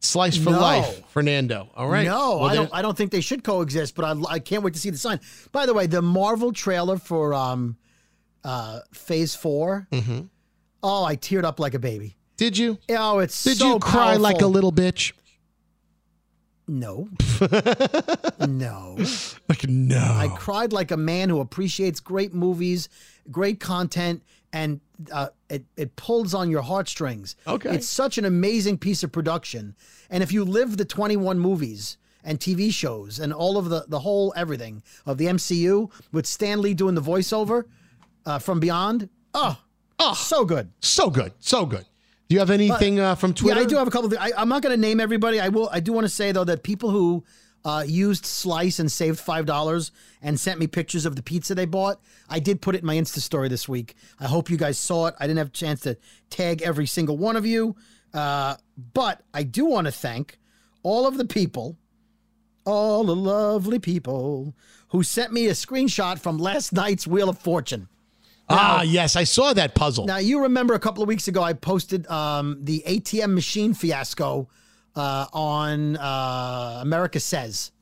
[0.00, 0.60] Slice for No.
[0.60, 1.70] life, Fernando.
[1.76, 2.06] All right.
[2.06, 2.70] No, Well, I don't.
[2.74, 3.94] I don't think they should coexist.
[3.96, 5.18] But I, I can't wait to see the sign.
[5.50, 7.76] By the way, the Marvel trailer for um,
[8.44, 10.20] uh, Phase 4 Mm-hmm.
[10.82, 12.16] Oh, I teared up like a baby.
[12.36, 12.78] Did you?
[12.90, 15.12] Oh, it's Did so you cry like a little bitch?
[16.68, 17.08] No.
[18.46, 18.96] no.
[19.48, 19.96] Like no.
[19.96, 22.88] I cried like a man who appreciates great movies,
[23.30, 24.22] great content,
[24.52, 24.80] and
[25.12, 27.36] uh, it it pulls on your heartstrings.
[27.46, 27.70] Okay.
[27.70, 29.74] it's such an amazing piece of production,
[30.10, 33.84] and if you live the twenty one movies and TV shows and all of the
[33.88, 37.64] the whole everything of the MCU with Stan Lee doing the voiceover
[38.26, 39.58] uh, from Beyond, oh,
[39.98, 40.70] oh, so good.
[40.80, 41.32] So good.
[41.38, 41.86] So good.
[42.28, 43.58] Do you have anything uh, from Twitter?
[43.58, 44.12] Yeah, I do have a couple.
[44.12, 45.40] Of, I, I'm not going to name everybody.
[45.40, 45.70] I will.
[45.72, 47.24] I do want to say though that people who
[47.64, 49.90] uh, used Slice and saved five dollars
[50.22, 52.00] and sent me pictures of the pizza they bought.
[52.28, 53.94] I did put it in my Insta story this week.
[54.20, 55.14] I hope you guys saw it.
[55.18, 55.96] I didn't have a chance to
[56.30, 57.76] tag every single one of you,
[58.14, 58.56] uh,
[58.94, 60.38] but I do want to thank
[60.82, 61.76] all of the people,
[62.64, 64.54] all the lovely people
[64.88, 67.88] who sent me a screenshot from last night's Wheel of Fortune.
[68.48, 70.06] ah, yes, I saw that puzzle.
[70.06, 74.48] Now you remember a couple of weeks ago I posted um, the ATM machine fiasco
[74.96, 77.72] uh, on uh, America Says,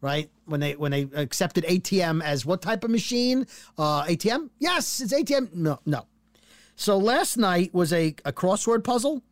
[0.00, 0.30] right?
[0.46, 3.46] When they when they accepted ATM as what type of machine?
[3.76, 4.50] Uh, ATM?
[4.58, 5.54] Yes, it's ATM.
[5.54, 6.06] No, no.
[6.76, 9.22] So last night was a, a crossword puzzle.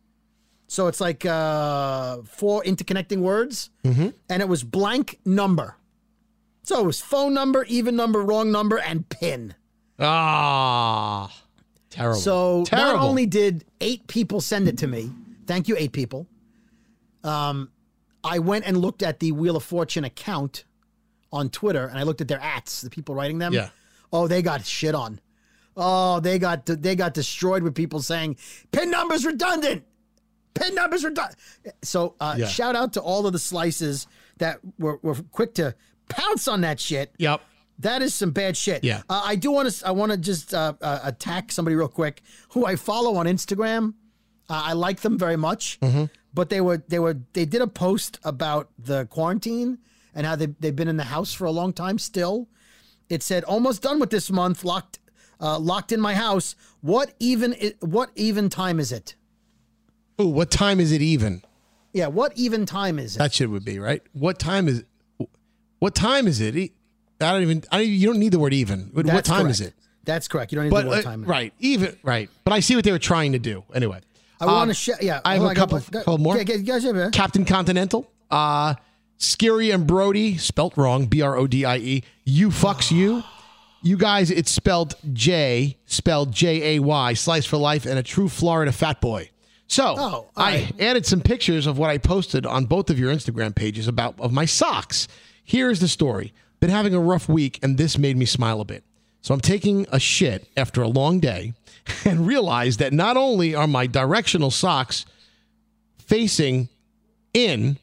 [0.69, 4.09] So it's like uh, four interconnecting words, Mm-hmm.
[4.29, 5.75] and it was blank number.
[6.63, 9.55] So it was phone number, even number, wrong number, and pin.
[9.99, 11.31] Ah,
[11.89, 12.19] terrible.
[12.19, 12.93] So terrible.
[12.97, 15.09] not only did eight people send it to me,
[15.45, 16.27] thank you, eight people.
[17.27, 17.71] Um,
[18.23, 20.63] I went and looked at the Wheel of Fortune account
[21.31, 23.53] on Twitter, and I looked at their ats, the people writing them.
[23.53, 23.69] Yeah.
[24.11, 25.19] Oh, they got shit on.
[25.75, 28.37] Oh, they got they got destroyed with people saying
[28.71, 29.83] pin numbers redundant.
[30.55, 31.37] Pin numbers redundant.
[31.83, 32.47] So uh, Yeah.
[32.47, 35.75] shout out to all of the slices that were, were quick to
[36.09, 37.13] pounce on that shit.
[37.19, 37.41] Yep.
[37.79, 38.83] That is some bad shit.
[38.83, 39.01] Yeah.
[39.07, 39.87] Uh, I do want to.
[39.87, 43.93] I want to just uh, uh, attack somebody real quick who I follow on Instagram.
[44.49, 45.77] Uh, I like them very much,
[46.33, 49.79] but they were they were they did a post about the quarantine
[50.13, 51.97] and how they they've been in the house for a long time.
[51.99, 52.47] Still,
[53.09, 54.63] it said almost done with this month.
[54.63, 54.99] Locked
[55.39, 56.55] uh, locked in my house.
[56.81, 59.15] What even what even time is it?
[60.19, 61.43] Ooh, what time is it even?
[61.93, 63.19] Yeah, what even time is it?
[63.19, 64.01] That shit would be right.
[64.13, 64.83] What time is?
[65.79, 66.55] What time is it?
[67.19, 67.63] I don't even.
[67.71, 68.89] I don't, you don't need the word even.
[68.93, 69.73] What, what That's time is it?
[70.03, 70.51] That's correct.
[70.51, 71.23] You don't need But the word uh, time.
[71.23, 72.29] right, even right.
[72.43, 73.63] But I see what they were trying to do.
[73.73, 73.99] Anyway,
[74.39, 74.97] I want Um, to share.
[75.01, 76.37] Yeah, I have a on, couple, go- couple more.
[77.11, 78.75] Captain Continental, uh,
[79.17, 82.03] Scary and Brody, spelt wrong, B R O D I E.
[82.23, 83.23] You fucks you.
[83.81, 88.27] You guys, it's spelled J, spelled J A Y, slice for life, and a true
[88.29, 89.29] Florida fat boy.
[89.67, 90.81] So Oh, I right.
[90.81, 94.31] added some pictures of what I posted on both of your Instagram pages about of
[94.31, 95.07] my socks.
[95.43, 96.33] Here's the story.
[96.59, 98.83] Been having a rough week, and this made me smile a bit.
[99.21, 101.53] So I'm taking a shit after a long day
[102.05, 105.05] and realize that not only are my directional socks
[105.97, 106.69] facing
[107.33, 107.77] in,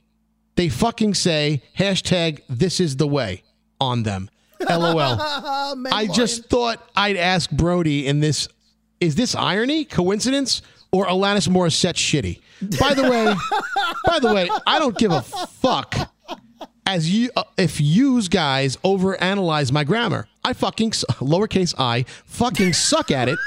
[0.56, 3.42] they fucking say hashtag this is the way
[3.80, 4.30] on them.
[4.68, 5.18] LOL.
[5.92, 8.48] I just thought I'd ask Brody in this
[9.00, 12.40] is this irony, coincidence, or Alanis Morissette shitty?
[12.78, 13.34] By the way,
[14.06, 15.94] by the way, I don't give a fuck
[16.86, 20.28] as you uh, if yous guys overanalyze my grammar.
[20.44, 23.38] I fucking lowercase i fucking suck at it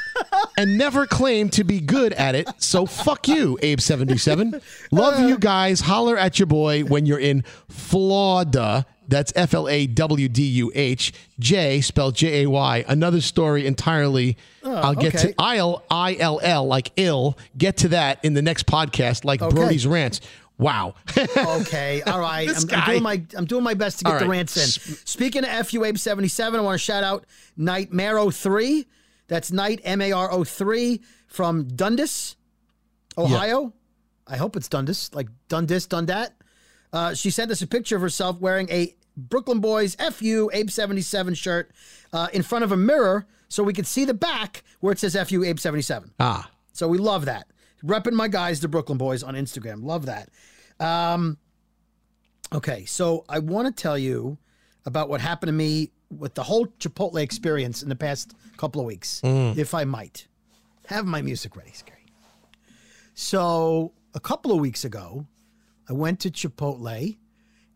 [0.58, 2.50] and never claim to be good at it.
[2.58, 4.60] So fuck you, Abe seventy seven.
[4.92, 5.82] Love you guys.
[5.82, 8.86] Holler at your boy when you're in Florida.
[9.08, 12.84] That's F L A W D U H J spelled J A Y.
[12.88, 14.38] Another story entirely.
[14.64, 15.30] Oh, I'll get okay.
[15.30, 17.38] to I L I L L like ill.
[17.58, 19.56] Get to that in the next podcast, like Okay.
[19.56, 20.20] Brody's rants.
[20.58, 20.96] Wow.
[21.18, 22.50] okay, all right.
[22.50, 24.96] I'm, I'm doing my I'm doing my best to get All the rants in.
[25.06, 27.26] Speaking of FU Abe 77, I want to shout out
[27.56, 28.86] Nightmare 03.
[29.28, 32.38] That's Night M A R O 3 from Dundas,
[33.18, 33.74] Ohio.
[34.26, 36.30] I hope it's Dundas, like Dundas, Dundat.
[36.92, 41.34] Uh, she sent us a picture of herself wearing a Brooklyn Boys FU Abe 77
[41.34, 41.72] shirt
[42.14, 45.16] uh, in front of a mirror so we could see the back where it says
[45.28, 46.12] FU Abe 77.
[46.20, 46.50] ah.
[46.74, 47.48] So we love that.
[47.84, 49.84] Repping my guys, the Brooklyn Boys, on Instagram.
[49.84, 50.30] Love that.
[50.80, 51.38] Um,
[52.54, 54.38] okay, so I want to tell you
[54.86, 58.88] about what happened to me with the whole Chipotle experience in the past couple of
[58.88, 60.28] weeks, if I might.
[60.88, 62.06] Have my music ready, Scary.
[63.14, 65.26] So a couple of weeks ago,
[65.90, 67.18] I went to Chipotle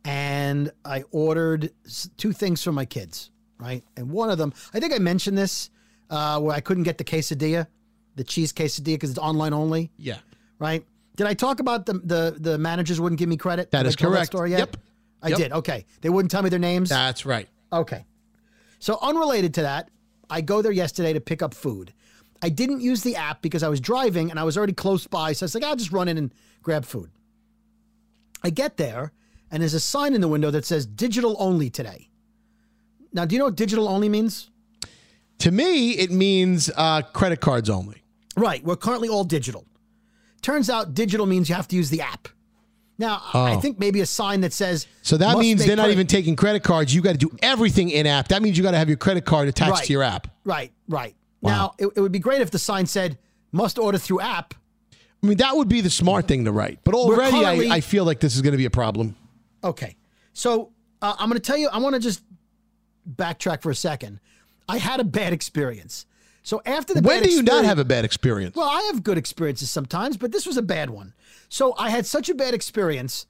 [0.05, 1.71] and I ordered
[2.17, 3.83] two things for my kids, right?
[3.97, 5.69] And one of them, I think I mentioned this,
[6.09, 7.67] uh, where I couldn't get the quesadilla,
[8.15, 10.17] the cheese quesadilla, because it's online only, Yeah.
[10.59, 10.85] right?
[11.15, 13.71] Did I talk about the the, the managers wouldn't give me credit?
[13.71, 14.27] That is correct.
[14.27, 14.59] story yet?
[14.59, 14.77] Yep.
[15.23, 15.37] I Yep.
[15.37, 15.51] did.
[15.53, 16.89] Okay, they wouldn't tell me their names.
[16.89, 17.47] That's right.
[17.71, 18.05] Okay.
[18.79, 19.89] So, unrelated to that,
[20.29, 21.93] I go there yesterday to pick up food.
[22.41, 25.33] I didn't use the app because I was driving and I was already close by.
[25.33, 26.33] So I was like, I'll just run in and
[26.63, 27.11] grab food.
[28.43, 29.11] I get there
[29.51, 32.09] and there's a sign in the window that says digital only today.
[33.13, 34.49] Now, do you know what digital only means?
[35.39, 38.00] To me, it means uh, credit cards only.
[38.41, 38.63] Right.
[38.63, 39.65] We're currently all digital.
[40.41, 42.27] Turns out digital means you have to use the app.
[42.97, 43.59] Now, I Oh.
[43.59, 44.87] think maybe a sign that says.
[45.03, 46.93] So that means they're not even taking credit cards.
[46.93, 48.29] You got to do everything in app.
[48.29, 49.85] That means you got to have your credit card attached Right.
[49.85, 50.27] to your app.
[50.43, 51.15] Right, right.
[51.43, 53.17] Now, it, it would be great if the sign said
[53.51, 54.53] must order through app.
[55.23, 56.79] I mean, that would be the smart thing to write.
[56.83, 59.15] But already, I, I feel like this is going to be a problem.
[59.63, 59.95] Okay.
[60.33, 61.69] So uh, I'm going to tell you.
[61.69, 62.23] I want to just
[63.07, 64.19] backtrack for a second.
[64.67, 66.05] I had a bad experience.
[66.43, 68.55] So after the when do you not have a bad experience?
[68.55, 71.13] Well, I have good experiences sometimes, but this was a bad one.
[71.49, 73.27] So I had such a bad experience.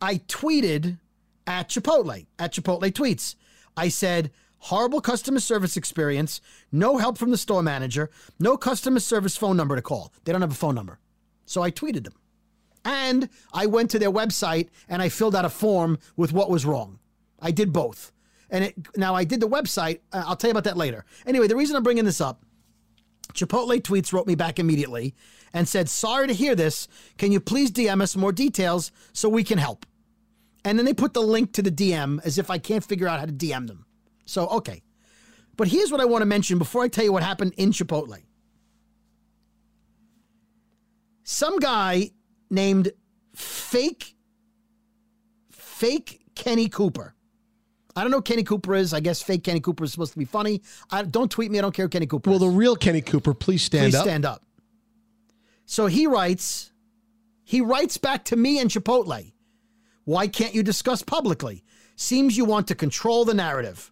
[0.00, 0.98] I tweeted
[1.46, 3.36] at Chipotle at Chipotle tweets.
[3.76, 6.40] I said horrible customer service experience.
[6.72, 8.10] No help from the store manager.
[8.40, 10.12] No customer service phone number to call.
[10.24, 10.98] They don't have a phone number.
[11.46, 12.14] So I tweeted them.
[12.84, 16.66] And I went to their website and I filled out a form with what was
[16.66, 16.98] wrong.
[17.40, 18.12] I did both.
[18.50, 20.00] And it, now I did the website.
[20.12, 21.04] uh, I'll tell you about that later.
[21.26, 22.42] Anyway, the reason I'm bringing this up
[23.34, 25.14] Chipotle tweets wrote me back immediately
[25.52, 26.88] and said, Sorry to hear this.
[27.16, 29.86] Can you please DM us more details so we can help?
[30.64, 33.20] And then they put the link to the DM as if I can't figure out
[33.20, 33.86] how to DM them.
[34.26, 34.82] So, okay.
[35.56, 38.22] But here's what I want to mention before I tell you what happened in Chipotle.
[41.24, 42.10] Some guy
[42.50, 42.92] named
[43.34, 44.14] Fake
[45.50, 47.14] Fake Kenny Cooper.
[47.98, 48.94] I don't know who Kenny Cooper is.
[48.94, 50.62] I guess fake Kenny Cooper is supposed to be funny.
[50.90, 51.58] I, don't tweet me.
[51.58, 52.48] I don't care who Kenny Cooper well, is.
[52.52, 54.04] the real Kenny Cooper, please stand Please up.
[54.04, 54.44] stand up.
[55.66, 56.70] So he writes,
[57.44, 59.32] he writes back to me and Chipotle.
[60.04, 61.64] Why can't you discuss publicly?
[61.96, 63.90] Seems you want to control the narrative.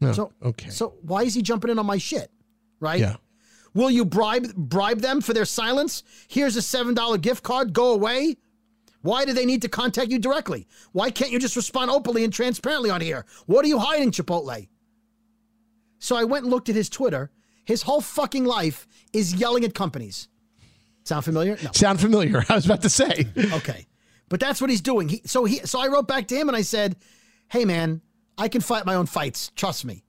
[0.00, 0.70] No, So okay.
[0.70, 2.30] So why is he jumping in on my shit?
[2.80, 3.00] Right?
[3.00, 3.16] Yeah.
[3.72, 6.02] Will you bribe bribe them for their silence?
[6.28, 7.72] Here's a seven dollar gift card.
[7.72, 8.36] Go away.
[9.02, 10.66] Why do they need to contact you directly?
[10.92, 13.24] Why can't you just respond openly and transparently on here?
[13.46, 14.68] What are you hiding, Chipotle?
[15.98, 17.30] So I went and looked at his Twitter.
[17.64, 20.28] His whole fucking life is yelling at companies.
[21.04, 21.56] Sound familiar?
[21.62, 21.70] No.
[21.72, 22.44] Sound familiar?
[22.48, 23.26] I was about to say.
[23.36, 23.86] Okay.
[24.28, 25.08] But that's what he's doing.
[25.08, 26.96] He, so he so I wrote back to him and I said,
[27.48, 28.00] "Hey man,
[28.38, 29.50] I can fight my own fights.
[29.56, 30.04] Trust me."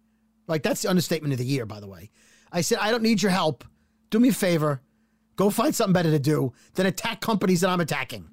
[0.48, 2.12] Like that's the understatement of the year, by the way.
[2.52, 3.64] I said, "I don't need your help.
[4.12, 4.82] Do me a favor.
[5.38, 8.30] Go find something better to do than attack companies that I'm attacking."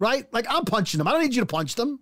[0.00, 0.26] Right?
[0.32, 1.06] Like I'm punching them.
[1.06, 2.00] I don't need you to punch them.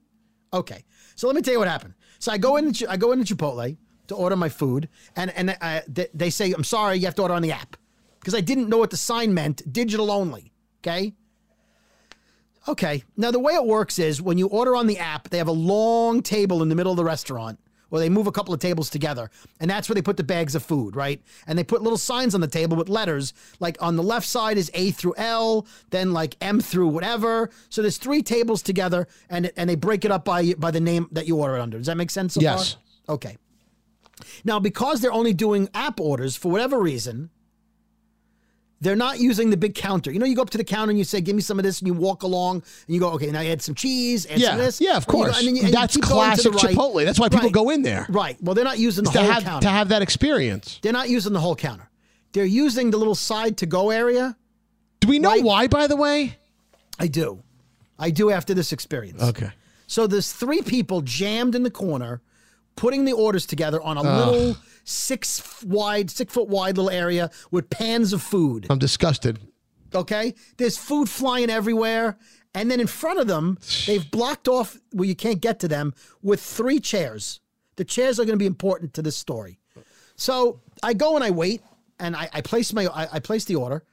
[0.54, 0.84] Okay.
[1.16, 1.94] So let me tell you what happened.
[2.18, 3.76] So I go in I go into Chipotle
[4.06, 7.22] to order my food and and uh, they, they say, "I'm sorry, you have to
[7.22, 7.76] order on the app."
[8.20, 10.52] Because I didn't know what the sign meant, digital only.
[10.80, 11.14] Okay?
[12.66, 13.04] Okay.
[13.16, 15.52] Now, the way it works is when you order on the app, they have a
[15.52, 17.58] long table in the middle of the restaurant
[17.88, 19.30] where they move a couple of tables together.
[19.60, 21.22] And that's where they put the bags of food, right?
[21.46, 23.32] And they put little signs on the table with letters.
[23.60, 27.50] Like on the left side is A through L, then like M through whatever.
[27.68, 31.08] So there's three tables together and, and they break it up by, by the name
[31.12, 31.78] that you order it under.
[31.78, 32.74] Does that make sense so Yes.
[33.06, 33.14] far?
[33.16, 33.36] Okay.
[34.44, 37.30] Now, because they're only doing app orders for whatever reason,
[38.80, 40.10] they're not using the big counter.
[40.12, 41.64] You know, you go up to the counter and you say, "Give me some of
[41.64, 42.56] this," and you walk along
[42.86, 44.96] and you go, "Okay, now add some cheese, add Yeah, some of this." yeah, of
[44.96, 45.36] And you go- course.
[45.38, 46.74] and you- and you That's to the classic right.
[46.76, 47.04] Chipotle.
[47.04, 47.52] That's why people Right.
[47.52, 48.06] go in there.
[48.08, 48.36] Right.
[48.42, 49.66] Well, they're not using the to whole have counter.
[49.66, 50.78] to have that experience.
[50.82, 51.88] they're not using the whole counter.
[52.32, 54.36] They're using the little side to go area.
[55.00, 55.66] Do we know why?
[55.66, 56.36] By the way,
[56.98, 57.40] I do.
[57.98, 59.22] I do after this experience.
[59.22, 59.50] Okay.
[59.86, 62.20] So there's three people jammed in the corner,
[62.78, 64.32] putting the orders together on a Ugh.
[64.32, 68.66] little six wide, six foot wide little area with pans of food.
[68.70, 69.38] I'm disgusted.
[69.94, 70.34] Okay.
[70.56, 72.16] There's food flying everywhere.
[72.54, 75.92] And then in front of them, they've blocked off where you can't get to them
[76.22, 77.40] with three chairs.
[77.76, 79.58] The chairs are going to be important to this story.
[80.16, 81.62] So I go and I wait
[82.00, 83.84] and I, I place my I, I place the order.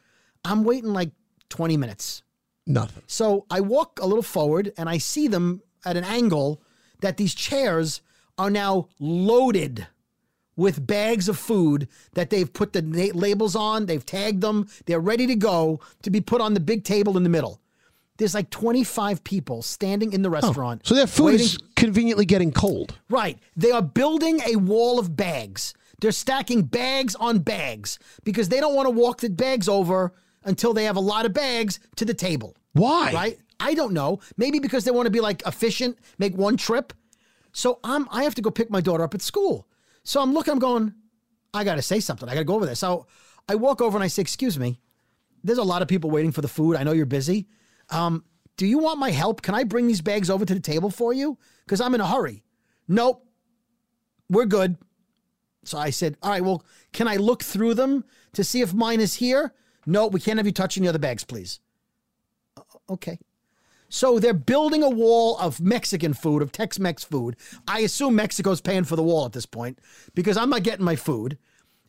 [0.44, 1.12] I'm waiting like
[1.50, 2.24] 20 minutes.
[2.68, 3.04] Nothing.
[3.08, 6.62] So I walk a little forward and I see them at an angle
[7.02, 8.02] that these chairs
[8.38, 9.88] are now loaded
[10.56, 15.00] with bags of food that they've put the na- labels on, they've tagged them, they're
[15.00, 17.60] ready to go to be put on the big table in the middle.
[18.18, 20.82] There's like 25 people standing in the oh, restaurant.
[20.86, 22.98] Oh, So their food waiting- is conveniently getting cold.
[23.10, 23.38] Right.
[23.58, 25.74] They are building a wall of bags.
[26.00, 30.14] They're stacking bags on bags because they don't want to walk the bags over
[30.46, 32.56] until they have a lot of bags to the table.
[32.74, 33.12] Why?
[33.12, 33.40] Right?
[33.60, 34.20] I don't know.
[34.38, 36.94] Maybe because they want to be like efficient, make one trip.
[37.56, 39.66] So I'm I have to go pick my daughter up at school.
[40.04, 40.94] So I'm looking, I'm going,
[41.54, 42.28] I gotta say something.
[42.28, 42.76] I gotta go over there.
[42.76, 43.08] So
[43.48, 44.82] I walk over and I say, excuse me,
[45.42, 46.76] there's a lot of people waiting for the food.
[46.76, 47.48] I know you're busy.
[47.90, 48.26] Um,
[48.58, 49.42] do you want my help?
[49.42, 51.38] Can I bring these bags over to the table for you?
[51.66, 52.44] Because I'm in a hurry.
[52.90, 53.26] Nope.
[54.30, 54.76] We're good.
[55.64, 58.04] So I said, all right, well, can I look through them
[58.34, 59.54] to see if mine is here?
[59.86, 61.62] No, we can't have you touching the other bags, please.
[62.90, 63.18] Okay.
[63.96, 67.38] So they're building a wall of Mexican food, of Tex Mex food.
[67.66, 69.80] I assume Mexico's paying for the wall at this point
[70.14, 71.38] because I'm not getting my food.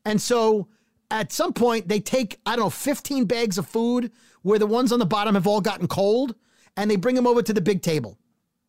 [0.04, 0.68] And so
[1.10, 4.12] at some point, they take, I don't know, 15 bags of food
[4.42, 6.36] where the ones on the bottom have all gotten cold
[6.76, 8.16] and they bring them over to the big table.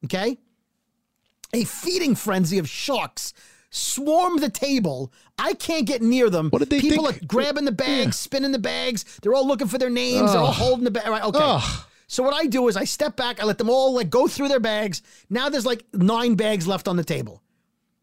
[0.06, 0.40] Okay.
[1.54, 3.34] A feeding frenzy of sharks
[3.70, 5.14] swarm the table.
[5.38, 6.50] I can't get near them.
[6.50, 7.22] What did they People think?
[7.22, 9.06] are grabbing the bags, spinning the bags.
[9.22, 10.32] They're all looking for their names.
[10.32, 11.08] They're all holding the bag.
[11.08, 11.24] Right.
[11.24, 11.40] Okay.
[11.40, 11.84] Ugh.
[12.08, 14.48] So what I do is I step back, I let them all like go through
[14.48, 15.02] their bags.
[15.30, 17.44] Now there's like nine bags left on the table.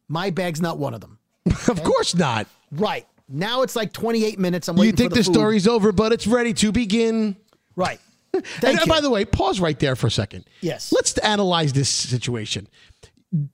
[0.08, 1.18] My bag's not one of them.
[1.68, 2.46] of course not.
[2.70, 3.06] Right.
[3.28, 4.68] Now it's like 28 minutes.
[4.68, 7.36] I'm You think for the, the story's over, but it's ready to begin.
[7.74, 7.98] Right.
[8.34, 8.86] and Thank you.
[8.86, 10.44] by the way, pause right there for a second.
[10.60, 10.92] Yes.
[10.92, 12.68] Let's analyze this situation.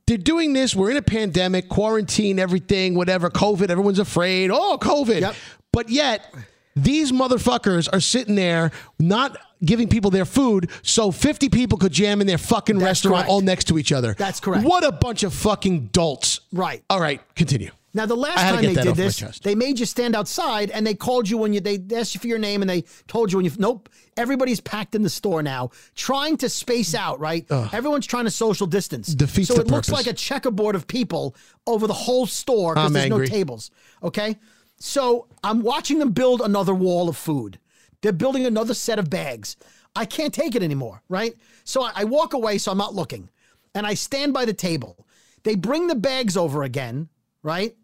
[0.06, 0.74] They're doing this.
[0.74, 3.70] We're in a pandemic, quarantine, everything, whatever, COVID.
[3.70, 4.51] Everyone's afraid.
[4.51, 5.20] Oh, COVID.
[5.20, 5.35] Yep.
[5.72, 6.35] But yet,
[6.76, 12.20] these motherfuckers are sitting there not giving people their food, so 50 people could jam
[12.20, 13.30] in their fucking restaurant correct.
[13.30, 14.14] all next to each other.
[14.14, 14.64] That's correct.
[14.64, 16.40] What a bunch of fucking dolts.
[16.52, 16.82] Right.
[16.88, 17.70] All right, continue.
[17.92, 20.70] Now the last I had to time they did this, they made you stand outside
[20.70, 23.32] and they called you when you they asked you for your name and they told
[23.32, 23.88] you when you nope.
[24.16, 27.18] Everybody's packed in the store now, trying to space out.
[27.18, 29.09] Right, everyone's trying to social distance.
[29.09, 29.90] Defeats so it looks purpose.
[29.90, 31.34] like a checkerboard of people
[31.66, 33.26] over the whole store because there's angry.
[33.26, 33.70] no tables.
[34.05, 34.36] Okay,
[34.81, 37.59] so I'm watching them build another wall of food.
[38.01, 39.57] They're building another set of bags.
[39.94, 41.02] I can't take it anymore.
[41.09, 41.35] Right,
[41.65, 43.28] so I, I walk away, so I'm not looking,
[43.74, 45.07] and I stand by the table.
[45.43, 47.09] They bring the bags over again.
[47.43, 47.74] Right.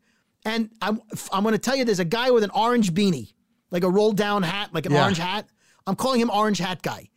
[0.44, 1.01] And I'm
[1.32, 3.32] I'm going to tell you, there's a guy with an orange beanie,
[3.70, 5.02] like a roll down hat, like an Yeah.
[5.02, 5.48] orange hat.
[5.86, 7.09] I'm calling him Orange Hat Guy.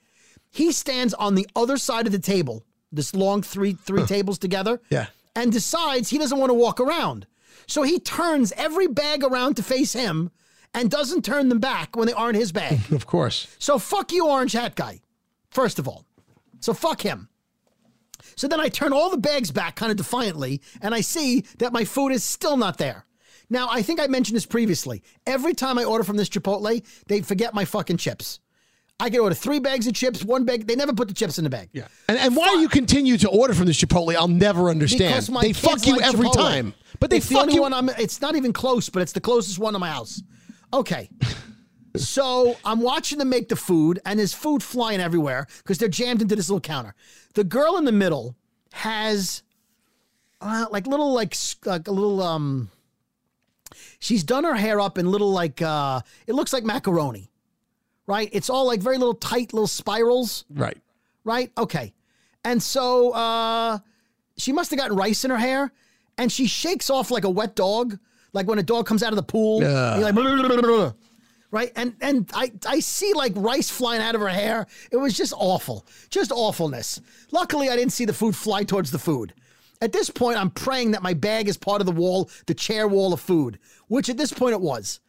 [0.49, 4.79] He stands on the other side of the table, this long three three tables together,
[4.89, 5.07] Yeah.
[5.35, 7.27] and decides he doesn't want to walk around.
[7.69, 10.31] So he turns every bag around to face him,
[10.73, 12.79] and doesn't turn them back when they aren't his bag.
[12.91, 13.47] Of course.
[13.59, 15.01] So fuck you, Orange Hat Guy.
[15.49, 16.05] First of all,
[16.59, 17.29] so fuck him.
[18.35, 21.73] So then I turn all the bags back kind of defiantly, and I see that
[21.73, 23.05] my food is still not there.
[23.49, 25.01] Now, I think I mentioned this previously.
[25.25, 28.39] Every time I order from this Chipotle, they forget my fucking chips.
[28.99, 30.67] I can order three bags of chips, one bag.
[30.67, 31.69] They never put the chips in the bag.
[31.71, 31.87] Yeah.
[32.07, 35.09] And, and why you continue to order from this Chipotle, I'll never understand.
[35.13, 36.33] Because my they fuck you like every Chipotle.
[36.33, 36.73] time.
[36.99, 37.61] But they it's the fuck only you.
[37.61, 37.89] one I'm.
[37.89, 40.21] It's not even close, but it's the closest one to my house.
[40.73, 41.09] Okay.
[41.95, 46.21] so I'm watching them make the food, and there's food flying everywhere because they're jammed
[46.21, 46.95] into this little counter.
[47.35, 48.35] The girl in the middle
[48.73, 49.43] has
[50.41, 51.35] uh, like little like
[51.65, 52.69] like a little um.
[53.99, 56.01] She's done her hair up in little like uh.
[56.27, 57.31] It looks like macaroni,
[58.07, 58.29] right?
[58.33, 60.77] It's all like very little tight little spirals right.
[61.23, 61.51] right?
[61.57, 61.93] Okay.
[62.43, 63.79] And so uh
[64.37, 65.71] she must have gotten rice in her hair
[66.19, 67.97] and she shakes off like a wet dog,
[68.33, 69.63] like when a dog comes out of the pool.
[69.63, 69.95] Yeah.
[69.95, 70.93] Like, "Blah, blah, blah, blah, blah."
[71.51, 71.71] right?
[71.75, 74.67] And and I I see like rice flying out of her hair.
[74.91, 75.85] It was just awful.
[76.09, 77.01] Just awfulness.
[77.31, 79.33] Luckily I didn't see the food fly towards the food.
[79.81, 82.87] At this point, I'm praying that my bag is part of the wall, the chair
[82.87, 84.99] wall of food, which at this point it was.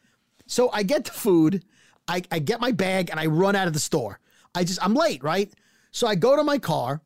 [0.46, 1.64] So I get the food,
[2.06, 4.20] I, I get my bag, and I run out of the store.
[4.54, 5.52] I just, I'm late, right?
[5.90, 7.02] So I go to my car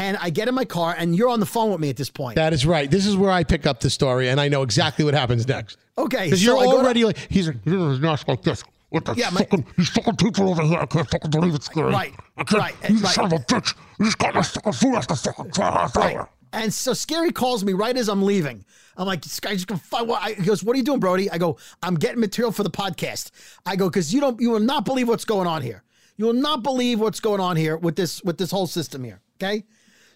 [0.00, 2.10] and I get in my car, and you're on the phone with me at this
[2.10, 2.36] point.
[2.36, 2.90] That is right.
[2.90, 5.76] This is where I pick up the story, and I know exactly what happens next.
[5.98, 8.26] Okay, Because so you're I go to- already like, he's like, you know, his mask
[8.28, 8.64] like this.
[8.88, 10.78] What the Yeah, my- fucking, these fucking people over here.
[10.80, 11.92] I can't fucking believe it's scary.
[11.92, 13.14] Right, I can't, right, You right.
[13.14, 13.74] son of a bitch.
[13.98, 16.26] You just got my fucking food off the fucking Right.
[16.52, 18.64] And so Scary calls me right as I'm leaving.
[18.96, 20.06] I'm like, this guy's just gonna fight.
[20.08, 20.20] What?
[20.22, 22.70] I- He goes, "What are you doing, Brody?" I go, "I'm getting material for the
[22.70, 23.30] podcast."
[23.64, 25.84] I go, "Because you don't, you will not believe what's going on here.
[26.16, 29.20] You will not believe what's going on here with this, with this whole system here."
[29.40, 29.64] Okay,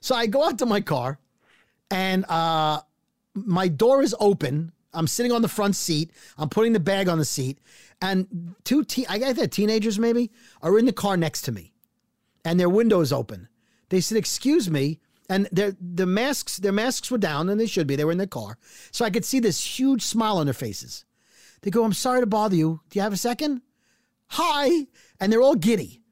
[0.04, 1.18] so I go out to my car,
[1.90, 2.80] and uh,
[3.34, 4.72] my door is open.
[4.92, 6.10] I'm sitting on the front seat.
[6.36, 7.58] I'm putting the bag on the seat,
[8.02, 10.30] and two teen, I guess they're teenagers maybe,
[10.62, 11.72] are in the car next to me
[12.44, 13.48] and their windows open.
[13.88, 17.86] They said, "Excuse me," and their the masks their masks were down, and they should
[17.86, 17.96] be.
[17.96, 18.58] They were in their car,
[18.90, 21.06] so I could see this huge smile on their faces.
[21.62, 22.80] They go, "I'm sorry to bother you.
[22.90, 23.62] Do you have a second?
[24.28, 24.86] Hi,"
[25.18, 26.02] and they're all giddy.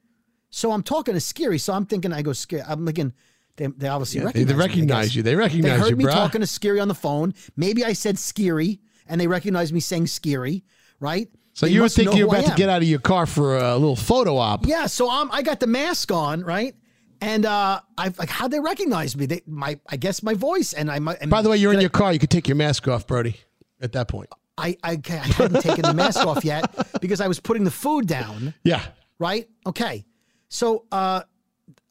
[0.48, 1.58] So I'm talking to Scary.
[1.58, 2.62] So I'm thinking, I go, Scary.
[2.66, 3.12] I'm thinking.
[3.56, 5.16] They, they obviously Yeah, recognize they me, I recognize guess.
[5.16, 5.22] you.
[5.22, 5.72] They recognize you.
[5.72, 6.12] They heard you, me bruh.
[6.12, 7.34] talking to Scary on the phone.
[7.56, 10.64] Maybe I said Scary, and they recognized me saying Scary,
[11.00, 11.28] right?
[11.54, 13.74] So They you were thinking you're about to get out of your car for a
[13.76, 14.66] little photo op.
[14.66, 16.74] Yeah, so um, I got the mask on, right?
[17.20, 19.26] And uh, I like how they recognize me.
[19.26, 21.82] They my I guess my voice and I and By the way, you're in did
[21.82, 22.12] your car.
[22.12, 23.36] You could take your mask off, Brody,
[23.80, 24.28] at that point.
[24.58, 28.06] I, I I hadn't taken the mask off yet because I was putting the food
[28.06, 28.54] down.
[28.64, 28.82] Yeah.
[29.18, 29.48] Right.
[29.66, 30.04] Okay.
[30.48, 31.22] So uh,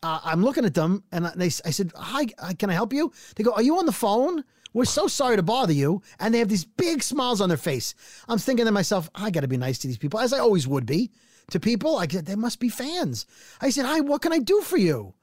[0.03, 2.93] uh, I'm looking at them and I- they I said, "Hi, uh, can I help
[2.93, 6.01] you?" They go, "Are you on the phone?" We're so sorry to bother you.
[6.17, 7.93] And they have these big smiles on their face.
[8.29, 10.65] I'm thinking to myself, I got to be nice to these people, as I always
[10.65, 11.11] would be
[11.49, 11.97] to people.
[11.97, 13.25] I said, they must be fans.
[13.59, 15.13] I said, Hi, what can I do for you?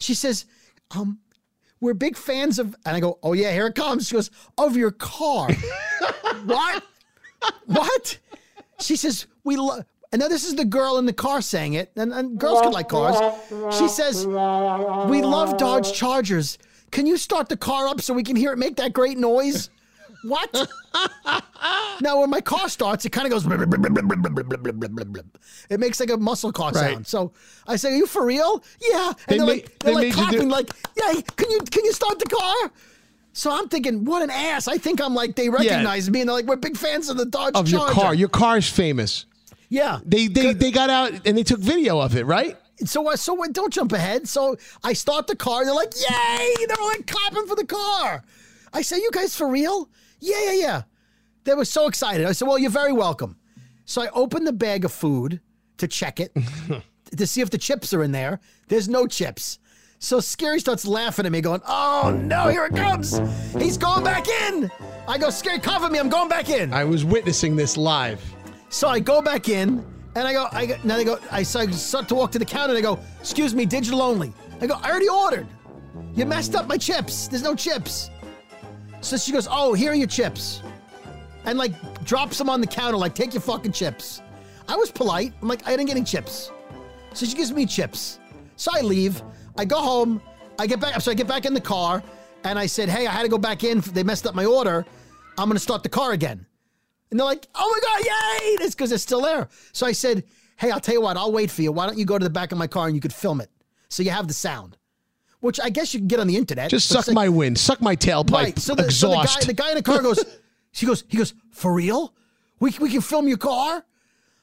[0.00, 0.44] She says,
[0.90, 1.20] um,
[1.80, 4.08] we're big fans of, and I go, oh yeah, here it comes.
[4.08, 5.48] She goes, of your car.
[6.44, 6.82] what?
[7.66, 8.18] What?
[8.80, 11.92] She says, we love, and now this is the girl in the car saying it,
[11.94, 13.16] and, and girls can like cars.
[13.78, 14.32] She says, "We
[15.22, 16.58] love Dodge Chargers.
[16.90, 19.70] Can you start the car up so we can hear it make that great noise?"
[20.22, 20.52] What?
[22.02, 23.46] now, when my car starts, it kind of goes.
[25.70, 26.92] It makes like a muscle car right.
[26.92, 27.06] sound.
[27.06, 27.32] So
[27.66, 30.40] I say, "Are you for real?" Yeah, and they are like, they're they like clapping,
[30.40, 32.72] do- like, "Yeah, can you can you start the car?"
[33.32, 34.66] So I'm thinking, what an ass!
[34.66, 36.12] I think I'm like they recognize yeah.
[36.12, 37.76] me, and they're like, "We're big fans of the Dodge of Charger.
[37.76, 38.14] your car.
[38.14, 39.26] Your car is famous.
[39.70, 40.00] Yeah.
[40.04, 42.58] They they they got out and they took video of it, right?
[42.84, 43.18] So what?
[43.18, 43.52] So what?
[43.52, 44.28] Don't jump ahead.
[44.28, 45.60] So I start the car.
[45.60, 48.22] and They're like, "Yay!" They're like clapping for the car.
[48.72, 49.88] I say, "You guys for real?"
[50.18, 50.82] Yeah, yeah, yeah.
[51.44, 52.26] They were so excited.
[52.26, 53.36] I said, "Well, you're very welcome."
[53.84, 55.40] So I open the bag of food
[55.78, 56.32] to check it
[57.16, 58.40] to see if the chips are in there.
[58.68, 59.58] There's no chips.
[59.98, 63.20] So Scary starts laughing at me, going, "Oh no, here it comes!
[63.58, 64.70] He's going back in."
[65.06, 65.98] I go, "Scary, cover me!
[65.98, 68.20] I'm going back in." I was witnessing this live.
[68.70, 69.84] So I go back in
[70.14, 72.44] and I go, I go, now they go, I I start to walk to the
[72.44, 72.72] counter.
[72.72, 74.32] They go, excuse me, digital only.
[74.60, 75.46] I go, I already ordered.
[76.14, 77.28] You messed up my chips.
[77.28, 78.10] There's no chips.
[79.00, 80.62] So she goes, oh, here are your chips.
[81.44, 81.72] And like
[82.04, 84.22] drops them on the counter, like, take your fucking chips.
[84.68, 85.32] I was polite.
[85.42, 86.52] I'm like, I didn't get any chips.
[87.12, 88.20] So she gives me chips.
[88.54, 89.20] So I leave.
[89.58, 90.22] I go home.
[90.60, 91.00] I get back.
[91.00, 92.04] So I get back in the car
[92.44, 93.80] and I said, hey, I had to go back in.
[93.80, 94.86] They messed up my order.
[95.38, 96.46] I'm going to start the car again.
[97.10, 98.56] And they're like, oh my God, yay!
[98.58, 99.48] That's because they're still there.
[99.72, 100.24] So I said,
[100.56, 101.72] hey, I'll tell you what, I'll wait for you.
[101.72, 103.50] Why don't you go to the back of my car and you could film it?
[103.88, 104.76] So you have the sound,
[105.40, 106.70] which I guess you can get on the internet.
[106.70, 108.58] Just suck like- my wind, suck my tailpipe, Right.
[108.58, 109.46] So the, so the guy, exhaust.
[109.46, 110.24] the guy in the car goes,
[110.72, 112.14] he goes, he goes, for real?
[112.60, 113.84] We, we can film your car?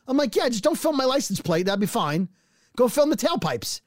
[0.08, 1.66] I'm like, yeah, just don't film my license plate.
[1.68, 2.28] That'd be fine.
[2.76, 3.82] Go film the tailpipes.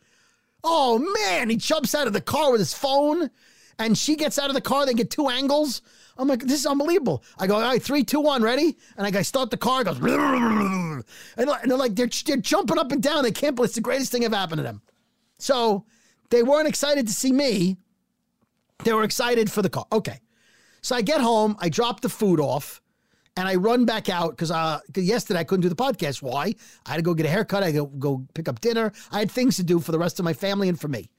[0.62, 3.30] Oh man, he jumps out of the car with his phone
[3.78, 4.84] and she gets out of the car.
[4.84, 5.80] They get two angles.
[6.20, 7.24] I'm like, this is unbelievable.
[7.38, 8.76] I go, all right, three, two, one, ready?
[8.98, 9.84] And I start the car.
[9.84, 11.02] Goes, and
[11.36, 13.22] they're like, they're, they're jumping up and down.
[13.22, 14.82] They can't believe it's the greatest thing ever happened to them.
[15.38, 15.86] So
[16.28, 17.78] they weren't excited to see me.
[18.84, 19.86] They were excited for the car.
[19.90, 20.20] Okay.
[20.82, 22.82] So I get home, I drop the food off,
[23.36, 26.20] and I run back out because uh, yesterday I couldn't do the podcast.
[26.20, 26.54] Why?
[26.84, 27.62] I had to go get a haircut.
[27.62, 28.92] I had to go pick up dinner.
[29.10, 31.10] I had things to do for the rest of my family and for me.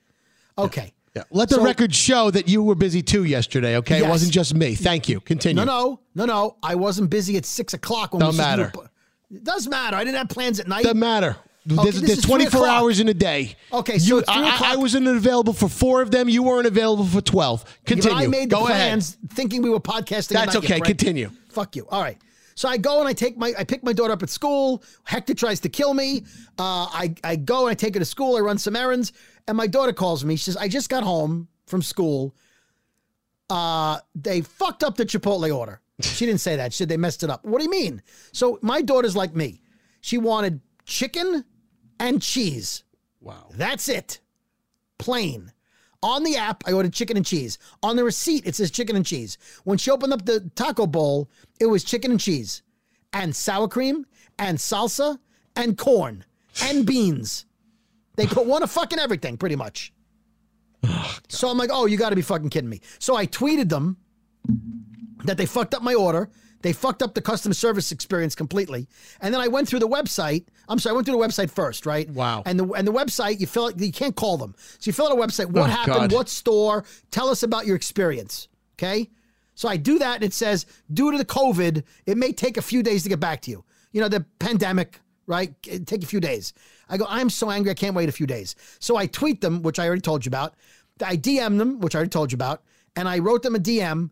[0.57, 0.93] Okay.
[1.15, 1.23] Yeah.
[1.31, 3.75] Let the So- record show that you were busy too yesterday.
[3.77, 4.75] Okay, it wasn't just me.
[4.75, 5.19] Thank you.
[5.19, 5.65] Continue.
[5.65, 6.55] No, no, no, no.
[6.63, 8.13] I wasn't busy at six o'clock.
[8.13, 8.89] When Don't we supposed do matter.
[9.33, 9.97] It does matter.
[9.97, 10.83] I didn't have plans at night.
[10.83, 11.35] Doesn't matter.
[11.71, 13.55] Okay, there's there's 24 hours in a day.
[13.71, 16.27] Okay, so You- I, I- wasn't available for four of them.
[16.29, 17.65] You weren't available for 12.
[17.85, 18.17] Continue.
[18.17, 19.31] I made the Go plans ahead.
[19.33, 20.29] thinking we were podcasting.
[20.33, 20.79] That's okay.
[20.79, 20.85] prick.
[20.85, 21.29] Continue.
[21.49, 21.85] Fuck you.
[21.89, 22.17] All right.
[22.55, 24.83] So I go and I take my I pick my daughter up at school.
[25.03, 26.23] Hector tries to kill me.
[26.59, 28.37] Uh, I I go and I take her to school.
[28.37, 29.13] I run some errands,
[29.47, 30.35] and my daughter calls me.
[30.35, 32.35] She says, "I just got home from school.
[33.49, 36.73] Uh, they fucked up the Chipotle order." She didn't say that.
[36.73, 37.45] She said they messed it up.
[37.45, 38.01] What do you mean?
[38.31, 39.61] So my daughter's like me.
[40.01, 41.45] She wanted chicken
[41.99, 42.83] and cheese.
[43.19, 43.49] Wow.
[43.51, 44.19] That's it.
[44.97, 45.51] Plain.
[46.03, 47.59] On the app, I ordered chicken and cheese.
[47.83, 49.37] On the receipt, it says chicken and cheese.
[49.63, 52.63] When she opened up the taco bowl, it was chicken and cheese,
[53.13, 54.07] and sour cream,
[54.39, 55.19] and salsa,
[55.55, 56.25] and corn,
[56.63, 57.45] and beans.
[58.15, 59.93] They put one of fucking everything, pretty much.
[61.29, 62.81] so I'm like, oh, you got to be fucking kidding me.
[62.99, 63.97] So I tweeted them
[65.25, 66.29] that they fucked up my order.
[66.63, 68.87] They fucked up the customer service experience completely.
[69.19, 70.45] And then I went through the website.
[70.69, 72.07] I'm sorry, I went through the website first, right?
[72.09, 72.43] Wow.
[72.45, 74.53] And the and the website, you fill it, you can't call them.
[74.77, 76.11] So you fill out a website, what Oh, happened, God.
[76.11, 78.47] what store, tell us about your experience.
[78.75, 79.09] Okay?
[79.55, 82.61] So I do that and it says, due to the COVID, it may take a
[82.61, 83.63] few days to get back to you.
[83.91, 85.53] You know, the pandemic, right?
[85.63, 86.53] Take a few days.
[86.89, 88.55] I go, I'm so angry, I can't wait a few days.
[88.79, 90.55] So I tweet them, which I already told you about.
[91.03, 92.63] I DM them, which I already told you about,
[92.95, 94.09] and I wrote them a DM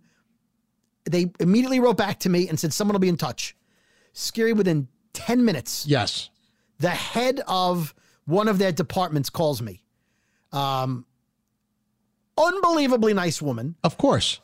[1.10, 3.56] they immediately wrote back to me and said someone will be in touch.
[4.14, 5.86] Scary within 10 minutes.
[5.88, 6.30] Yes.
[6.80, 7.94] The head of
[8.26, 9.84] one of their departments calls me.
[10.52, 11.06] Um
[12.38, 13.76] unbelievably nice woman.
[13.84, 14.40] Of course.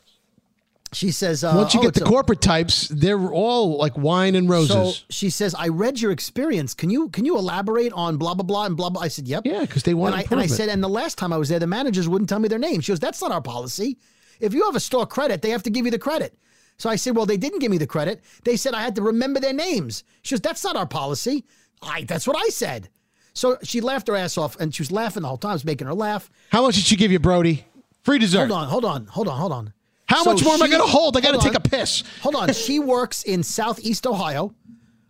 [0.92, 4.48] She says uh, Once you oh, get the corporate types, they're all like wine and
[4.48, 4.98] roses.
[4.98, 6.74] So she says, "I read your experience.
[6.74, 9.46] Can you can you elaborate on blah blah blah and blah blah?" I said, "Yep."
[9.46, 11.48] Yeah, because they want and I, and I said, "And the last time I was
[11.48, 13.98] there, the managers wouldn't tell me their name." She goes, "That's not our policy.
[14.38, 16.38] If you have a store credit, they have to give you the credit."
[16.78, 18.22] So I said, "Well, they didn't give me the credit.
[18.44, 21.44] They said I had to remember their names." She goes, "That's not our policy."
[21.82, 22.88] I that's what I said.
[23.34, 25.50] So she laughed her ass off, and she was laughing the whole time.
[25.50, 26.30] I was making her laugh.
[26.50, 27.66] How much did she give you, Brody?
[28.02, 28.48] Free dessert.
[28.48, 29.72] Hold on, hold on, hold on, hold on.
[30.08, 31.16] How much more am I gonna hold?
[31.16, 32.02] I gotta take a piss.
[32.22, 32.52] Hold on.
[32.52, 34.54] She works in Southeast Ohio,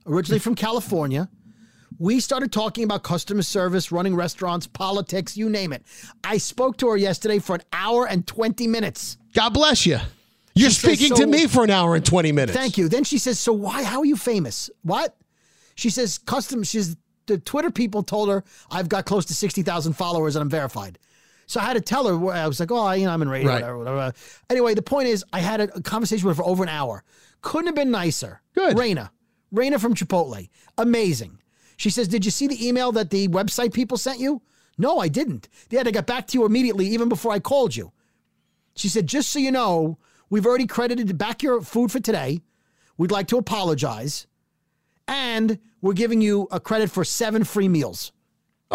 [0.07, 1.29] originally from California.
[1.99, 5.83] We started talking about customer service, running restaurants, politics, you name it.
[6.25, 9.17] I spoke to her yesterday for an hour and 20 minutes.
[9.35, 9.99] God bless you.
[10.55, 12.57] You're She says, speaking "So- to me for an hour and 20 minutes.
[12.57, 12.89] Thank you.
[12.89, 14.71] Then she says, So why how are you famous?
[14.83, 15.17] What?
[15.75, 16.97] She says, custom she's
[17.27, 20.99] the Twitter people told her I've got close to 60,000 followers and I'm verified.
[21.47, 22.33] So I had to tell her.
[22.33, 23.61] I was like, oh, you know, I'm in radio, Right.
[23.63, 24.13] whatever, whatever.
[24.51, 27.05] Anyway, the point is, I had a, a conversation with her for over an hour.
[27.41, 28.43] Couldn't have been nicer.
[28.55, 28.77] Good.
[28.77, 29.11] Raina.
[29.55, 30.49] Raina from Chipotle.
[30.77, 31.39] Amazing.
[31.77, 34.43] She says, Did you see the email that the website people sent you?
[34.77, 35.49] No, I didn't.
[35.69, 37.93] They had to get back to you immediately, even before I called you.
[38.75, 39.99] She said, Just so you know,
[40.29, 42.41] we've already credited back your food for today.
[42.99, 44.27] We'd like to apologize.
[45.09, 48.11] And we're giving you a credit for seven free meals,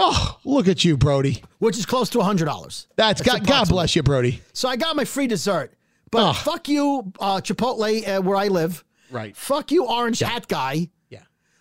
[0.03, 1.43] Oh, look at you, Brody.
[1.59, 2.87] which is close to $100.
[2.95, 4.41] That's, God, God bless you, Brody.
[4.53, 5.73] So I got my free dessert.
[6.09, 8.83] But fuck you, uh, Chipotle, uh, where I live.
[9.11, 9.35] Right.
[9.35, 10.89] Fuck you, Orange Hat Guy.
[11.09, 11.19] Yeah.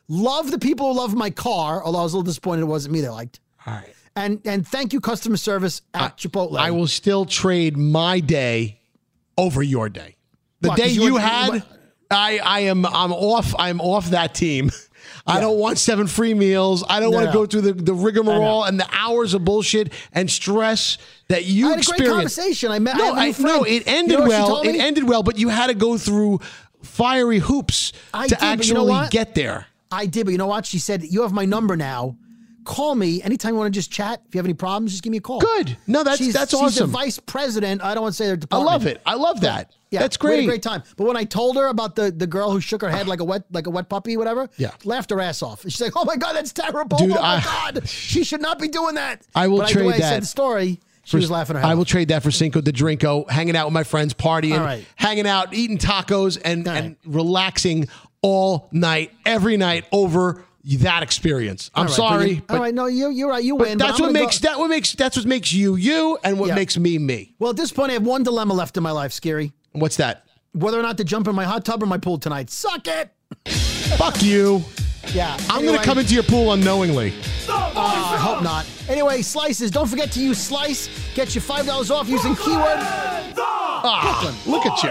[0.09, 2.95] Love the people who love my car, although I was a little disappointed it wasn't
[2.95, 3.41] me they liked.
[3.67, 3.95] All right.
[4.17, 6.59] And and thank you, customer service at Chipotle.
[6.59, 8.81] I will still trade my day
[9.39, 10.17] over your day.
[10.63, 11.63] The Why, day you had,
[12.11, 13.55] I, I am I'm off.
[13.57, 14.71] I'm off that team.
[15.31, 16.85] I don't want seven free meals.
[16.89, 17.41] I don't No, want to no.
[17.41, 20.99] go through the, the rigmarole and the hours of bullshit and stress
[21.29, 22.37] that you I had a great experienced.
[22.37, 22.71] conversation.
[22.73, 24.61] I met- No, new I, no, it You ended know well.
[24.63, 26.41] It ended well, but you had to go through
[26.83, 29.67] fiery hoops I to did, but you actually know get there.
[29.93, 30.67] I did, but you know what?
[30.67, 32.17] She said, You have my number now.
[32.65, 34.23] Call me anytime you want to just chat.
[34.29, 35.41] If you have any problems, just give me a call.
[35.41, 35.77] Good.
[35.87, 36.91] No, that's- she's, that's She's awesome.
[36.91, 37.83] the vice president.
[37.83, 38.69] I don't want to say their I department.
[38.71, 39.01] I love it.
[39.07, 39.73] I love that.
[39.91, 40.45] Yeah, That's great.
[40.45, 40.85] a great time.
[40.97, 43.25] But when I told her about the, the girl who shook her head like a
[43.25, 44.71] wet like a wet puppy, whatever, Yeah.
[44.85, 45.63] laughed her ass off.
[45.63, 46.97] She's like, "Oh my god, that's terrible!
[46.97, 49.83] Dude, oh my I- god, she should not be doing that." I will but trade
[49.83, 52.23] the way I that said the story, she for- was laughing I will trade that
[52.23, 54.87] for Cinco de Drinko, hanging out with my friends, partying, right.
[54.95, 57.89] hanging out, eating tacos, and, and relaxing
[58.23, 61.71] all night, every night over that experience.
[61.75, 63.43] I'm All right, but sorry, you- but, all right, no, you you're right.
[63.43, 63.79] You win.
[63.79, 66.55] that's what makes go- that what makes that's what makes you you, and what Yeah.
[66.55, 67.35] makes me me.
[67.39, 69.53] Well, at this point, I have one dilemma left in my life, Scary.
[69.73, 70.25] What's that?
[70.53, 72.51] Whether or not to jump in my hot tub or my pool tonight.
[72.51, 73.11] Suck it.
[73.97, 74.65] Fuck you.
[75.15, 75.37] Yeah.
[75.49, 77.15] I'm anyway, gonna come into your pool unknowingly.
[77.49, 78.67] Uh, I hope not.
[78.89, 79.71] Anyway, slices.
[79.71, 80.89] Don't forget to use Slice.
[81.15, 82.79] Get you five dollars off using keyword.
[83.83, 84.91] Ah, look at you.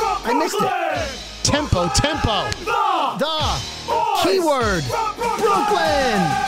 [0.00, 1.44] I missed it.
[1.44, 2.50] Tempo, tempo.
[3.18, 3.58] The
[4.22, 4.84] keyword
[5.38, 6.47] Brooklyn.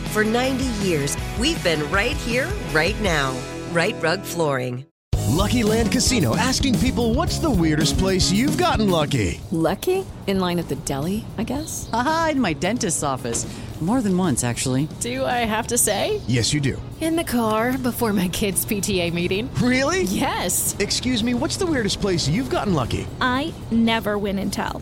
[0.11, 3.33] For 90 years, we've been right here, right now.
[3.71, 4.85] Rite Rug Flooring.
[5.29, 9.39] Lucky Land Casino asking people what's the weirdest place you've gotten lucky?
[9.51, 10.05] Lucky?
[10.27, 11.89] In line at the deli, I guess?
[11.93, 13.47] Aha, in my dentist's office.
[13.79, 14.89] More than once, actually.
[14.99, 16.21] Do I have to say?
[16.27, 16.79] Yes, you do.
[16.99, 19.49] In the car before my kids' PTA meeting.
[19.55, 20.03] Really?
[20.03, 20.75] Yes.
[20.77, 23.07] Excuse me, what's the weirdest place you've gotten lucky?
[23.21, 24.81] I never win and tell.